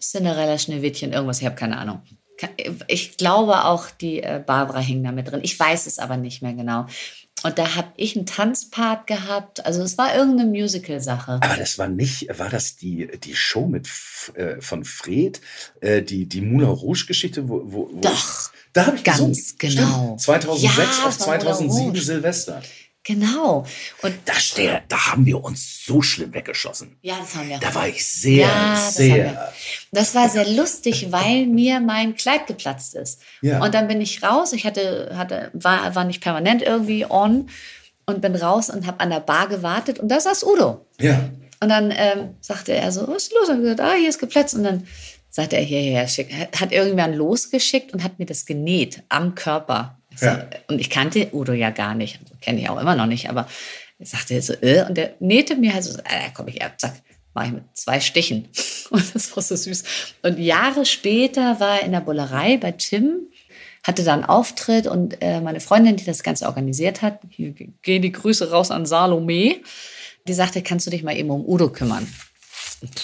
Cinderella, 0.00 0.58
Schneewittchen, 0.58 1.12
irgendwas, 1.12 1.40
ich 1.40 1.46
habe 1.46 1.56
keine 1.56 1.76
Ahnung. 1.76 2.02
Ich 2.86 3.16
glaube 3.16 3.64
auch, 3.64 3.90
die 3.90 4.22
äh, 4.22 4.40
Barbara 4.44 4.78
hing 4.78 5.02
da 5.02 5.10
mit 5.10 5.28
drin. 5.28 5.40
Ich 5.42 5.58
weiß 5.58 5.86
es 5.86 5.98
aber 5.98 6.16
nicht 6.16 6.40
mehr 6.40 6.52
genau. 6.52 6.86
Und 7.44 7.58
da 7.58 7.74
habe 7.76 7.88
ich 7.96 8.16
einen 8.16 8.26
Tanzpart 8.26 9.06
gehabt. 9.06 9.64
Also 9.64 9.82
es 9.82 9.96
war 9.98 10.14
irgendeine 10.14 10.50
Musical-Sache. 10.50 11.38
Aber 11.42 11.56
das 11.56 11.78
war 11.78 11.88
nicht, 11.88 12.28
war 12.38 12.48
das 12.48 12.76
die, 12.76 13.08
die 13.22 13.34
Show 13.34 13.66
mit 13.66 13.88
äh, 14.34 14.60
von 14.60 14.84
Fred, 14.84 15.40
äh, 15.80 16.02
die, 16.02 16.26
die 16.26 16.40
Moulin 16.40 16.68
Rouge-Geschichte, 16.70 17.48
wo, 17.48 17.60
wo, 17.64 17.90
wo 17.92 18.00
Doch. 18.00 18.50
Da 18.74 18.86
habe 18.86 18.96
ich 18.96 19.04
Ganz 19.04 19.18
gesungen. 19.56 19.56
genau. 19.58 20.04
Stimmt. 20.18 20.20
2006 20.20 20.76
Ja, 20.76 21.06
auf 21.06 21.14
es 21.14 21.20
war 21.20 21.26
Moulin 21.28 21.40
2007 21.40 21.86
Rouge. 21.88 22.00
Silvester. 22.00 22.62
Genau. 23.08 23.64
Und 24.02 24.14
Da, 24.26 24.34
ste- 24.34 24.82
da 24.88 25.06
haben 25.06 25.24
wir 25.24 25.42
uns 25.42 25.82
so 25.86 26.02
schlimm 26.02 26.34
weggeschossen. 26.34 26.98
ja, 27.00 27.16
das 27.18 27.34
haben 27.34 27.48
wir. 27.48 27.58
Da 27.58 27.74
war 27.74 27.88
ich 27.88 28.06
sehr, 28.06 28.46
Ja, 28.46 28.72
das 28.74 28.94
sehr. 28.96 29.52
Das 29.92 30.14
war 30.14 30.28
sehr 30.28 30.46
lustig, 30.46 31.06
weil 31.10 31.46
mir 31.46 31.80
mein 31.80 32.14
Kleid 32.16 32.46
geplatzt 32.46 32.94
ist. 32.94 33.22
Ja. 33.40 33.64
Und 33.64 33.72
dann 33.74 33.88
bin 33.88 34.02
ich 34.02 34.22
raus. 34.22 34.52
Ich 34.52 34.66
hatte, 34.66 35.12
hatte, 35.16 35.50
war, 35.54 35.94
war 35.94 36.04
nicht 36.04 36.20
permanent 36.20 36.60
irgendwie 36.62 37.06
on 37.08 37.48
und 38.04 38.20
bin 38.20 38.36
raus 38.36 38.68
und 38.68 38.86
habe 38.86 39.00
an 39.00 39.08
der 39.08 39.20
Bar 39.20 39.48
gewartet. 39.48 39.98
Und 39.98 40.08
da 40.08 40.20
saß 40.20 40.44
Udo. 40.44 40.86
Ja. 41.00 41.30
Und 41.60 41.70
dann 41.70 41.90
ähm, 41.96 42.34
sagte 42.42 42.72
er 42.74 42.92
so, 42.92 43.08
was 43.08 43.24
ist 43.24 43.32
los? 43.32 43.48
Und 43.48 43.56
ich 43.56 43.62
gesagt, 43.62 43.80
ah, 43.80 43.94
hier 43.98 44.10
ist 44.10 44.18
geplatzt. 44.20 44.54
Und 44.54 44.64
dann 44.64 44.86
sagte 45.30 45.56
er, 45.56 45.62
hier, 45.62 45.80
hier, 45.80 46.06
schick. 46.08 46.30
Hat- 46.32 46.60
Hat 46.60 46.72
irgendwann 46.72 47.14
losgeschickt 47.14 47.94
und 47.94 48.04
hat 48.04 48.18
mir 48.18 48.26
das 48.26 48.44
genäht 48.44 49.02
am 49.08 49.34
Körper. 49.34 49.97
Ja. 50.20 50.46
Und 50.68 50.80
ich 50.80 50.90
kannte 50.90 51.28
Udo 51.32 51.52
ja 51.52 51.70
gar 51.70 51.94
nicht. 51.94 52.20
Kenne 52.40 52.60
ich 52.60 52.68
auch 52.68 52.80
immer 52.80 52.96
noch 52.96 53.06
nicht. 53.06 53.28
Aber 53.28 53.48
ich 53.98 54.10
sagte 54.10 54.40
so, 54.40 54.54
äh, 54.54 54.84
und 54.86 54.96
der 54.96 55.14
nähte 55.20 55.56
mir 55.56 55.74
halt 55.74 55.84
so, 55.84 55.98
äh, 55.98 56.30
komm 56.34 56.48
ich 56.48 56.62
ab, 56.62 56.74
zack, 56.78 56.94
mache 57.34 57.46
ich 57.46 57.52
mit 57.52 57.64
zwei 57.74 58.00
Stichen. 58.00 58.48
Und 58.90 59.14
das 59.14 59.36
war 59.36 59.42
so 59.42 59.54
süß. 59.54 59.84
Und 60.22 60.38
Jahre 60.38 60.86
später 60.86 61.60
war 61.60 61.80
er 61.80 61.84
in 61.84 61.92
der 61.92 62.00
Bullerei 62.00 62.56
bei 62.56 62.72
Tim, 62.72 63.28
hatte 63.84 64.02
da 64.02 64.14
einen 64.14 64.24
Auftritt 64.24 64.86
und 64.86 65.20
äh, 65.20 65.40
meine 65.40 65.60
Freundin, 65.60 65.96
die 65.96 66.04
das 66.04 66.22
Ganze 66.22 66.46
organisiert 66.46 67.00
hat, 67.02 67.20
hier 67.28 67.52
gehen 67.52 68.02
die 68.02 68.12
Grüße 68.12 68.50
raus 68.50 68.70
an 68.70 68.86
Salome, 68.86 69.56
die 70.26 70.32
sagte, 70.32 70.62
kannst 70.62 70.86
du 70.86 70.90
dich 70.90 71.02
mal 71.02 71.16
eben 71.16 71.30
um 71.30 71.46
Udo 71.46 71.70
kümmern? 71.70 72.06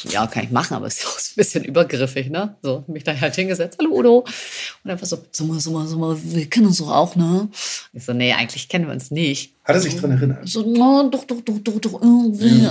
Ja, 0.09 0.27
kann 0.27 0.45
ich 0.45 0.51
machen, 0.51 0.75
aber 0.75 0.87
es 0.87 0.99
ist 0.99 1.07
auch 1.07 1.19
ein 1.19 1.37
bisschen 1.37 1.65
übergriffig, 1.65 2.31
ne? 2.31 2.57
So, 2.63 2.85
mich 2.87 3.03
da 3.03 3.19
halt 3.19 3.35
hingesetzt, 3.35 3.79
hallo 3.81 3.97
Udo. 3.97 4.25
Und 4.85 4.91
einfach 4.91 5.07
so, 5.07 5.19
so 5.33 5.45
mal, 5.45 5.59
so 5.59 5.73
mal, 5.73 5.87
so 5.87 5.99
mal, 5.99 6.17
wir 6.23 6.49
kennen 6.49 6.67
uns 6.67 6.79
doch 6.79 6.91
auch, 6.91 7.17
ne? 7.17 7.49
Ich 7.93 8.05
so, 8.05 8.13
nee, 8.13 8.33
eigentlich 8.33 8.69
kennen 8.69 8.87
wir 8.87 8.93
uns 8.93 9.11
nicht. 9.11 9.55
Hat 9.65 9.75
er 9.75 9.81
sich 9.81 9.97
dran 9.97 10.13
erinnert? 10.13 10.49
So, 10.49 10.63
no, 10.63 11.09
doch, 11.11 11.25
doch, 11.25 11.41
doch, 11.41 11.59
doch, 11.59 11.81
doch, 11.81 12.03
irgendwie. 12.03 12.69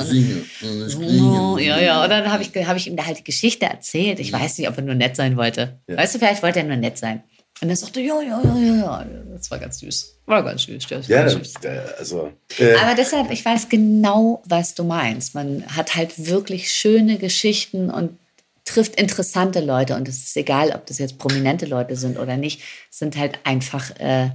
Ja, 1.66 1.80
ja. 1.80 2.04
Und 2.04 2.10
dann 2.10 2.32
habe 2.32 2.44
ich, 2.44 2.56
hab 2.68 2.78
ich 2.78 2.88
ihm 2.88 2.96
da 2.96 3.06
halt 3.06 3.18
die 3.20 3.24
Geschichte 3.24 3.66
erzählt. 3.66 4.20
Ich 4.20 4.32
weiß 4.32 4.58
nicht, 4.58 4.70
ob 4.70 4.78
er 4.78 4.84
nur 4.84 4.96
nett 4.96 5.16
sein 5.16 5.36
wollte. 5.36 5.80
Ja. 5.88 5.98
Weißt 5.98 6.16
du, 6.16 6.20
vielleicht 6.20 6.44
wollte 6.44 6.60
er 6.60 6.66
nur 6.66 6.78
nett 6.78 6.98
sein. 6.98 7.24
Und 7.62 7.70
er 7.70 7.76
sagte, 7.76 8.02
ja, 8.02 8.22
ja, 8.22 8.42
ja, 8.44 8.56
ja, 8.58 8.76
ja. 8.76 9.06
Das 9.36 9.50
war 9.52 9.60
ganz 9.60 9.80
süß. 9.80 10.16
War 10.26 10.44
ganz 10.44 10.64
süß. 10.64 10.88
Das 10.88 11.08
Ja, 11.08 11.22
ganz 11.22 11.34
süß. 11.34 11.54
äh, 11.64 11.80
also. 11.98 12.32
Äh, 12.58 12.76
Aber 12.76 12.96
deshalb, 12.96 13.32
ich 13.32 13.46
weiß 13.46 13.70
genau, 13.70 14.42
was 14.46 14.74
du 14.76 14.84
meinst. 14.84 15.36
Man 15.36 15.64
hat 15.68 15.96
halt 15.96 16.28
wirklich 16.28 16.72
schöne 16.72 17.18
Geschichten 17.18 17.90
und 17.90 18.18
trifft 18.66 18.96
interessante 18.96 19.60
Leute. 19.60 19.96
Und 19.96 20.08
es 20.08 20.24
ist 20.24 20.38
egal, 20.38 20.72
ob 20.72 20.86
das 20.88 20.98
jetzt 20.98 21.20
prominente 21.20 21.66
Leute 21.66 21.96
sind 21.96 22.18
oder 22.18 22.38
nicht. 22.38 22.62
Es 22.90 23.00
sind 23.00 23.18
halt 23.18 23.40
einfach 23.44 23.92
äh, 24.00 24.32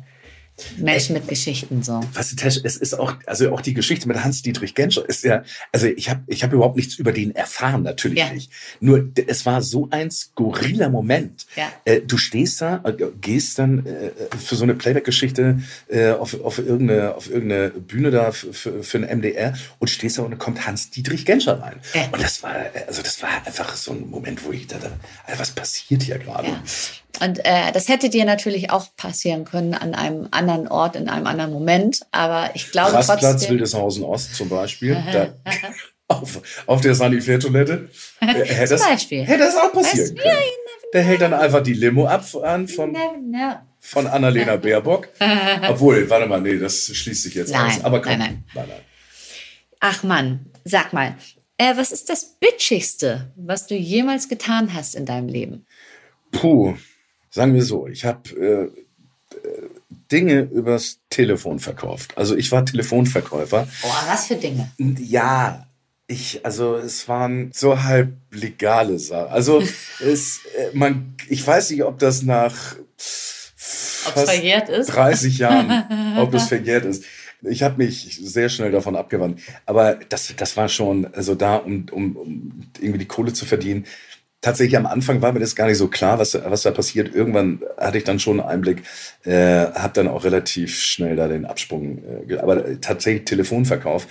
Menschen 0.76 1.14
mit 1.14 1.28
Geschichten 1.28 1.82
so. 1.82 2.00
Weißt 2.14 2.42
du, 2.42 2.46
es 2.46 2.76
ist 2.76 2.98
auch, 2.98 3.14
also 3.26 3.52
auch 3.52 3.60
die 3.60 3.74
Geschichte 3.74 4.08
mit 4.08 4.22
Hans-Dietrich 4.22 4.74
Genscher 4.74 5.08
ist 5.08 5.24
ja, 5.24 5.42
also 5.72 5.86
ich 5.86 6.10
habe 6.10 6.22
ich 6.26 6.42
hab 6.42 6.52
überhaupt 6.52 6.76
nichts 6.76 6.96
über 6.96 7.12
den 7.12 7.34
erfahren, 7.34 7.82
natürlich 7.82 8.18
Ja. 8.18 8.32
nicht. 8.32 8.50
Nur 8.80 9.08
es 9.26 9.46
war 9.46 9.62
so 9.62 9.88
ein 9.90 10.10
skurriler 10.10 10.88
Moment. 10.88 11.46
Ja. 11.56 11.70
Äh, 11.84 12.00
du 12.00 12.16
stehst 12.18 12.60
da, 12.60 12.82
äh, 12.84 12.94
gehst 13.20 13.58
dann 13.58 13.86
äh, 13.86 14.10
für 14.38 14.56
so 14.56 14.64
eine 14.64 14.74
Playback-Geschichte 14.74 15.60
äh, 15.88 16.10
auf, 16.10 16.40
auf, 16.42 16.58
irgendeine, 16.58 17.14
auf 17.14 17.30
irgendeine 17.30 17.70
Bühne 17.70 18.10
da 18.10 18.32
für, 18.32 18.52
für, 18.52 18.82
für 18.82 18.98
ein 18.98 19.18
MDR 19.18 19.54
und 19.78 19.88
stehst 19.88 20.18
da 20.18 20.22
und 20.22 20.30
dann 20.30 20.38
kommt 20.38 20.66
Hans-Dietrich 20.66 21.24
Genscher 21.24 21.60
rein. 21.60 21.76
Und 22.12 22.22
das 22.22 22.42
war, 22.42 22.56
äh, 22.56 22.84
also 22.86 23.02
das 23.02 23.22
war 23.22 23.30
einfach 23.44 23.76
so 23.76 23.92
ein 23.92 24.08
Moment, 24.10 24.44
wo 24.44 24.52
ich 24.52 24.66
dachte, 24.66 24.90
was 25.36 25.50
passiert 25.52 26.02
hier 26.02 26.18
gerade? 26.18 26.48
Ja. 26.48 26.62
Und 27.20 27.44
äh, 27.44 27.72
das 27.72 27.88
hätte 27.88 28.10
dir 28.10 28.24
natürlich 28.24 28.70
auch 28.70 28.86
passieren 28.96 29.44
können 29.44 29.74
an 29.74 29.94
einem 29.94 30.28
anderen 30.30 30.68
Ort, 30.68 30.94
in 30.94 31.08
einem 31.08 31.26
anderen 31.26 31.52
Moment. 31.52 32.06
Aber 32.12 32.50
ich 32.54 32.70
glaube 32.70 32.92
Rastplatz 32.92 33.20
trotzdem. 33.20 33.50
Wildeshausen 33.50 34.04
Ost 34.04 34.34
zum 34.34 34.48
Beispiel. 34.48 34.96
Da, 35.12 35.34
auf, 36.08 36.40
auf 36.66 36.80
der 36.80 36.94
Sanitärtoilette. 36.94 37.90
Äh, 38.20 38.26
Hätte 38.26 38.74
das, 38.74 38.82
Beispiel. 38.82 39.24
hätte 39.24 39.44
das 39.44 39.56
auch 39.56 39.72
passieren 39.72 40.14
können. 40.16 40.32
Der 40.92 41.02
hält 41.02 41.20
dann 41.20 41.34
einfach 41.34 41.62
die 41.62 41.74
Limo 41.74 42.06
ab 42.06 42.24
an 42.42 42.66
You 42.66 42.94
von, 43.80 44.06
Annalena 44.06 44.56
Baerbock. 44.56 45.08
Obwohl, 45.68 46.08
warte 46.08 46.26
mal, 46.26 46.40
nee, 46.40 46.58
das 46.58 46.86
schließt 46.86 47.24
sich 47.24 47.34
jetzt 47.34 47.52
Nein, 47.52 47.78
aus. 47.78 47.84
Aber 47.84 48.00
komm, 48.00 48.18
nein, 48.18 48.44
nein, 48.54 48.68
nein. 48.68 48.80
Ach 49.80 50.02
Mann, 50.02 50.46
sag 50.64 50.92
mal, 50.92 51.14
äh, 51.58 51.76
was 51.76 51.92
ist 51.92 52.08
das 52.08 52.36
Bitchigste, 52.40 53.32
was 53.36 53.66
du 53.66 53.74
jemals 53.74 54.28
getan 54.28 54.74
hast 54.74 54.94
in 54.94 55.04
deinem 55.06 55.28
Leben? 55.28 55.66
Puh, 56.32 56.74
sagen 57.38 57.54
wir 57.54 57.62
so, 57.62 57.86
ich 57.86 58.04
habe 58.04 58.30
äh, 58.30 58.64
äh, 59.36 59.68
Dinge 60.10 60.40
übers 60.40 60.98
Telefon 61.08 61.60
verkauft. 61.60 62.18
Also 62.18 62.36
ich 62.36 62.50
war 62.50 62.66
Telefonverkäufer. 62.66 63.68
Boah, 63.80 64.04
was 64.08 64.26
für 64.26 64.34
Dinge? 64.34 64.72
Ja, 64.76 65.64
ich, 66.08 66.44
also 66.44 66.74
es 66.74 67.06
waren 67.06 67.52
so 67.54 67.84
halb 67.84 68.14
legale 68.32 68.98
Sachen. 68.98 69.30
Also 69.30 69.62
es, 70.04 70.40
äh, 70.56 70.70
man, 70.76 71.14
ich 71.28 71.46
weiß 71.46 71.70
nicht, 71.70 71.84
ob 71.84 72.00
das 72.00 72.24
nach 72.24 72.74
es 72.96 73.52
fast 74.02 74.30
verjährt 74.30 74.68
ist? 74.68 74.88
30 74.88 75.38
Jahren, 75.38 76.16
ob 76.18 76.32
das 76.32 76.48
verjährt 76.48 76.86
ist. 76.86 77.04
Ich 77.42 77.62
habe 77.62 77.76
mich 77.76 78.18
sehr 78.20 78.48
schnell 78.48 78.72
davon 78.72 78.96
abgewandt. 78.96 79.40
Aber 79.64 79.94
das, 80.08 80.34
das 80.36 80.56
war 80.56 80.68
schon, 80.68 81.06
also 81.14 81.36
da, 81.36 81.54
um, 81.54 81.86
um, 81.92 82.16
um 82.16 82.66
irgendwie 82.80 82.98
die 82.98 83.06
Kohle 83.06 83.32
zu 83.32 83.46
verdienen. 83.46 83.84
Tatsächlich 84.40 84.76
am 84.76 84.86
Anfang 84.86 85.20
war 85.20 85.32
mir 85.32 85.40
das 85.40 85.56
gar 85.56 85.66
nicht 85.66 85.78
so 85.78 85.88
klar, 85.88 86.18
was, 86.18 86.34
was 86.34 86.62
da 86.62 86.70
passiert. 86.70 87.12
Irgendwann 87.12 87.60
hatte 87.76 87.98
ich 87.98 88.04
dann 88.04 88.20
schon 88.20 88.38
einen 88.40 88.48
Einblick, 88.48 88.84
äh, 89.24 89.66
habe 89.72 89.92
dann 89.94 90.06
auch 90.06 90.24
relativ 90.24 90.80
schnell 90.80 91.16
da 91.16 91.26
den 91.26 91.44
Absprung. 91.44 92.02
Äh, 92.28 92.38
aber 92.38 92.64
äh, 92.64 92.76
tatsächlich 92.76 93.24
Telefonverkauf 93.24 94.06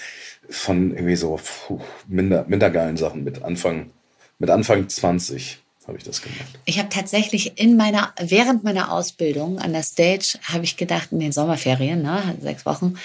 von 0.50 0.92
irgendwie 0.92 1.16
so 1.16 1.40
puh, 1.68 1.80
minder, 2.08 2.46
minder 2.48 2.70
geilen 2.70 2.98
Sachen 2.98 3.24
mit 3.24 3.42
Anfang, 3.44 3.92
mit 4.40 4.50
Anfang 4.50 4.90
20 4.90 5.60
habe 5.88 5.98
ich 5.98 6.04
das 6.04 6.22
gemacht. 6.22 6.60
Ich 6.66 6.80
habe 6.80 6.90
tatsächlich 6.90 7.58
in 7.58 7.78
meiner, 7.78 8.14
während 8.20 8.64
meiner 8.64 8.92
Ausbildung 8.92 9.60
an 9.60 9.72
der 9.72 9.84
Stage, 9.84 10.38
habe 10.44 10.66
ich 10.66 10.76
gedacht, 10.76 11.10
in 11.12 11.20
den 11.20 11.32
Sommerferien, 11.32 12.02
ne, 12.02 12.36
sechs 12.42 12.66
Wochen, 12.66 12.96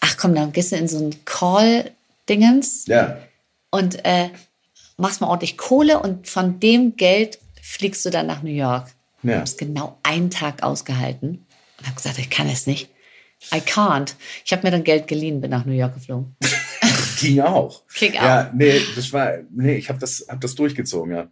ach 0.00 0.16
komm, 0.16 0.34
dann 0.34 0.52
gehst 0.52 0.72
du 0.72 0.76
in 0.76 0.88
so 0.88 0.98
ein 0.98 1.24
Call-Dingens 1.24 2.86
Ja. 2.86 3.18
und 3.70 4.04
äh, 4.04 4.30
machst 4.96 5.20
mal 5.20 5.28
ordentlich 5.28 5.56
Kohle 5.56 6.00
und 6.00 6.28
von 6.28 6.60
dem 6.60 6.96
Geld 6.96 7.38
fliegst 7.60 8.04
du 8.04 8.10
dann 8.10 8.26
nach 8.26 8.42
New 8.42 8.50
York. 8.50 8.88
Ich 9.22 9.28
Ja. 9.30 9.36
habe 9.36 9.44
es 9.44 9.56
genau 9.56 9.98
einen 10.02 10.30
Tag 10.30 10.62
ausgehalten 10.62 11.46
und 11.78 11.86
habe 11.86 11.96
gesagt, 11.96 12.18
ich 12.18 12.30
kann 12.30 12.48
es 12.48 12.66
nicht. 12.66 12.90
I 13.52 13.58
can't. 13.58 14.14
Ich 14.44 14.52
habe 14.52 14.62
mir 14.62 14.70
dann 14.70 14.84
Geld 14.84 15.06
geliehen, 15.08 15.40
bin 15.40 15.50
nach 15.50 15.66
New 15.66 15.74
York 15.74 15.94
geflogen. 15.94 16.34
Ging 17.20 17.40
auch. 17.40 17.82
Ging 17.98 18.14
Ja, 18.14 18.50
nee, 18.54 18.80
das 18.94 19.12
war, 19.12 19.32
nee, 19.50 19.76
ich 19.76 19.88
habe 19.88 19.98
das, 19.98 20.26
hab 20.28 20.40
das 20.40 20.54
durchgezogen, 20.54 21.14
ja. 21.14 21.28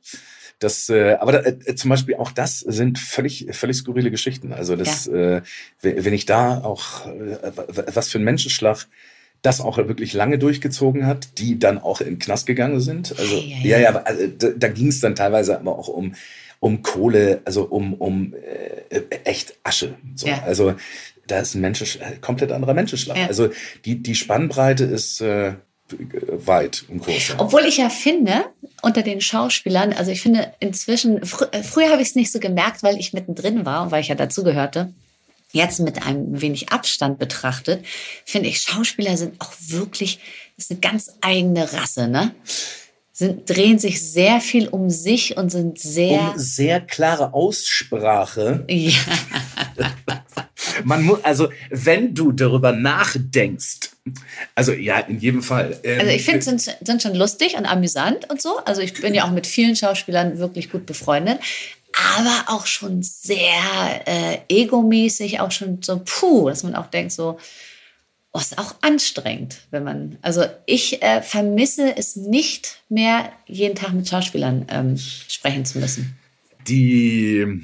Das, 0.58 0.88
äh, 0.88 1.14
aber 1.14 1.32
da, 1.32 1.38
äh, 1.40 1.74
zum 1.74 1.90
Beispiel 1.90 2.14
auch 2.16 2.30
das 2.30 2.60
sind 2.60 2.98
völlig, 2.98 3.48
völlig 3.52 3.76
skurrile 3.76 4.10
Geschichten. 4.10 4.52
Also 4.52 4.76
das, 4.76 5.06
äh, 5.08 5.42
wenn 5.80 6.04
wenn 6.04 6.14
ich 6.14 6.26
da 6.26 6.62
auch, 6.62 7.06
äh, 7.06 7.52
was 7.92 8.08
für 8.10 8.18
ein 8.18 8.24
Menschenschlag 8.24 8.86
das 9.44 9.60
auch 9.60 9.76
wirklich 9.76 10.14
lange 10.14 10.38
durchgezogen 10.38 11.06
hat, 11.06 11.38
die 11.38 11.58
dann 11.58 11.78
auch 11.78 12.00
in 12.00 12.14
den 12.14 12.18
Knast 12.18 12.46
gegangen 12.46 12.80
sind. 12.80 13.14
Also 13.18 13.36
ei, 13.36 13.60
ja, 13.62 13.78
ja, 13.78 13.90
aber, 13.90 14.06
also, 14.06 14.26
da, 14.26 14.48
da 14.56 14.68
ging 14.68 14.88
es 14.88 15.00
dann 15.00 15.14
teilweise 15.14 15.60
aber 15.60 15.78
auch 15.78 15.88
um 15.88 16.14
um 16.60 16.82
Kohle, 16.82 17.42
also 17.44 17.64
um 17.64 17.92
um 17.92 18.32
äh, 18.88 19.02
echt 19.24 19.54
Asche. 19.62 19.96
So. 20.16 20.26
Ja. 20.26 20.42
Also 20.44 20.74
da 21.26 21.40
ist 21.40 21.54
ein 21.54 21.60
Mensch, 21.60 21.98
komplett 22.22 22.52
anderer 22.52 22.72
Menschenschlag. 22.72 23.18
Ja. 23.18 23.26
Also 23.26 23.50
die 23.84 24.02
die 24.02 24.14
Spannbreite 24.14 24.84
ist 24.84 25.20
äh, 25.20 25.52
weit 25.90 26.86
und 26.88 27.02
groß. 27.02 27.34
Obwohl 27.36 27.66
ich 27.66 27.76
ja 27.76 27.90
finde, 27.90 28.46
unter 28.80 29.02
den 29.02 29.20
Schauspielern, 29.20 29.92
also 29.92 30.10
ich 30.10 30.22
finde 30.22 30.54
inzwischen, 30.58 31.22
fr 31.26 31.48
äh, 31.52 31.62
früher 31.62 31.90
habe 31.90 32.00
ich 32.00 32.08
es 32.08 32.14
nicht 32.14 32.32
so 32.32 32.40
gemerkt, 32.40 32.82
weil 32.82 32.96
ich 32.96 33.12
mittendrin 33.12 33.66
war 33.66 33.82
und 33.82 33.90
weil 33.90 34.00
ich 34.00 34.08
ja 34.08 34.14
dazugehörte. 34.14 34.94
Jetzt 35.54 35.78
mit 35.78 36.04
einem 36.04 36.40
wenig 36.40 36.70
Abstand 36.70 37.20
betrachtet, 37.20 37.84
finde 38.24 38.48
ich, 38.48 38.60
Schauspieler 38.60 39.16
sind 39.16 39.40
auch 39.40 39.52
wirklich, 39.68 40.18
ist 40.56 40.72
eine 40.72 40.80
ganz 40.80 41.12
eigene 41.20 41.72
Rasse, 41.72 42.08
ne? 42.08 42.34
Sind, 43.12 43.48
drehen 43.48 43.78
sich 43.78 44.02
sehr 44.02 44.40
viel 44.40 44.66
um 44.66 44.90
sich 44.90 45.36
und 45.36 45.50
sind 45.50 45.78
sehr. 45.78 46.32
um 46.32 46.32
sehr 46.34 46.80
klare 46.80 47.32
Aussprache. 47.32 48.64
ja, 48.68 48.98
Man 50.82 51.04
muss, 51.04 51.22
also 51.22 51.50
wenn 51.70 52.14
du 52.14 52.32
darüber 52.32 52.72
nachdenkst, 52.72 53.90
also 54.56 54.72
ja, 54.72 54.98
in 54.98 55.20
jedem 55.20 55.42
Fall. 55.42 55.78
Ähm, 55.84 56.00
also 56.00 56.12
ich 56.12 56.24
finde, 56.24 56.42
sind, 56.42 56.60
sind 56.60 57.02
schon 57.02 57.14
lustig 57.14 57.56
und 57.56 57.64
amüsant 57.64 58.28
und 58.28 58.42
so. 58.42 58.58
Also 58.64 58.82
ich 58.82 58.92
bin 58.94 59.14
ja 59.14 59.24
auch 59.24 59.30
mit 59.30 59.46
vielen 59.46 59.76
Schauspielern 59.76 60.38
wirklich 60.38 60.70
gut 60.70 60.84
befreundet. 60.84 61.38
Aber 61.96 62.44
auch 62.48 62.66
schon 62.66 63.02
sehr 63.02 64.02
äh, 64.06 64.38
egomäßig, 64.48 65.40
auch 65.40 65.52
schon 65.52 65.80
so 65.82 66.02
puh, 66.04 66.48
dass 66.48 66.62
man 66.62 66.74
auch 66.74 66.86
denkt 66.86 67.12
so, 67.12 67.38
Oh, 68.36 68.40
ist 68.40 68.58
auch 68.58 68.74
anstrengend, 68.80 69.58
wenn 69.70 69.84
man. 69.84 70.18
Also 70.20 70.44
ich 70.66 71.00
äh, 71.04 71.22
vermisse 71.22 71.96
es 71.96 72.16
nicht 72.16 72.82
mehr, 72.88 73.30
jeden 73.46 73.76
Tag 73.76 73.92
mit 73.92 74.08
Schauspielern 74.08 74.66
ähm, 74.70 74.98
sprechen 74.98 75.64
zu 75.64 75.78
müssen. 75.78 76.18
Die 76.66 77.62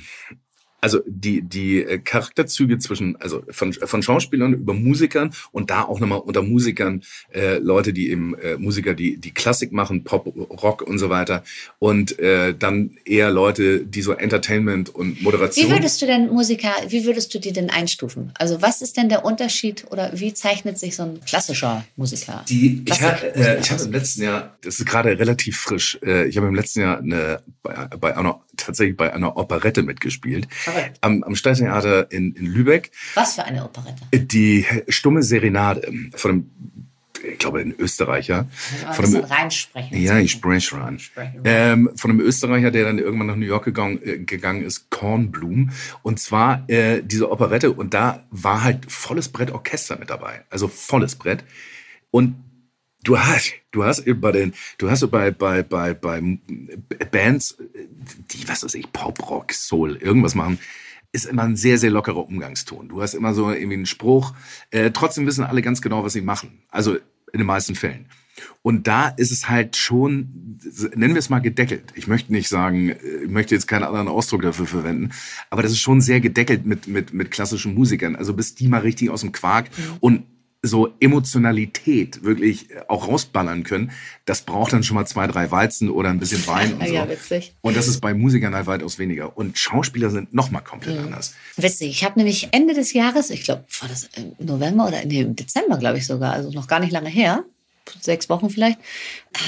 also 0.81 1.01
die, 1.07 1.43
die 1.43 1.83
äh, 1.83 1.99
Charakterzüge 1.99 2.79
zwischen, 2.79 3.17
also 3.21 3.43
von, 3.51 3.73
von 3.73 4.03
Schauspielern 4.03 4.55
über 4.55 4.75
Musikern 4.75 5.33
und 5.53 5.71
da 5.71 5.83
auch 5.83 6.01
nochmal 6.01 6.21
unter 6.21 6.43
Musikern 6.43 7.03
äh, 7.35 7.59
Leute, 7.59 7.93
die 7.93 8.11
eben 8.11 8.35
äh, 8.39 8.57
Musiker, 8.57 8.95
die, 8.95 9.17
die 9.17 9.33
Klassik 9.33 9.73
machen, 9.73 10.05
Pop, 10.05 10.27
Rock 10.63 10.83
und 10.83 10.99
so 10.99 11.11
weiter. 11.11 11.45
Und 11.79 12.19
äh, 12.19 12.55
dann 12.59 12.97
eher 13.05 13.31
Leute, 13.31 13.85
die 13.85 14.03
so 14.03 14.13
Entertainment 14.13 14.95
und 14.95 15.23
Moderation. 15.23 15.67
Wie 15.67 15.73
würdest 15.73 16.01
du 16.03 16.07
denn 16.07 16.29
Musiker, 16.29 16.73
wie 16.89 17.05
würdest 17.05 17.35
du 17.35 17.39
die 17.39 17.53
denn 17.53 17.71
einstufen? 17.71 18.33
Also 18.39 18.63
was 18.63 18.83
ist 18.83 18.97
denn 18.97 19.09
der 19.09 19.25
Unterschied 19.25 19.87
oder 19.91 20.11
wie 20.15 20.33
zeichnet 20.35 20.79
sich 20.79 20.97
so 20.97 21.03
ein 21.05 21.21
klassischer 21.25 21.85
Musiker? 21.97 22.45
Die, 22.49 22.83
ich 22.87 23.03
habe 23.03 23.35
äh, 23.35 23.61
ich 23.61 23.71
hab 23.71 23.81
im 23.81 23.93
letzten 23.93 24.23
Jahr, 24.23 24.57
das 24.63 24.79
ist 24.79 24.87
gerade 24.87 25.19
relativ 25.19 25.59
frisch, 25.59 25.99
äh, 26.03 26.27
ich 26.27 26.37
habe 26.37 26.49
im 26.49 26.55
letzten 26.55 26.81
Jahr 26.81 26.99
eine, 26.99 27.43
bei, 27.63 27.75
bei 27.99 28.17
einer, 28.17 28.41
tatsächlich 28.57 28.97
bei 28.97 29.13
einer 29.13 29.37
Operette 29.37 29.83
mitgespielt. 29.83 30.49
Am, 31.01 31.23
am 31.23 31.35
Stadttheater 31.35 32.11
in, 32.11 32.35
in 32.35 32.47
Lübeck. 32.47 32.91
Was 33.15 33.35
für 33.35 33.45
eine 33.45 33.65
Operette? 33.65 34.05
Die 34.13 34.67
stumme 34.89 35.23
Serenade 35.23 35.91
von 36.15 36.31
einem 36.31 36.51
ich 37.23 37.39
glaube, 37.39 37.61
ein 37.61 37.75
Österreicher. 37.79 38.49
von 38.93 39.05
einem, 39.05 39.25
reinsprechen. 39.25 40.01
Ja, 40.01 40.19
ich 40.19 40.33
spreche 40.33 40.77
rein. 40.77 40.99
Ähm, 41.45 41.91
von 41.95 42.11
einem 42.11 42.21
Österreicher, 42.21 42.71
der 42.71 42.85
dann 42.85 42.99
irgendwann 42.99 43.27
nach 43.27 43.37
New 43.37 43.47
York 43.47 43.65
gegangen, 43.65 44.01
äh, 44.03 44.19
gegangen 44.19 44.63
ist, 44.63 44.91
Kornblum. 44.91 45.71
Und 46.03 46.19
zwar 46.19 46.65
äh, 46.69 47.03
diese 47.03 47.31
Operette. 47.31 47.73
Und 47.73 47.95
da 47.95 48.25
war 48.31 48.65
halt 48.65 48.91
volles 48.91 49.29
Brett 49.29 49.51
Orchester 49.51 49.99
mit 49.99 50.11
dabei. 50.11 50.45
Also 50.51 50.69
volles 50.69 51.17
Brett. 51.17 51.45
Und 52.11 52.37
du 53.05 53.19
hast, 53.19 53.53
du 53.71 53.85
hast 53.85 54.05
bei 54.21 54.33
den, 54.33 54.55
du 54.79 54.91
hast 54.91 55.09
bei, 55.11 55.31
bei, 55.31 55.63
bei, 55.63 55.95
bei 55.95 56.21
Bands, 57.11 57.59
die, 58.31 58.49
was 58.49 58.65
weiß 58.65 58.75
ich, 58.75 58.93
Pop, 58.93 59.31
Rock, 59.31 59.53
Soul, 59.53 59.97
irgendwas 59.97 60.35
machen, 60.35 60.59
ist 61.13 61.27
immer 61.27 61.43
ein 61.43 61.57
sehr, 61.57 61.79
sehr 61.79 61.91
lockerer 61.91 62.29
Umgangston. 62.29 62.89
Du 62.89 63.03
hast 63.03 63.15
immer 63.15 63.35
so 63.35 63.51
irgendwie 63.51 63.75
einen 63.75 63.87
Spruch. 63.87 64.33
Äh, 64.71 64.93
trotzdem 64.93 65.27
wissen 65.27 65.45
alle 65.45 65.63
ganz 65.63 65.83
genau, 65.83 66.05
was 66.05 66.13
sie 66.13 66.21
machen. 66.21 66.63
Also 66.69 66.97
in 67.33 67.39
den 67.39 67.47
meisten 67.47 67.75
Fällen. 67.75 68.07
Und 68.63 68.87
da 68.87 69.09
ist 69.09 69.33
es 69.33 69.49
halt 69.49 69.77
schon, 69.77 70.59
nennen 70.95 71.15
wir 71.15 71.19
es 71.19 71.31
mal 71.31 71.41
gedeckelt. 71.41 71.93
Ich 71.95 72.07
möchte 72.07 72.33
nicht 72.33 72.49
sagen, 72.49 72.95
ich 73.23 73.29
möchte 73.29 73.55
jetzt 73.55 73.67
keinen 73.67 73.85
anderen 73.85 74.09
Ausdruck 74.09 74.43
dafür 74.43 74.67
verwenden, 74.67 75.11
aber 75.51 75.63
das 75.63 75.73
ist 75.73 75.81
schon 75.81 76.01
sehr 76.01 76.21
gedeckelt 76.21 76.65
mit, 76.65 76.87
mit, 76.87 77.13
mit 77.13 77.31
klassischen 77.31 77.75
Musikern. 77.75 78.17
Also 78.17 78.33
bis 78.33 78.55
die 78.55 78.69
mal 78.69 78.81
richtig 78.81 79.11
aus 79.11 79.21
dem 79.21 79.33
Quark 79.33 79.67
mhm. 79.77 79.97
und 80.01 80.23
so 80.63 80.93
Emotionalität 81.01 82.23
wirklich 82.23 82.69
auch 82.89 83.09
rausballern 83.09 83.65
können, 83.65 83.93
das 84.27 84.43
braucht 84.43 84.75
dann 84.75 84.83
schon 84.83 84.95
mal 84.95 85.07
zwei, 85.07 85.27
drei 85.27 85.51
Walzen 85.51 85.89
oder 85.89 86.11
ein 86.11 86.19
bisschen 86.19 86.47
Wein 86.47 86.75
und 86.79 86.87
so. 86.87 86.93
ja, 86.93 87.09
witzig. 87.09 87.55
Und 87.63 87.77
das 87.77 87.89
ist 87.89 88.01
bei 88.01 88.13
Musikern 88.13 88.55
halt 88.55 88.67
weitaus 88.67 88.99
weniger. 88.99 89.37
Und 89.37 89.59
Schauspieler 89.59 90.11
sind 90.11 90.35
noch 90.35 90.51
mal 90.51 90.61
komplett 90.61 90.99
mhm. 90.99 91.07
anders. 91.07 91.35
Witzig. 91.57 91.91
Ich 91.91 92.05
habe 92.05 92.19
nämlich 92.19 92.49
Ende 92.53 92.75
des 92.75 92.93
Jahres, 92.93 93.31
ich 93.31 93.45
glaube, 93.45 93.65
war 93.81 93.89
das 93.89 94.11
im 94.17 94.35
November 94.39 94.89
oder 94.89 95.03
im 95.03 95.35
Dezember, 95.35 95.79
glaube 95.79 95.99
ich 95.99 96.07
sogar, 96.07 96.33
also 96.33 96.51
noch 96.51 96.67
gar 96.67 96.81
nicht 96.81 96.93
lange 96.93 97.09
her, 97.09 97.45
sechs 98.01 98.29
Wochen 98.29 98.51
vielleicht, 98.51 98.79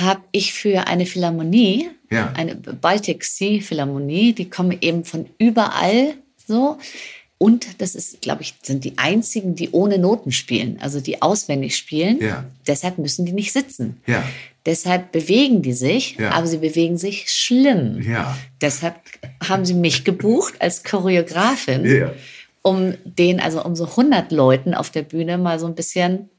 habe 0.01 0.23
ich 0.33 0.55
für 0.55 0.87
eine 0.87 1.05
Philharmonie, 1.05 1.91
ja. 2.11 2.33
eine 2.33 2.55
Baltic 2.55 3.25
Sea 3.25 3.61
Philharmonie, 3.61 4.33
die 4.33 4.49
kommen 4.49 4.77
eben 4.81 5.05
von 5.05 5.29
überall 5.39 6.15
so 6.47 6.79
und 7.43 7.81
das 7.81 7.97
ist, 7.97 8.23
glaube 8.23 8.43
ich, 8.43 8.55
sind 8.63 8.85
die 8.85 8.99
einzigen, 8.99 9.57
die 9.57 9.71
ohne 9.73 9.99
Noten 9.99 10.31
spielen, 10.31 10.79
also 10.81 11.01
die 11.01 11.23
auswendig 11.23 11.77
spielen. 11.77 12.23
Ja. 12.23 12.45
Deshalb 12.69 12.99
müssen 12.99 13.27
die 13.27 13.33
nicht 13.33 13.53
sitzen. 13.53 14.01
Ja. 14.07 14.23
Deshalb 14.65 15.11
bewegen 15.11 15.61
die 15.61 15.73
sich, 15.73 16.15
ja. 16.21 16.31
aber 16.31 16.47
sie 16.47 16.59
bewegen 16.59 16.99
sich 16.99 17.33
schlimm. 17.33 18.01
Ja. 18.01 18.39
Deshalb 18.61 18.95
haben 19.43 19.65
sie 19.65 19.75
mich 19.75 20.05
gebucht 20.05 20.55
als 20.61 20.85
Choreografin, 20.85 21.85
ja. 21.85 22.13
um 22.63 22.95
den, 23.05 23.41
also 23.41 23.65
um 23.65 23.75
so 23.75 23.87
100 23.87 24.31
Leuten 24.31 24.73
auf 24.73 24.91
der 24.91 25.03
Bühne 25.03 25.37
mal 25.37 25.59
so 25.59 25.67
ein 25.67 25.75
bisschen 25.75 26.31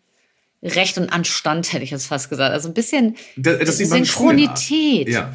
Recht 0.61 0.97
und 0.97 1.09
Anstand, 1.09 1.73
hätte 1.73 1.83
ich 1.83 1.91
jetzt 1.91 2.05
fast 2.05 2.29
gesagt. 2.29 2.53
Also 2.53 2.69
ein 2.69 2.73
bisschen 2.73 3.17
das, 3.35 3.59
das 3.59 3.77
Synchronität. 3.77 5.09
Ja. 5.09 5.33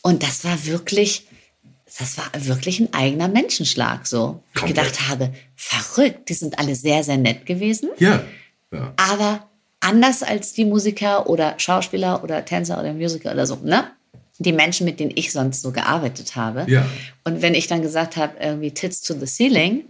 Und 0.00 0.22
das 0.22 0.46
war 0.46 0.64
wirklich, 0.64 1.26
das 1.98 2.16
war 2.18 2.30
wirklich 2.34 2.80
ein 2.80 2.92
eigener 2.94 3.28
Menschenschlag 3.28 4.06
so. 4.06 4.42
Ich 4.54 4.64
gedacht 4.64 5.08
habe, 5.08 5.32
verrückt, 5.56 6.28
die 6.28 6.34
sind 6.34 6.58
alle 6.58 6.74
sehr, 6.74 7.02
sehr 7.04 7.16
nett 7.16 7.46
gewesen. 7.46 7.90
Ja. 7.98 8.22
ja. 8.72 8.92
Aber 8.96 9.48
anders 9.80 10.22
als 10.22 10.52
die 10.52 10.64
Musiker 10.64 11.28
oder 11.28 11.54
Schauspieler 11.58 12.22
oder 12.22 12.44
Tänzer 12.44 12.78
oder 12.78 12.92
Musiker 12.92 13.32
oder 13.32 13.46
so, 13.46 13.56
ne? 13.62 13.90
Die 14.38 14.52
Menschen, 14.52 14.86
mit 14.86 15.00
denen 15.00 15.12
ich 15.14 15.32
sonst 15.32 15.60
so 15.60 15.70
gearbeitet 15.70 16.34
habe. 16.34 16.64
Ja. 16.66 16.86
Und 17.24 17.42
wenn 17.42 17.54
ich 17.54 17.66
dann 17.66 17.82
gesagt 17.82 18.16
habe, 18.16 18.34
irgendwie 18.40 18.70
Tits 18.70 19.02
to 19.02 19.14
the 19.14 19.26
Ceiling, 19.26 19.84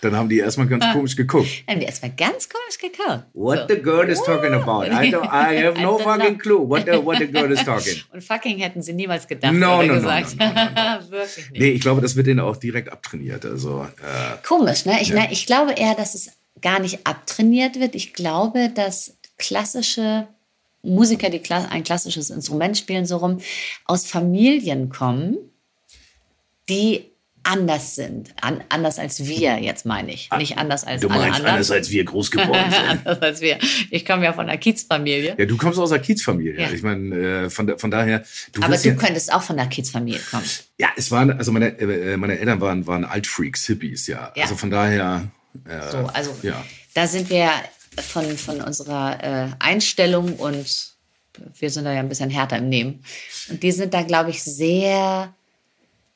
dann 0.00 0.16
haben 0.16 0.28
die 0.28 0.38
erstmal 0.38 0.66
ganz 0.66 0.84
ah. 0.84 0.92
komisch 0.92 1.16
geguckt. 1.16 1.64
Dann 1.66 1.74
haben 1.74 1.80
die 1.80 1.86
erstmal 1.86 2.12
ganz 2.12 2.48
komisch 2.48 2.78
geguckt. 2.78 3.24
What 3.34 3.58
so. 3.58 3.74
the 3.74 3.82
girl 3.82 4.08
is 4.08 4.22
talking 4.22 4.52
about? 4.52 4.86
I, 4.86 5.10
don't, 5.10 5.26
I 5.26 5.62
have 5.64 5.80
no 5.80 5.98
fucking 5.98 6.38
know. 6.38 6.42
clue 6.42 6.68
what 6.68 6.86
the, 6.86 7.04
what 7.04 7.18
the 7.18 7.26
girl 7.26 7.50
is 7.50 7.62
talking. 7.64 7.96
Und 8.12 8.22
fucking 8.22 8.58
hätten 8.58 8.82
sie 8.82 8.92
niemals 8.92 9.26
gedacht 9.26 9.52
no, 9.52 9.78
oder 9.78 9.86
no, 9.86 9.94
gesagt. 9.94 10.38
No, 10.38 10.46
no, 10.46 10.54
no, 10.54 10.64
no, 10.64 11.10
Wirklich 11.10 11.50
nicht. 11.50 11.60
Nee, 11.60 11.70
ich 11.70 11.80
glaube, 11.80 12.00
das 12.00 12.16
wird 12.16 12.26
denen 12.26 12.40
auch 12.40 12.56
direkt 12.56 12.90
abtrainiert. 12.90 13.44
Also, 13.44 13.82
äh, 13.82 14.46
Komisch, 14.46 14.84
ne? 14.86 15.00
Ich, 15.00 15.08
ja. 15.08 15.16
ne? 15.16 15.28
ich 15.30 15.46
glaube 15.46 15.72
eher, 15.72 15.94
dass 15.94 16.14
es 16.14 16.32
gar 16.62 16.80
nicht 16.80 17.06
abtrainiert 17.06 17.78
wird. 17.78 17.94
Ich 17.94 18.12
glaube, 18.12 18.70
dass 18.74 19.16
klassische 19.38 20.28
Musiker, 20.82 21.28
die 21.28 21.42
ein 21.50 21.84
klassisches 21.84 22.30
Instrument 22.30 22.76
spielen, 22.78 23.06
so 23.06 23.18
rum, 23.18 23.38
aus 23.84 24.06
Familien 24.06 24.88
kommen, 24.88 25.36
die 26.68 27.09
anders 27.50 27.96
sind. 27.96 28.30
An, 28.40 28.62
anders 28.68 28.98
als 28.98 29.26
wir, 29.26 29.58
jetzt 29.58 29.84
meine 29.84 30.12
ich. 30.12 30.30
Nicht 30.38 30.56
anders 30.56 30.84
als 30.84 31.00
du 31.00 31.08
alle 31.08 31.18
meinst 31.18 31.36
anderen. 31.38 31.54
anders 31.54 31.70
als 31.70 31.90
wir 31.90 32.04
groß 32.04 32.30
geworden 32.30 32.70
sind. 32.70 33.06
anders 33.06 33.22
als 33.22 33.40
wir. 33.40 33.58
Ich 33.90 34.06
komme 34.06 34.24
ja 34.24 34.32
von 34.32 34.48
einer 34.48 34.58
Kiezfamilie. 34.58 35.34
Ja, 35.36 35.46
du 35.46 35.56
kommst 35.56 35.78
aus 35.78 35.90
einer 35.90 36.00
Kiezfamilie. 36.00 36.60
Ja. 36.60 36.70
Ich 36.70 36.82
meine, 36.82 37.44
äh, 37.44 37.50
von, 37.50 37.76
von 37.78 37.90
daher. 37.90 38.24
Du 38.52 38.62
Aber 38.62 38.76
du 38.76 38.88
ja, 38.88 38.94
könntest 38.94 39.32
auch 39.32 39.42
von 39.42 39.58
einer 39.58 39.68
Kiezfamilie 39.68 40.20
kommen. 40.30 40.44
Ja, 40.78 40.88
es 40.96 41.10
waren, 41.10 41.32
also 41.32 41.50
meine, 41.50 41.78
äh, 41.78 42.16
meine 42.16 42.38
Eltern 42.38 42.60
waren, 42.60 42.86
waren 42.86 43.04
Altfreaks, 43.04 43.66
Hippies, 43.66 44.06
ja. 44.06 44.32
ja. 44.36 44.42
Also 44.44 44.56
von 44.56 44.70
daher. 44.70 45.30
Äh, 45.66 45.90
so, 45.90 45.98
also 45.98 46.36
ja. 46.42 46.64
da 46.94 47.06
sind 47.06 47.30
wir 47.30 47.50
von, 47.98 48.36
von 48.38 48.60
unserer 48.60 49.22
äh, 49.22 49.48
Einstellung 49.58 50.34
und 50.36 50.90
wir 51.58 51.70
sind 51.70 51.84
da 51.84 51.92
ja 51.92 52.00
ein 52.00 52.08
bisschen 52.08 52.30
härter 52.30 52.58
im 52.58 52.68
Nehmen. 52.68 53.02
Und 53.48 53.62
die 53.62 53.72
sind 53.72 53.94
da, 53.94 54.02
glaube 54.02 54.30
ich, 54.30 54.42
sehr 54.42 55.34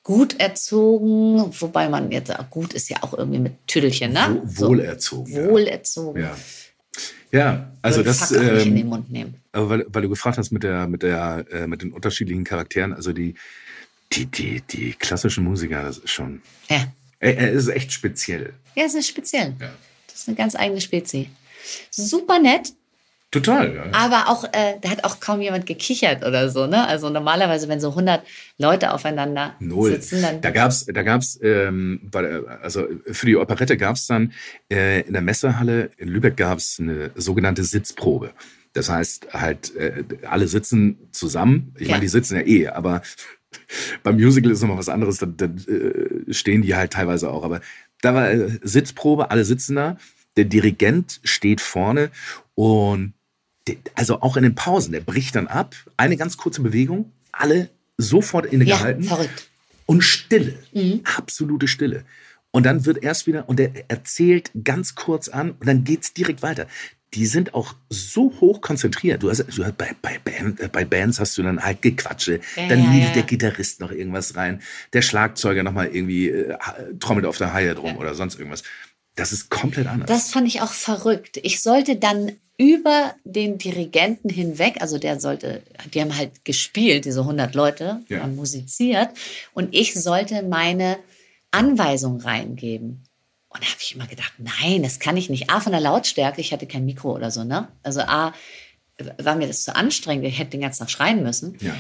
gut 0.04 0.38
erzogen, 0.38 1.52
wobei 1.60 1.88
man 1.88 2.12
jetzt 2.12 2.32
gut 2.50 2.72
ist 2.74 2.88
ja 2.90 2.98
auch 3.02 3.14
irgendwie 3.14 3.40
mit 3.40 3.66
Tüdelchen, 3.66 4.12
ne? 4.12 4.40
Wohlerzogen. 4.44 5.34
So, 5.34 5.50
wohlerzogen. 5.50 6.22
Ja. 6.22 6.36
Ja, 7.32 7.72
also 7.82 8.04
das. 8.04 8.30
Ähm, 8.30 8.58
in 8.58 8.76
den 8.76 8.86
Mund 8.86 9.10
nehmen. 9.10 9.42
Aber 9.50 9.70
weil, 9.70 9.86
weil 9.88 10.02
du 10.02 10.08
gefragt 10.08 10.38
hast 10.38 10.52
mit 10.52 10.62
der, 10.62 10.86
mit 10.86 11.02
der, 11.02 11.44
äh, 11.50 11.66
mit 11.66 11.82
den 11.82 11.92
unterschiedlichen 11.92 12.44
Charakteren, 12.44 12.92
also 12.92 13.12
die, 13.12 13.34
die, 14.12 14.26
die, 14.26 14.60
die 14.60 14.92
klassischen 14.92 15.42
Musiker, 15.42 15.82
das 15.82 15.98
ist 15.98 16.10
schon. 16.10 16.42
Ja. 16.68 16.86
Er, 17.18 17.36
er 17.36 17.50
ist 17.50 17.66
echt 17.66 17.90
speziell. 17.90 18.52
Ja, 18.76 18.84
es 18.84 18.94
ist 18.94 19.08
speziell. 19.08 19.54
Ja. 19.58 19.72
Das 20.06 20.20
ist 20.20 20.28
eine 20.28 20.36
ganz 20.36 20.54
eigene 20.54 20.80
Spezie. 20.80 21.28
Super 21.90 22.38
nett, 22.38 22.72
Total, 23.34 23.74
ja. 23.74 23.82
Aber 23.90 24.28
auch, 24.28 24.44
äh, 24.44 24.78
da 24.80 24.90
hat 24.90 25.02
auch 25.02 25.18
kaum 25.18 25.40
jemand 25.40 25.66
gekichert 25.66 26.24
oder 26.24 26.48
so, 26.50 26.68
ne? 26.68 26.86
Also 26.86 27.10
normalerweise, 27.10 27.66
wenn 27.66 27.80
so 27.80 27.88
100 27.88 28.22
Leute 28.58 28.92
aufeinander 28.92 29.56
Null. 29.58 29.90
sitzen, 29.90 30.22
dann... 30.22 30.40
Da 30.40 30.50
gab's, 30.50 30.86
da 30.86 31.02
gab's, 31.02 31.40
ähm, 31.42 31.98
bei, 32.12 32.38
also 32.62 32.86
für 33.10 33.26
die 33.26 33.36
Operette 33.36 33.76
gab's 33.76 34.06
dann 34.06 34.32
äh, 34.72 35.00
in 35.00 35.14
der 35.14 35.22
Messehalle 35.22 35.90
in 35.96 36.06
Lübeck 36.06 36.36
gab's 36.36 36.78
eine 36.78 37.10
sogenannte 37.16 37.64
Sitzprobe. 37.64 38.30
Das 38.72 38.88
heißt 38.88 39.34
halt, 39.34 39.74
äh, 39.74 40.04
alle 40.30 40.46
sitzen 40.46 41.08
zusammen. 41.10 41.74
Ich 41.76 41.88
ja. 41.88 41.94
meine, 41.94 42.02
die 42.02 42.08
sitzen 42.08 42.36
ja 42.36 42.42
eh, 42.42 42.68
aber 42.68 43.02
beim 44.04 44.14
Musical 44.14 44.52
ist 44.52 44.60
nochmal 44.60 44.78
was 44.78 44.88
anderes. 44.88 45.18
Da, 45.18 45.26
da 45.26 45.46
äh, 45.46 46.32
stehen 46.32 46.62
die 46.62 46.76
halt 46.76 46.92
teilweise 46.92 47.30
auch. 47.30 47.42
Aber 47.42 47.60
da 48.00 48.14
war 48.14 48.30
äh, 48.30 48.60
Sitzprobe, 48.62 49.32
alle 49.32 49.44
sitzen 49.44 49.74
da. 49.74 49.96
Der 50.36 50.44
Dirigent 50.44 51.20
steht 51.24 51.60
vorne 51.60 52.10
und 52.54 53.14
also 53.94 54.20
auch 54.20 54.36
in 54.36 54.42
den 54.42 54.54
Pausen, 54.54 54.92
der 54.92 55.00
bricht 55.00 55.34
dann 55.34 55.46
ab, 55.46 55.74
eine 55.96 56.16
ganz 56.16 56.36
kurze 56.36 56.62
Bewegung, 56.62 57.12
alle 57.32 57.70
sofort 57.96 58.46
innegehalten. 58.46 59.02
Ja, 59.02 59.16
verrückt. 59.16 59.48
Und 59.86 60.02
Stille, 60.02 60.58
mhm. 60.72 61.02
absolute 61.16 61.68
Stille. 61.68 62.04
Und 62.50 62.64
dann 62.64 62.86
wird 62.86 63.02
erst 63.02 63.26
wieder, 63.26 63.48
und 63.48 63.58
er 63.60 63.72
erzählt 63.88 64.50
ganz 64.62 64.94
kurz 64.94 65.28
an 65.28 65.52
und 65.52 65.66
dann 65.66 65.84
geht's 65.84 66.14
direkt 66.14 66.42
weiter. 66.42 66.66
Die 67.12 67.26
sind 67.26 67.54
auch 67.54 67.74
so 67.90 68.32
hoch 68.40 68.60
konzentriert. 68.60 69.22
Du 69.22 69.30
hast, 69.30 69.44
du 69.56 69.64
hast 69.64 69.76
bei, 69.76 69.90
bei, 70.02 70.18
Band, 70.18 70.60
äh, 70.60 70.68
bei 70.68 70.84
Bands 70.84 71.20
hast 71.20 71.36
du 71.38 71.42
dann 71.42 71.62
halt 71.62 71.82
Gequatsche. 71.82 72.40
Ja, 72.56 72.68
dann 72.68 72.80
ja, 72.80 73.06
ja. 73.06 73.12
der 73.12 73.22
Gitarrist 73.22 73.80
noch 73.80 73.92
irgendwas 73.92 74.36
rein. 74.36 74.62
Der 74.92 75.02
Schlagzeuger 75.02 75.62
nochmal 75.62 75.88
irgendwie 75.88 76.28
äh, 76.28 76.56
trommelt 76.98 77.26
auf 77.26 77.38
der 77.38 77.52
Haie 77.52 77.74
drum 77.74 77.96
oder 77.96 78.14
sonst 78.14 78.38
irgendwas. 78.38 78.62
Das 79.16 79.32
ist 79.32 79.48
komplett 79.50 79.86
anders. 79.86 80.08
Das 80.08 80.30
fand 80.30 80.46
ich 80.48 80.60
auch 80.60 80.72
verrückt. 80.72 81.38
Ich 81.42 81.62
sollte 81.62 81.96
dann 81.96 82.32
über 82.56 83.14
den 83.24 83.58
Dirigenten 83.58 84.28
hinweg, 84.28 84.76
also 84.80 84.98
der 84.98 85.18
sollte, 85.20 85.62
die 85.92 86.00
haben 86.00 86.16
halt 86.16 86.44
gespielt, 86.44 87.04
diese 87.04 87.20
100 87.20 87.54
Leute, 87.54 88.00
Ja. 88.08 88.20
haben 88.20 88.36
musiziert 88.36 89.08
und 89.54 89.74
ich 89.74 89.94
sollte 89.94 90.42
meine 90.42 90.98
Anweisung 91.50 92.20
reingeben. 92.20 93.04
Und 93.48 93.62
da 93.62 93.66
habe 93.68 93.78
ich 93.80 93.94
immer 93.94 94.06
gedacht, 94.06 94.32
nein, 94.38 94.82
das 94.82 94.98
kann 94.98 95.16
ich 95.16 95.30
nicht. 95.30 95.50
A, 95.50 95.60
von 95.60 95.72
der 95.72 95.80
Lautstärke, 95.80 96.40
ich 96.40 96.52
hatte 96.52 96.66
kein 96.66 96.84
Mikro 96.84 97.14
oder 97.14 97.30
so, 97.30 97.44
ne? 97.44 97.68
Also 97.84 98.00
A, 98.00 98.32
war 99.18 99.36
mir 99.36 99.46
das 99.46 99.62
zu 99.64 99.74
anstrengend, 99.74 100.24
ich 100.26 100.38
hätte 100.38 100.52
den 100.52 100.60
ganzen 100.60 100.80
Tag 100.80 100.90
schreien 100.90 101.22
müssen. 101.22 101.56
ja. 101.60 101.74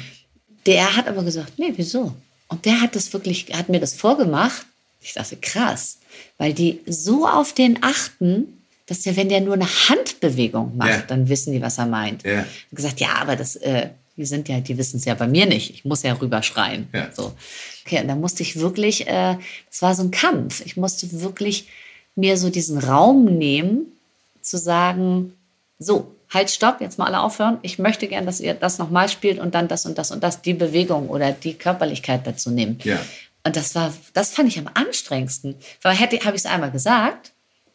Der 0.66 0.96
hat 0.96 1.08
aber 1.08 1.22
gesagt, 1.24 1.58
nee, 1.58 1.74
wieso? 1.76 2.14
Und 2.48 2.64
der 2.64 2.80
hat 2.80 2.96
das 2.96 3.12
wirklich, 3.12 3.48
hat 3.52 3.68
mir 3.68 3.80
das 3.80 3.92
vorgemacht. 3.94 4.64
Ich 5.04 5.12
dachte, 5.12 5.36
krass, 5.36 5.98
weil 6.38 6.52
die 6.54 6.80
so 6.86 7.26
auf 7.28 7.52
den 7.52 7.82
achten, 7.82 8.62
dass 8.86 9.00
der, 9.02 9.16
wenn 9.16 9.28
der 9.28 9.40
nur 9.40 9.54
eine 9.54 9.66
Handbewegung 9.66 10.76
macht, 10.76 10.90
Ja. 10.90 11.02
dann 11.02 11.28
wissen 11.28 11.52
die, 11.52 11.60
was 11.62 11.78
er 11.78 11.86
meint. 11.86 12.22
Ja. 12.24 12.40
Und 12.70 12.76
gesagt, 12.76 13.00
ja, 13.00 13.14
aber 13.20 13.36
das, 13.36 13.56
äh, 13.56 13.88
die 14.16 14.24
sind 14.24 14.48
ja, 14.48 14.60
die 14.60 14.76
wissen 14.78 14.96
es 14.98 15.04
ja 15.04 15.14
bei 15.14 15.26
mir 15.26 15.46
nicht. 15.46 15.70
Ich 15.70 15.84
muss 15.84 16.02
ja 16.02 16.12
rüberschreien. 16.14 16.88
Ja. 16.92 17.08
So. 17.12 17.32
Okay, 17.84 18.00
und 18.00 18.08
da 18.08 18.14
musste 18.14 18.42
ich 18.42 18.58
wirklich, 18.58 19.06
äh, 19.06 19.36
es 19.70 19.82
war 19.82 19.94
so 19.94 20.02
ein 20.02 20.10
Kampf. 20.10 20.64
Ich 20.64 20.76
musste 20.76 21.20
wirklich 21.20 21.68
mir 22.14 22.36
so 22.36 22.48
diesen 22.50 22.78
Raum 22.78 23.24
nehmen, 23.38 23.86
zu 24.40 24.56
sagen, 24.58 25.32
so, 25.78 26.14
halt, 26.32 26.50
stopp, 26.50 26.80
jetzt 26.80 26.98
mal 26.98 27.06
alle 27.06 27.20
aufhören. 27.20 27.58
Ich 27.62 27.78
möchte 27.78 28.06
gern, 28.08 28.26
dass 28.26 28.40
ihr 28.40 28.54
das 28.54 28.78
nochmal 28.78 29.08
spielt 29.08 29.38
und 29.38 29.54
dann 29.54 29.68
das 29.68 29.86
und 29.86 29.98
das 29.98 30.10
und 30.10 30.22
das, 30.22 30.42
die 30.42 30.54
Bewegung 30.54 31.08
oder 31.08 31.32
die 31.32 31.54
Körperlichkeit 31.54 32.26
dazu 32.26 32.50
nehmt. 32.50 32.84
Ja. 32.84 32.98
Und 33.46 33.56
das 33.56 33.74
war, 33.74 33.92
das 34.14 34.30
fand 34.30 34.48
ich 34.48 34.58
am 34.58 34.70
anstrengendsten. 34.72 35.56
Weil 35.82 35.94
hätte, 35.94 36.18
habe 36.24 36.36
ich 36.36 36.44
es 36.44 36.46
einmal 36.46 36.70
gesagt, 36.70 37.32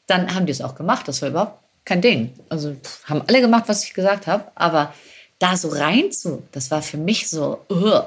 dann 0.08 0.34
haben 0.34 0.46
die 0.46 0.52
es 0.52 0.62
auch 0.62 0.76
gemacht. 0.76 1.08
Das 1.08 1.22
war 1.22 1.30
überhaupt 1.30 1.64
kein 1.86 2.02
Ding. 2.02 2.34
Also 2.50 2.74
pff, 2.74 3.06
haben 3.06 3.22
alle 3.28 3.42
gemacht, 3.42 3.66
was 3.68 3.84
ich 3.84 3.94
gesagt 3.94 4.28
habe, 4.28 4.46
aber 4.56 4.94
da 5.38 5.56
so 5.56 5.70
rein 5.70 6.12
zu, 6.12 6.44
das 6.52 6.70
war 6.72 6.82
für 6.82 6.98
mich 6.98 7.30
so, 7.30 7.64
uh, 7.70 8.02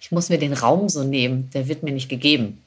ich 0.00 0.10
muss 0.10 0.28
mir 0.28 0.38
den 0.38 0.52
Raum 0.52 0.88
so 0.88 1.04
nehmen, 1.04 1.50
der 1.54 1.68
wird 1.68 1.82
mir 1.82 1.92
nicht 1.92 2.08
gegeben. 2.08 2.62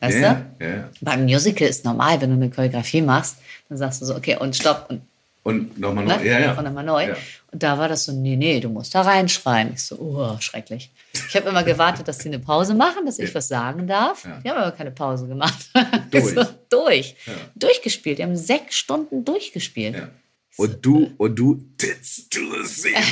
Weißt 0.00 0.18
ja, 0.18 0.42
du? 0.58 0.64
ja. 0.64 0.90
Beim 1.00 1.24
Musical 1.24 1.68
ist 1.68 1.84
normal, 1.84 2.20
wenn 2.20 2.30
du 2.30 2.36
eine 2.36 2.50
Choreografie 2.50 3.02
machst, 3.02 3.36
dann 3.68 3.78
sagst 3.78 4.02
du 4.02 4.06
so, 4.06 4.14
okay, 4.14 4.36
und 4.36 4.56
stopp 4.56 4.86
und 4.90 5.02
Und 5.46 5.78
nochmal 5.78 6.04
ne? 6.06 6.16
neu. 6.16 6.24
Ja, 6.24 6.40
ja. 6.40 6.58
und 6.58 6.64
nochmal 6.64 6.82
neu. 6.82 7.06
Ja. 7.06 7.16
Und 7.52 7.62
da 7.62 7.78
war 7.78 7.88
das 7.88 8.02
so, 8.02 8.10
nee, 8.12 8.34
nee, 8.34 8.58
du 8.58 8.68
musst 8.68 8.92
da 8.96 9.02
reinschreien. 9.02 9.74
Ich 9.74 9.84
so, 9.84 9.96
oh, 9.96 10.36
schrecklich. 10.40 10.90
Ich 11.12 11.36
habe 11.36 11.48
immer 11.50 11.62
gewartet, 11.62 12.08
dass 12.08 12.18
die 12.18 12.26
eine 12.26 12.40
Pause 12.40 12.74
machen, 12.74 13.06
dass 13.06 13.20
ich 13.20 13.28
Ja. 13.28 13.34
was 13.36 13.46
sagen 13.46 13.86
darf. 13.86 14.24
Ja. 14.24 14.40
Die 14.44 14.50
haben 14.50 14.58
aber 14.58 14.72
keine 14.72 14.90
Pause 14.90 15.28
gemacht. 15.28 15.70
Durch. 16.10 16.24
so, 16.34 16.44
durch. 16.68 17.14
Ja. 17.26 17.32
Durchgespielt. 17.54 18.18
Die 18.18 18.24
haben 18.24 18.36
sechs 18.36 18.74
Stunden 18.76 19.24
durchgespielt. 19.24 19.94
ja. 19.94 20.08
Und 20.56 20.84
du, 20.84 21.12
und 21.16 21.36
du, 21.36 21.62
tits 21.78 22.28
to 22.28 22.40
the 22.40 22.66
ceiling. 22.66 23.04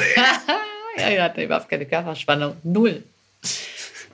ja, 0.98 1.10
ich 1.10 1.20
hatte 1.20 1.44
überhaupt 1.44 1.68
keine 1.68 1.86
Körperspannung. 1.86 2.56
Null. 2.64 3.04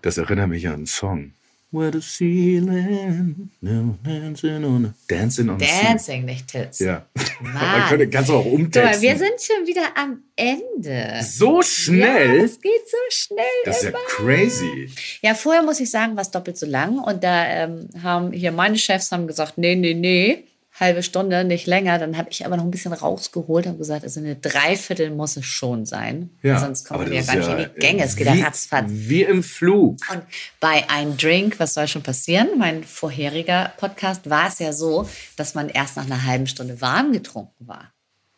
Das 0.03 0.19
erinnert 0.19 0.49
mich 0.49 0.67
an 0.69 0.75
einen 0.75 0.87
Song. 0.87 1.33
Where 1.73 1.93
the 1.93 2.01
ceiling, 2.01 3.51
no 3.61 3.97
dancing 4.05 4.65
on 4.65 4.83
the, 4.83 4.93
dancing 5.15 5.49
on 5.51 5.59
the 5.61 5.67
ceiling. 5.67 5.85
Dancing, 5.87 6.25
nicht 6.25 6.49
Tits. 6.49 6.81
Ja. 6.81 7.07
Man 7.41 7.53
Mann. 7.55 7.89
könnte, 7.89 8.11
kannst 8.11 8.29
du 8.31 8.35
auch 8.35 8.43
Guck 8.43 8.53
mal, 8.53 8.61
umtexten. 8.65 9.03
wir 9.03 9.17
sind 9.17 9.33
schon 9.41 9.67
wieder 9.67 9.83
am 9.97 10.23
Ende. 10.35 11.21
so 11.23 11.59
Ja, 11.59 11.63
schnell. 11.63 12.41
es 12.41 12.61
geht 12.61 12.89
so 12.91 12.97
schnell. 13.11 13.45
das 13.65 13.77
ist 13.79 13.83
ja 13.85 13.89
immer. 13.91 13.99
crazy. 14.09 14.91
Ja, 15.23 15.35
vorher 15.35 15.63
muss 15.63 15.79
ich 15.79 15.91
sagen, 15.91 16.17
war 16.17 16.23
es 16.23 16.31
doppelt 16.33 16.59
so 16.59 16.67
lang. 16.67 16.99
Und 16.99 17.23
da 17.23 17.47
ähm, 17.47 17.89
haben 18.03 18.33
hier 18.33 18.51
meine 18.53 18.77
Chefs 18.77 19.13
haben 19.13 19.27
gesagt, 19.29 19.57
nee, 19.57 19.77
nee, 19.77 19.95
nee, 19.95 20.45
halbe 20.81 21.03
Stunde, 21.03 21.45
nicht 21.45 21.67
länger. 21.67 21.99
Dann 21.99 22.17
habe 22.17 22.29
ich 22.31 22.45
aber 22.47 22.57
noch 22.57 22.65
ein 22.65 22.71
bisschen 22.71 22.93
rausgeholt 22.93 23.67
und 23.67 23.79
gesagt, 23.79 24.03
also 24.05 24.19
eine 24.21 24.35
Dreiviertel 24.37 25.11
muss 25.11 25.37
es 25.37 25.45
schon 25.47 25.87
sein. 25.87 26.31
Ja, 26.43 26.59
Sonst 26.59 26.85
kommen 26.89 27.09
wir 27.11 27.15
ja 27.17 27.23
gar 27.23 27.37
nicht 27.37 27.49
ja, 27.49 27.57
in 27.59 27.71
die 27.75 27.81
Gänge. 27.81 28.05
Es 28.05 28.17
geht 28.17 28.27
ja 28.27 28.35
wie- 28.35 28.43
ratzfatz. 28.43 28.87
Wie 28.89 29.23
im 29.23 29.43
Flug. 29.43 29.99
Und 30.13 30.23
bei 30.59 30.85
Ein 30.89 31.17
Drink, 31.17 31.61
was 31.61 31.75
soll 31.75 31.87
schon 31.87 32.03
passieren? 32.03 32.49
Mein 32.59 32.83
vorheriger 32.85 33.73
Podcast 33.77 34.29
war 34.31 34.49
es 34.49 34.59
ja 34.59 34.73
so, 34.73 35.09
dass 35.37 35.55
man 35.55 35.69
erst 35.69 35.97
nach 35.97 36.07
einer 36.07 36.25
halben 36.25 36.47
Stunde 36.47 36.81
warm 36.81 37.13
getrunken 37.13 37.69
war. 37.69 37.93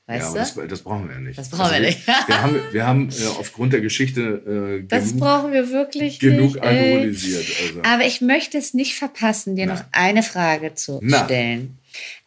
Ja, 0.09 0.14
Weißt 0.16 0.26
aber 0.30 0.38
das, 0.40 0.55
das 0.68 0.82
brauchen 0.82 1.09
wir 1.09 1.14
ja 1.14 1.20
nicht. 1.20 1.38
Also 1.38 1.51
Das 1.53 1.59
brauchen 1.59 1.72
wir 1.74 1.80
nicht. 1.80 2.07
Wir 2.26 2.43
haben, 2.43 2.57
wir 2.72 2.86
haben 2.86 3.09
äh, 3.18 3.26
aufgrund 3.38 3.72
der 3.72 3.80
Geschichte 3.80 4.80
äh, 4.82 4.86
Das 4.86 5.11
genug, 5.11 5.20
brauchen 5.20 5.53
wir 5.53 5.70
wirklich 5.70 6.18
genug 6.18 6.55
nicht. 6.55 6.62
alkoholisiert. 6.62 7.47
Also. 7.68 7.82
Aber 7.84 8.05
ich 8.05 8.20
möchte 8.20 8.59
es 8.59 8.74
nicht 8.74 8.95
verpassen, 8.97 9.55
dir 9.55 9.66
Na. 9.66 9.74
noch 9.74 9.84
eine 9.93 10.22
Frage 10.24 10.74
zu 10.74 10.99
Na. 11.03 11.24
stellen. 11.24 11.78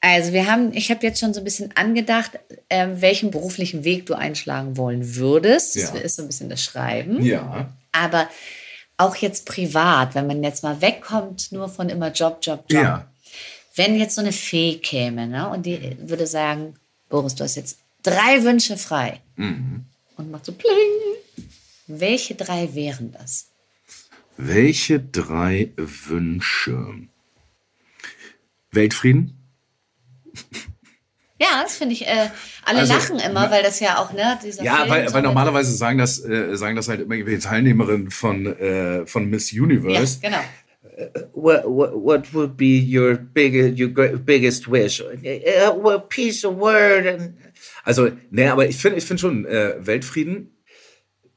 Also 0.07 0.33
wir 0.33 0.45
haben, 0.45 0.71
ich 0.73 0.91
habe 0.91 1.03
jetzt 1.03 1.19
schon 1.19 1.33
so 1.33 1.41
ein 1.41 1.43
bisschen 1.43 1.75
angedacht, 1.75 2.37
ähm, 2.69 3.01
welchen 3.01 3.31
beruflichen 3.31 3.83
Weg 3.83 4.05
du 4.05 4.13
einschlagen 4.13 4.77
wollen 4.77 5.15
würdest. 5.15 5.75
Das 5.75 5.93
Ja. 5.93 5.99
ist 5.99 6.17
so 6.17 6.21
ein 6.21 6.27
bisschen 6.27 6.47
das 6.47 6.63
Schreiben. 6.63 7.23
Ja, 7.23 7.73
Aber 7.91 8.29
auch 8.97 9.15
jetzt 9.15 9.47
privat, 9.47 10.13
wenn 10.13 10.27
man 10.27 10.43
jetzt 10.43 10.61
mal 10.61 10.79
wegkommt, 10.79 11.51
nur 11.51 11.69
von 11.69 11.89
immer 11.89 12.11
Job, 12.11 12.37
Job, 12.43 12.65
Job. 12.69 12.83
ja. 12.83 13.11
Wenn 13.73 13.97
jetzt 13.99 14.13
so 14.15 14.21
eine 14.21 14.31
Fee 14.31 14.75
käme 14.77 15.25
ne, 15.27 15.49
und 15.49 15.65
die 15.65 15.97
würde 15.99 16.27
sagen, 16.27 16.75
Boris, 17.09 17.33
du 17.33 17.43
hast 17.43 17.55
jetzt 17.55 17.79
drei 18.03 18.43
Wünsche 18.43 18.77
frei. 18.77 19.21
Mhm. 19.37 19.85
Und 20.17 20.29
macht 20.29 20.45
so 20.45 20.51
pling. 20.53 21.47
Welche 21.87 22.35
drei 22.35 22.73
wären 22.75 23.11
das? 23.11 23.47
Welche 24.37 24.99
drei 24.99 25.71
Wünsche? 25.77 26.93
Weltfrieden? 28.71 29.34
Ja, 31.37 31.61
das 31.63 31.75
finde 31.75 31.93
ich, 31.93 32.07
äh, 32.07 32.29
alle 32.63 32.79
Also, 32.79 32.93
lachen 32.93 33.19
immer, 33.19 33.51
weil 33.51 33.61
das 33.61 33.81
ja 33.81 33.97
auch, 33.97 34.13
ne, 34.13 34.39
dieser 34.41 34.63
Ja, 34.63 34.77
Film 34.77 34.89
weil, 34.89 35.07
so 35.09 35.13
weil 35.13 35.21
mit- 35.21 35.27
normalerweise 35.27 35.73
sagen 35.75 35.97
das, 35.99 36.23
äh, 36.23 36.55
sagen 36.55 36.77
das 36.77 36.87
halt 36.87 37.01
immer 37.01 37.15
die 37.17 37.39
Teilnehmerinnen 37.39 38.09
von, 38.09 38.45
äh, 38.45 39.05
von 39.05 39.29
Miss 39.29 39.51
Universe. 39.51 40.19
Ja, 40.23 40.29
genau. 40.29 40.43
what, 41.33 41.63
what 41.65 41.91
what 41.93 42.33
would 42.33 42.55
be 42.55 42.79
your 42.81 43.15
biggest 43.17 43.77
your 43.77 43.89
biggest 44.17 44.71
wish? 44.71 45.01
Uh, 45.01 45.73
well, 45.83 45.99
peace 45.99 46.45
of 46.45 46.55
word 46.55 47.05
and 47.05 47.33
Also, 47.83 48.11
nee, 48.31 48.47
aber 48.47 48.65
ich 48.69 48.77
finde 48.77 48.97
ich 48.99 49.05
finde 49.05 49.19
schon 49.19 49.45
äh, 49.45 49.73
Weltfrieden. 49.85 50.54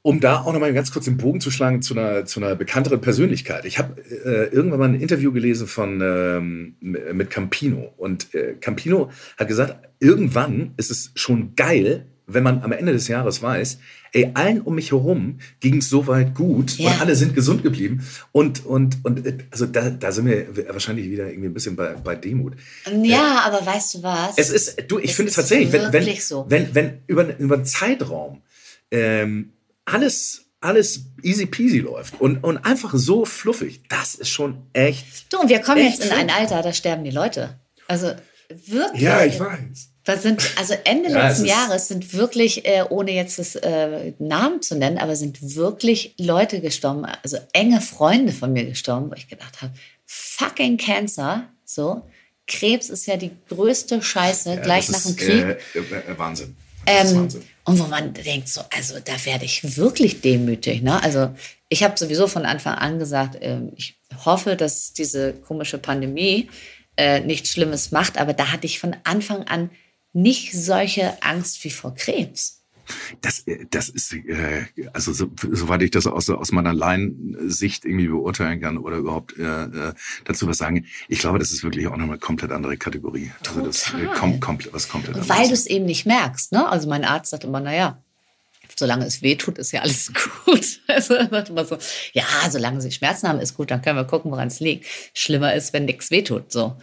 Um 0.09 0.21
da 0.21 0.41
auch 0.41 0.55
nochmal 0.55 0.73
ganz 0.73 0.91
kurz 0.91 1.05
den 1.05 1.19
Bogen 1.19 1.39
zu 1.43 1.51
schlagen 1.51 1.83
zu 1.83 1.93
einer, 1.93 2.25
zu 2.25 2.41
einer 2.41 2.57
bekannteren 2.57 2.99
Persönlichkeit. 3.03 3.67
Ich 3.67 3.79
habe 3.79 4.01
äh, 4.01 4.47
irgendwann 4.47 4.79
mal 4.79 4.89
ein 4.89 4.99
Interview 4.99 5.33
gelesen 5.33 5.67
von 5.67 6.01
ähm, 6.01 6.77
mit 6.81 7.29
Campino. 7.29 7.93
Und 7.99 8.35
äh, 8.35 8.55
Campino 8.59 9.11
hat 9.37 9.49
gesagt, 9.49 9.77
irgendwann 10.01 10.73
ist 10.79 10.91
es 10.91 11.11
schon 11.15 11.55
geil, 11.57 12.07
wenn 12.27 12.43
man 12.43 12.63
am 12.63 12.73
Ende 12.73 12.93
des 12.95 13.07
Jahres 13.09 13.43
weiß, 13.43 13.81
ey, 14.13 14.31
allen 14.33 14.63
um 14.63 14.77
mich 14.77 14.93
herum 14.93 15.41
ging 15.61 15.77
es 15.77 15.91
soweit 15.91 16.35
gut 16.35 16.79
Ja. 16.79 16.89
und 16.91 17.01
alle 17.03 17.15
sind 17.15 17.35
gesund 17.35 17.63
geblieben. 17.63 18.03
Und, 18.33 18.65
und, 18.65 19.05
und 19.05 19.27
äh, 19.27 19.37
also 19.51 19.67
da, 19.67 19.91
da 19.91 20.11
sind 20.11 20.25
wir 20.25 20.69
wahrscheinlich 20.73 21.11
wieder 21.11 21.29
irgendwie 21.29 21.49
ein 21.49 21.55
bisschen 21.55 21.77
bei, 21.77 21.89
bei 22.03 22.15
Demut. 22.15 22.55
Ja, 23.03 23.43
aber 23.45 23.67
weißt 23.67 23.97
du 23.97 24.03
was? 24.03 24.39
Es 24.39 24.49
ist, 24.49 24.85
du, 24.89 24.99
ich 25.01 25.15
finde 25.15 25.29
es 25.29 25.37
tatsächlich, 25.37 25.71
wenn, 25.71 25.93
wenn, 25.93 26.17
so. 26.17 26.47
wenn, 26.49 26.75
wenn 26.75 26.99
über, 27.09 27.39
über 27.39 27.57
einen 27.57 27.67
Zeitraum 27.67 28.41
ähm, 28.91 29.53
alles, 29.93 30.47
alles 30.61 31.01
easy 31.23 31.47
peasy 31.47 31.79
läuft 31.79 32.21
und, 32.21 32.43
und 32.45 32.59
einfach 32.59 32.93
so 32.95 33.25
fluffig, 33.25 33.83
das 33.89 34.15
ist 34.15 34.29
schon 34.31 34.67
echt. 34.73 35.33
du, 35.33 35.39
und 35.41 35.49
wir 35.49 35.61
kommen 35.61 35.85
jetzt 35.85 36.05
in 36.05 36.11
ein. 36.13 36.31
Alter, 36.31 36.63
da 36.63 36.73
sterben 36.73 37.05
die 37.05 37.11
Leute. 37.11 37.59
Also 37.87 38.13
wirklich. 38.67 39.03
weiß. 39.41 39.89
Das 40.05 40.23
sind, 40.23 40.43
also 40.57 40.75
Ende 40.85 41.11
Ja, 41.11 41.27
letzten 41.27 41.43
es 41.45 41.51
ist- 41.51 41.55
Jahres 41.57 41.89
sind 41.89 42.15
wirklich, 42.15 42.65
äh, 42.67 42.83
ohne 42.89 43.13
jetzt 43.13 43.39
das 43.39 43.57
äh, 43.57 44.15
Namen 44.19 44.63
zu 44.63 44.75
nennen, 44.75 44.97
aber 44.99 45.17
sind 45.17 45.55
wirklich 45.57 46.15
Leute 46.19 46.61
gestorben, 46.63 47.05
also 47.23 47.37
enge 47.53 47.81
Freunde 47.83 48.33
von 48.33 48.53
mir 48.55 48.65
gestorben, 48.65 49.11
wo 49.11 49.15
ich 49.15 49.29
gedacht 49.29 49.61
habe, 49.61 49.73
fucking 50.07 50.79
Cancer, 50.79 51.49
so. 51.65 52.03
Krebs 52.47 52.89
ist 52.89 53.05
ja 53.07 53.19
die 53.19 53.33
größte 53.51 54.01
Scheiße, 54.01 54.61
gleich 54.63 54.89
nach 54.89 55.03
dem 55.03 55.17
Krieg. 55.17 55.45
Äh, 55.75 55.79
äh, 55.79 56.19
Wahnsinn. 56.19 56.57
Das 56.87 57.05
ist 57.05 57.11
Ähm, 57.13 57.17
Wahnsinn. 57.19 57.43
Und 57.69 57.79
wo 57.79 57.85
man 57.85 58.15
denkt, 58.15 58.49
so, 58.49 58.63
also 58.75 58.99
da 58.99 59.13
werde 59.27 59.45
ich 59.45 59.77
wirklich 59.77 60.23
demütig. 60.23 60.81
Ne? 60.81 61.03
Also 61.03 61.35
ich 61.69 61.83
habe 61.83 61.99
sowieso 61.99 62.27
von 62.27 62.47
Anfang 62.47 62.77
an 62.77 62.99
gesagt, 62.99 63.37
ähm, 63.43 63.73
ich 63.77 64.01
hoffe, 64.25 64.57
dass 64.57 64.95
diese 64.95 65.35
komische 65.35 65.77
Pandemie 65.77 66.49
äh, 66.97 67.21
nichts 67.21 67.51
Schlimmes 67.51 67.91
macht, 67.91 68.17
aber 68.17 68.33
da 68.33 68.53
hatte 68.53 68.65
ich 68.65 68.79
von 68.79 68.97
Anfang 69.05 69.43
an 69.49 69.71
nicht 70.15 70.55
solche 70.55 71.23
Angst 71.23 71.63
wie 71.63 71.71
vor 71.71 71.95
Krebs. 71.95 72.58
Das, 73.21 73.41
äh, 73.47 73.67
das 73.71 73.89
ist, 73.89 74.13
äh, 74.13 74.67
also 74.93 75.13
so, 75.13 75.31
soweit 75.51 75.83
ich 75.83 75.91
das 75.91 76.07
aus, 76.07 76.31
aus 76.31 76.53
meiner 76.53 76.73
Laiensicht 76.73 77.85
irgendwie 77.85 78.09
beurteilen 78.09 78.61
kann 78.61 78.79
oder 78.79 78.97
überhaupt 78.97 79.39
äh, 79.39 79.65
äh, 79.65 79.95
dazu 80.25 80.47
was 80.47 80.59
sagen, 80.59 80.87
ich 81.09 81.19
glaube, 81.19 81.39
das 81.39 81.53
ist 81.53 81.63
wirklich 81.63 81.87
auch 81.87 81.93
nochmal 81.93 82.11
eine 82.11 82.19
komplett 82.19 82.53
andere 82.53 82.77
Kategorie. 82.77 83.33
Also 83.47 83.61
das 83.63 83.93
äh, 83.95 84.07
kommt 84.19 84.41
komplett 84.41 84.73
was 84.73 84.89
komplett 84.89 85.17
Und 85.17 85.29
weil 85.29 85.37
du 85.37 85.43
anderes. 85.45 85.61
es 85.61 85.67
eben 85.67 85.85
nicht 85.87 86.07
merkst. 86.07 86.53
Ne? 86.53 86.69
Also 86.69 86.89
mein 86.89 87.05
Arzt 87.05 87.31
sagt 87.31 87.45
immer, 87.45 87.61
naja, 87.61 88.03
solange 88.79 89.05
es 89.07 89.23
weh 89.23 89.37
tut, 89.37 89.59
ist 89.59 89.73
ja 89.73 89.81
alles 89.83 90.13
gut. 90.45 90.81
Also 90.87 91.15
er 91.15 91.29
sagt 91.29 91.51
immer 91.51 91.65
so, 91.65 91.79
ja, 92.13 92.25
solange 92.51 92.81
sie 92.81 92.93
Schmerzen 92.93 93.29
haben, 93.29 93.41
ist 93.41 93.55
gut, 93.55 93.71
dann 93.71 93.83
können 93.83 93.97
wir 93.97 94.05
gucken, 94.05 94.31
woran 94.31 94.49
es 94.49 94.61
liegt. 94.61 94.87
Schlimmer 95.15 95.55
ist, 95.55 95.73
wenn 95.73 95.85
nichts 95.85 96.11
weh 96.11 96.23
tut. 96.23 96.53
So. 96.53 96.77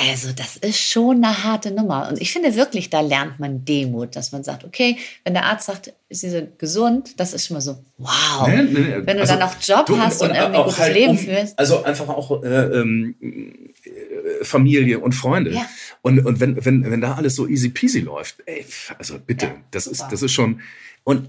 Also, 0.00 0.32
das 0.32 0.56
ist 0.56 0.78
schon 0.78 1.24
eine 1.24 1.42
harte 1.44 1.70
Nummer. 1.72 2.08
Und 2.08 2.20
ich 2.20 2.32
finde 2.32 2.54
wirklich, 2.54 2.88
da 2.90 3.00
lernt 3.00 3.40
man 3.40 3.64
Demut, 3.64 4.14
dass 4.14 4.30
man 4.32 4.44
sagt, 4.44 4.64
okay, 4.64 4.96
wenn 5.24 5.34
der 5.34 5.46
Arzt 5.46 5.66
sagt, 5.66 5.92
sie 6.10 6.30
sind 6.30 6.58
gesund, 6.58 7.18
das 7.18 7.32
ist 7.34 7.46
schon 7.46 7.54
mal 7.54 7.60
so, 7.60 7.78
wow. 7.96 8.46
Nee, 8.46 8.62
nee, 8.62 8.78
nee. 8.80 9.06
Wenn 9.06 9.16
du 9.16 9.22
Also, 9.22 9.32
dann 9.34 9.40
noch 9.40 9.54
Job 9.60 9.86
Du, 9.86 9.98
hast 9.98 10.22
und, 10.22 10.30
irgendwie 10.30 10.56
auch 10.56 10.64
gutes 10.66 10.78
halt 10.80 10.94
Leben 10.94 11.10
um- 11.10 11.18
führst. 11.18 11.58
Also 11.58 11.82
einfach 11.82 12.08
auch 12.08 12.42
äh, 12.42 12.46
ähm, 12.46 13.14
äh, 13.20 14.44
Familie 14.44 15.00
und 15.00 15.12
Freunde. 15.12 15.52
Ja. 15.52 15.66
Und, 16.02 16.24
und 16.24 16.38
wenn, 16.40 16.64
wenn, 16.64 16.88
wenn 16.90 17.00
da 17.00 17.14
alles 17.14 17.34
so 17.34 17.48
easy 17.48 17.70
peasy 17.70 18.00
läuft, 18.00 18.36
ey, 18.46 18.64
also 18.98 19.18
bitte, 19.18 19.46
Ja, 19.46 19.56
das, 19.72 19.86
ist, 19.86 20.04
das 20.10 20.22
ist 20.22 20.32
schon. 20.32 20.60
Und 21.04 21.28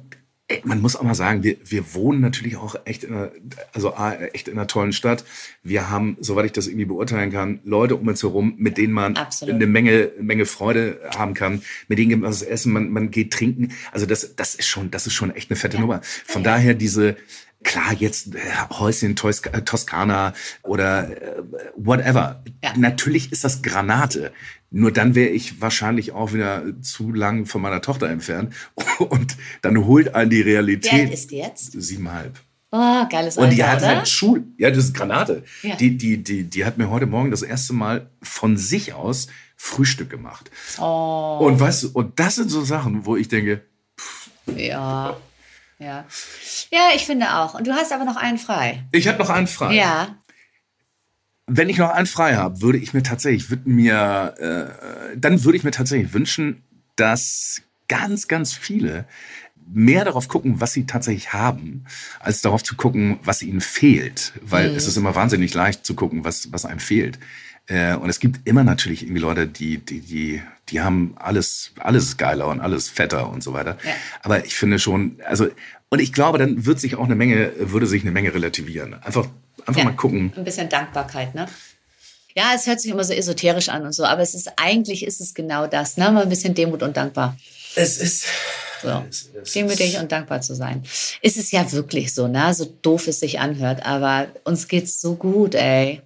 man 0.63 0.81
muss 0.81 0.95
auch 0.95 1.03
mal 1.03 1.15
sagen, 1.15 1.43
wir, 1.43 1.57
wir 1.63 1.93
wohnen 1.93 2.21
natürlich 2.21 2.57
auch 2.57 2.75
echt 2.85 3.03
in 3.03 3.13
einer, 3.13 3.31
also 3.73 3.93
A, 3.93 4.13
echt 4.15 4.47
in 4.47 4.57
einer 4.57 4.67
tollen 4.67 4.93
Stadt. 4.93 5.23
Wir 5.63 5.89
haben, 5.89 6.17
soweit 6.19 6.45
ich 6.45 6.51
das 6.51 6.67
irgendwie 6.67 6.85
beurteilen 6.85 7.31
kann, 7.31 7.59
Leute 7.63 7.95
um 7.95 8.07
uns 8.07 8.23
herum, 8.23 8.55
mit 8.57 8.77
denen 8.77 8.93
man 8.93 9.15
Absolut. 9.15 9.55
eine 9.55 9.67
Menge, 9.67 10.11
Menge 10.19 10.45
Freude 10.45 10.99
haben 11.15 11.33
kann, 11.33 11.61
mit 11.87 11.99
denen 11.99 12.09
gibt 12.09 12.21
man 12.21 12.31
was 12.31 12.41
essen, 12.41 12.73
man, 12.73 12.89
man 12.89 13.11
geht 13.11 13.31
trinken. 13.31 13.73
Also 13.91 14.05
das, 14.05 14.35
das 14.35 14.55
ist 14.55 14.67
schon, 14.67 14.91
das 14.91 15.07
ist 15.07 15.13
schon 15.13 15.35
echt 15.35 15.51
eine 15.51 15.57
fette 15.57 15.77
Ja. 15.77 15.81
Nummer. 15.81 16.01
Von 16.03 16.43
Ja, 16.43 16.51
daher 16.51 16.73
diese, 16.73 17.15
klar, 17.63 17.93
jetzt 17.93 18.35
äh, 18.35 18.39
Häuschen 18.71 19.15
Tois 19.15 19.41
äh, 19.51 19.61
Toskana 19.61 20.33
oder 20.63 21.09
äh, 21.09 21.43
whatever. 21.75 22.43
Ja. 22.63 22.73
Natürlich 22.77 23.31
ist 23.31 23.43
das 23.43 23.61
Granate. 23.61 24.31
Nur 24.71 24.91
dann 24.91 25.15
wäre 25.15 25.29
ich 25.29 25.61
wahrscheinlich 25.61 26.11
auch 26.11 26.33
wieder 26.33 26.63
zu 26.81 27.11
lang 27.11 27.45
von 27.45 27.61
meiner 27.61 27.81
Tochter 27.81 28.09
entfernt. 28.09 28.53
Und 28.99 29.35
dann 29.61 29.85
holt 29.85 30.13
einen 30.15 30.29
die 30.29 30.37
Wie 30.37 30.41
alt 30.41 30.65
Realität. 30.67 31.11
ist 31.13 31.31
die 31.31 31.37
jetzt? 31.37 31.71
Siebeneinhalb. 31.81 32.39
Oh, 32.71 33.05
geiles 33.09 33.37
Und 33.37 33.49
die 33.49 33.63
Alter, 33.63 33.73
hat 33.73 33.77
oder? 33.83 33.95
halt 33.97 34.07
Schul. 34.07 34.43
Ja, 34.59 34.69
das 34.69 34.85
ist 34.85 34.93
Granate. 34.93 35.43
Ja. 35.63 35.75
Die, 35.75 35.97
die, 35.97 36.21
die, 36.23 36.43
die 36.43 36.65
hat 36.65 36.77
mir 36.77 36.89
heute 36.91 37.07
Morgen 37.07 37.31
das 37.31 37.41
erste 37.41 37.73
Mal 37.73 38.11
von 38.21 38.57
sich 38.57 38.93
aus 38.93 39.27
Frühstück 39.55 40.09
gemacht. 40.11 40.51
Oh, 40.79 41.39
Und 41.41 41.59
weißt 41.59 41.83
du, 41.83 41.89
und 41.93 42.19
das 42.19 42.35
sind 42.35 42.49
so 42.49 42.63
Sachen, 42.63 43.05
wo 43.07 43.15
ich 43.15 43.27
denke, 43.27 43.63
ja. 44.55 45.17
Ja. 45.79 46.05
Ja, 46.71 46.89
ich 46.95 47.05
finde 47.05 47.33
auch. 47.35 47.53
Und 47.55 47.65
du 47.65 47.73
hast 47.73 47.91
aber 47.91 48.05
noch 48.05 48.17
einen 48.17 48.37
frei. 48.37 48.83
ich 48.91 49.07
habe 49.07 49.17
noch 49.17 49.29
einen 49.29 49.47
frei. 49.47 49.73
Ja. 49.75 50.15
Wenn 51.49 51.69
ich 51.69 51.77
noch 51.77 51.89
einen 51.89 52.05
frei 52.05 52.35
habe, 52.35 52.61
würde 52.61 52.77
ich 52.77 52.93
mir 52.93 53.03
tatsächlich, 53.03 53.49
würde 53.49 53.69
mir, 53.69 54.35
äh, 54.37 55.17
dann 55.17 55.43
würde 55.43 55.57
ich 55.57 55.63
mir 55.63 55.71
tatsächlich 55.71 56.13
wünschen, 56.13 56.61
dass 56.95 57.61
ganz, 57.87 58.27
ganz 58.27 58.53
viele 58.53 59.05
mehr 59.71 60.05
darauf 60.05 60.27
gucken, 60.27 60.61
was 60.61 60.73
sie 60.73 60.85
tatsächlich 60.85 61.33
haben, 61.33 61.85
als 62.19 62.41
darauf 62.41 62.63
zu 62.63 62.75
gucken, 62.75 63.19
was 63.23 63.43
ihnen 63.43 63.61
fehlt. 63.61 64.33
Weil 64.41 64.75
es 64.75 64.87
ist 64.87 64.97
immer 64.97 65.15
wahnsinnig 65.15 65.53
leicht 65.53 65.85
zu 65.85 65.95
gucken, 65.95 66.23
was, 66.23 66.51
was 66.51 66.65
einem 66.65 66.79
fehlt. 66.79 67.19
Äh, 67.67 67.95
und 67.95 68.09
es 68.09 68.19
gibt 68.19 68.47
immer 68.47 68.63
natürlich 68.63 69.03
irgendwie 69.03 69.21
Leute, 69.21 69.47
die, 69.47 69.77
die, 69.77 70.01
die, 70.01 70.41
die 70.69 70.81
haben 70.81 71.13
alles, 71.17 71.71
alles 71.79 72.17
geiler 72.17 72.47
und 72.47 72.61
alles 72.61 72.89
fetter 72.89 73.29
und 73.29 73.43
so 73.43 73.53
weiter. 73.53 73.77
Ja. 73.83 73.91
Aber 74.23 74.45
ich 74.45 74.55
finde 74.55 74.79
schon, 74.79 75.17
also, 75.25 75.47
und 75.89 75.99
ich 75.99 76.13
glaube, 76.13 76.39
dann 76.39 76.65
wird 76.65 76.79
sich 76.79 76.95
auch 76.95 77.05
eine 77.05 77.15
Menge, 77.15 77.51
würde 77.59 77.85
sich 77.85 78.01
eine 78.01 78.11
Menge 78.11 78.33
relativieren. 78.33 78.95
Einfach, 79.03 79.27
einfach 79.69 79.79
Ja. 79.79 79.85
mal 79.85 79.95
gucken. 79.95 80.33
Ein 80.35 80.43
bisschen 80.43 80.67
Dankbarkeit, 80.69 81.33
ne? 81.35 81.47
Ja, 82.35 82.51
es 82.55 82.67
hört 82.67 82.79
sich 82.79 82.91
immer 82.91 83.03
so 83.03 83.13
esoterisch 83.13 83.69
an 83.69 83.83
und 83.83 83.93
so, 83.93 84.03
aber 84.05 84.21
es 84.21 84.33
ist 84.35 84.51
eigentlich 84.57 85.03
ist 85.05 85.19
es 85.19 85.33
genau 85.33 85.65
das, 85.67 85.97
ne? 85.97 86.11
Mal 86.11 86.23
ein 86.23 86.29
bisschen 86.29 86.53
Demut 86.53 86.83
und 86.83 86.95
dankbar. 86.95 87.35
Es 87.75 87.97
ist, 87.97 88.25
So. 88.81 89.03
Es- 89.09 89.29
es 89.43 89.51
Demütig 89.53 89.97
und 89.97 90.11
dankbar 90.11 90.39
zu 90.41 90.55
sein. 90.55 90.83
Ist 91.21 91.35
es 91.37 91.51
ja 91.51 91.69
wirklich 91.71 92.13
so, 92.13 92.27
ne? 92.27 92.53
So 92.53 92.65
doof 92.81 93.07
es 93.07 93.19
sich 93.19 93.39
anhört, 93.39 93.85
aber 93.85 94.27
uns 94.45 94.67
geht's 94.69 95.01
so 95.01 95.15
gut, 95.15 95.53
ey. 95.55 96.01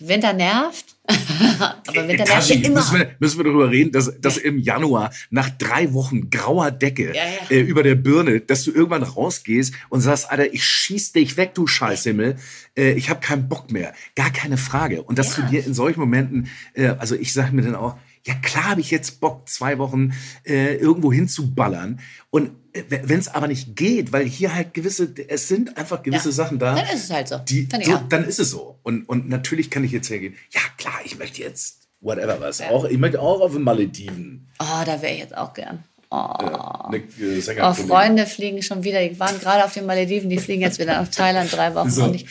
Winter 0.00 0.32
nervt, 0.32 0.91
aber 1.08 1.86
Winter 1.86 2.06
nervt 2.06 2.18
ja 2.18 2.24
Tashi, 2.26 2.54
immer. 2.62 2.76
Müssen 2.76 2.98
wir, 2.98 3.10
müssen 3.18 3.38
wir 3.38 3.44
darüber 3.44 3.70
reden, 3.70 3.90
dass, 3.92 4.20
dass 4.20 4.36
im 4.36 4.58
Januar 4.58 5.10
nach 5.30 5.48
drei 5.50 5.92
Wochen 5.92 6.30
grauer 6.30 6.70
Decke 6.70 7.08
Ja, 7.08 7.24
ja. 7.24 7.50
Äh, 7.50 7.60
über 7.60 7.82
der 7.82 7.96
Birne, 7.96 8.40
dass 8.40 8.64
du 8.64 8.70
irgendwann 8.72 9.02
rausgehst 9.02 9.74
und 9.88 10.00
sagst, 10.00 10.30
Alter, 10.30 10.52
ich 10.52 10.64
schieß 10.64 11.12
dich 11.12 11.36
weg, 11.36 11.54
du 11.54 11.66
Scheißhimmel. 11.66 12.36
Äh, 12.76 12.92
ich 12.92 13.10
habe 13.10 13.20
keinen 13.20 13.48
Bock 13.48 13.70
mehr. 13.72 13.92
Gar 14.14 14.30
keine 14.30 14.56
Frage. 14.56 15.02
Und 15.02 15.18
dass 15.18 15.36
Ja. 15.36 15.42
du 15.44 15.50
dir 15.50 15.66
in 15.66 15.74
solchen 15.74 16.00
Momenten, 16.00 16.48
äh, 16.74 16.86
also 16.86 17.14
ich 17.16 17.32
sage 17.32 17.54
mir 17.54 17.62
dann 17.62 17.74
auch, 17.74 17.96
ja 18.26 18.34
klar 18.34 18.70
habe 18.70 18.80
ich 18.80 18.90
jetzt 18.90 19.20
Bock, 19.20 19.48
zwei 19.48 19.78
Wochen 19.78 20.12
äh, 20.44 20.74
irgendwo 20.76 21.12
hinzuballern. 21.12 22.00
Und 22.30 22.52
wenn 22.88 23.18
es 23.18 23.28
aber 23.28 23.48
nicht 23.48 23.76
geht, 23.76 24.12
weil 24.12 24.24
hier 24.26 24.54
halt 24.54 24.72
gewisse, 24.72 25.12
es 25.28 25.48
sind 25.48 25.76
einfach 25.76 26.02
gewisse 26.02 26.30
Ja. 26.30 26.34
Sachen 26.34 26.58
da. 26.58 26.74
Dann 26.74 26.86
ist 26.86 27.04
es 27.04 27.10
halt 27.10 27.28
so. 27.28 27.38
Die, 27.38 27.68
ich 27.78 27.86
so, 27.86 28.00
dann 28.08 28.24
ist 28.24 28.40
es 28.40 28.50
so. 28.50 28.78
Und, 28.82 29.08
und 29.08 29.28
natürlich 29.28 29.70
kann 29.70 29.84
ich 29.84 29.92
jetzt 29.92 30.08
hergehen, 30.08 30.34
ja 30.50 30.60
klar, 30.78 30.94
ich 31.04 31.18
möchte 31.18 31.42
jetzt 31.42 31.88
whatever 32.00 32.40
was. 32.40 32.60
Ja. 32.60 32.70
Auch, 32.70 32.84
ich 32.84 32.96
möchte 32.98 33.20
auch 33.20 33.40
auf 33.40 33.52
den 33.52 33.62
Malediven. 33.62 34.48
Oh, 34.58 34.84
da 34.86 35.02
wäre 35.02 35.12
ich 35.12 35.18
jetzt 35.20 35.36
auch 35.36 35.52
gern. 35.52 35.84
Oh. 36.10 36.16
Eine, 36.16 36.98
äh, 36.98 37.62
Oh. 37.62 37.72
Freunde 37.74 38.26
fliegen 38.26 38.62
schon 38.62 38.84
wieder. 38.84 39.06
Die 39.06 39.18
waren 39.18 39.38
gerade 39.38 39.64
auf 39.64 39.72
den 39.72 39.86
Malediven, 39.86 40.28
die 40.30 40.38
fliegen 40.38 40.62
jetzt 40.62 40.78
wieder 40.78 41.00
nach 41.00 41.08
Thailand 41.08 41.52
drei 41.52 41.74
Wochen. 41.74 41.90
So, 41.90 42.04
Und 42.04 42.24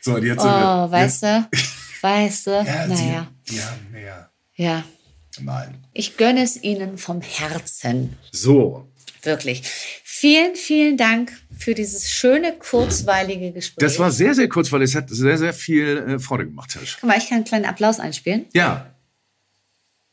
so 0.00 0.14
und 0.14 0.24
jetzt 0.24 0.40
oh, 0.40 0.44
wir, 0.44 0.90
weißt 0.90 1.22
du? 1.22 1.48
Weißt 2.00 2.46
du? 2.46 2.50
Ja, 2.66 2.86
naja. 2.86 3.26
die, 3.48 3.54
die 3.54 3.62
haben 3.62 3.90
mehr. 3.92 4.30
Ja. 4.56 4.84
Nein. 5.40 5.78
Ich 5.92 6.16
gönne 6.16 6.42
es 6.42 6.62
Ihnen 6.62 6.98
vom 6.98 7.20
Herzen. 7.20 8.16
So, 8.32 8.88
Wirklich. 9.24 9.62
Vielen, 10.04 10.54
vielen 10.54 10.96
Dank 10.96 11.32
für 11.58 11.74
dieses 11.74 12.10
schöne, 12.10 12.52
kurzweilige 12.52 13.52
Gespräch. 13.52 13.84
das 13.84 13.98
war 13.98 14.10
sehr, 14.10 14.34
sehr 14.34 14.48
kurz, 14.48 14.70
weil 14.70 14.82
es 14.82 14.94
hat 14.94 15.08
sehr, 15.08 15.38
sehr 15.38 15.52
viel 15.52 15.98
äh, 15.98 16.18
Freude 16.18 16.44
gemacht, 16.46 16.70
Tisch. 16.70 16.98
Guck 17.00 17.08
mal, 17.08 17.18
ich 17.18 17.28
kann 17.28 17.36
einen 17.36 17.44
kleinen 17.44 17.64
Applaus 17.64 18.00
einspielen. 18.00 18.46
Ja, 18.52 18.90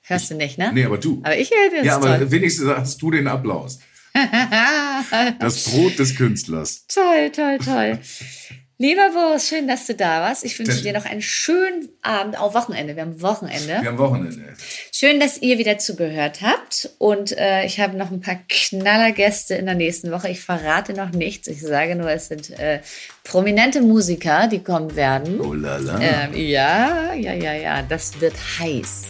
Hörst 0.03 0.31
du 0.31 0.35
nicht, 0.35 0.57
ne? 0.57 0.71
nee, 0.73 0.83
aber 0.83 0.97
du. 0.97 1.21
Aber 1.23 1.37
ich 1.37 1.51
höre 1.51 1.77
das 1.77 1.85
ja, 1.85 1.95
aber 1.95 2.17
toll. 2.17 2.31
wenigstens 2.31 2.67
hast 2.67 3.01
du 3.01 3.11
den 3.11 3.27
Applaus. 3.27 3.79
Das 5.39 5.63
Brot 5.69 5.97
des 5.99 6.15
Künstlers. 6.15 6.85
toll, 6.87 7.31
toll, 7.31 7.57
toll. 7.59 7.99
Lieber 8.81 9.11
Boris, 9.13 9.47
schön, 9.47 9.67
dass 9.67 9.85
du 9.85 9.93
da 9.93 10.21
warst. 10.21 10.43
Ich 10.43 10.57
wünsche 10.57 10.81
dir 10.81 10.91
noch 10.91 11.05
einen 11.05 11.21
schönen 11.21 11.89
Abend, 12.01 12.35
auch 12.35 12.55
Wochenende. 12.55 12.95
Wir 12.95 13.03
haben 13.03 13.21
Wochenende. 13.21 13.79
Wir 13.79 13.89
haben 13.89 13.99
Wochenende. 13.99 14.55
Schön, 14.91 15.19
dass 15.19 15.39
ihr 15.39 15.59
wieder 15.59 15.77
zugehört 15.77 16.41
habt. 16.41 16.89
Und 16.97 17.37
äh, 17.37 17.63
ich 17.63 17.79
habe 17.79 17.95
noch 17.95 18.09
ein 18.09 18.21
paar 18.21 18.39
Knallergäste 18.49 19.53
in 19.53 19.67
der 19.67 19.75
nächsten 19.75 20.11
Woche. 20.11 20.29
Ich 20.29 20.41
verrate 20.41 20.93
noch 20.93 21.11
nichts. 21.11 21.47
Ich 21.47 21.61
sage 21.61 21.95
nur, 21.95 22.09
es 22.09 22.29
sind 22.29 22.57
äh, 22.57 22.79
prominente 23.23 23.83
Musiker, 23.83 24.47
die 24.47 24.63
kommen 24.63 24.95
werden. 24.95 25.39
Oh 25.41 25.53
la 25.53 25.77
la. 25.77 25.99
Ähm, 25.99 26.33
ja, 26.33 27.13
ja, 27.13 27.33
ja, 27.33 27.53
ja. 27.53 27.83
Das 27.83 28.19
wird 28.19 28.33
heiß. 28.57 29.03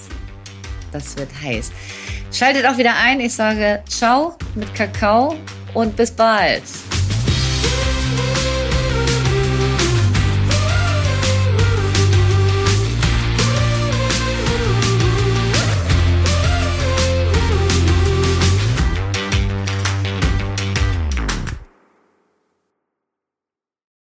Das 0.92 1.16
wird 1.16 1.30
heiß. 1.42 1.72
Schaltet 2.34 2.66
auch 2.66 2.78
wieder 2.78 2.98
ein. 3.02 3.22
Ich 3.22 3.34
sage 3.34 3.82
ciao 3.88 4.36
mit 4.54 4.76
Kakao 4.76 5.38
und 5.74 5.96
bis 5.96 6.12
bald. 6.12 6.64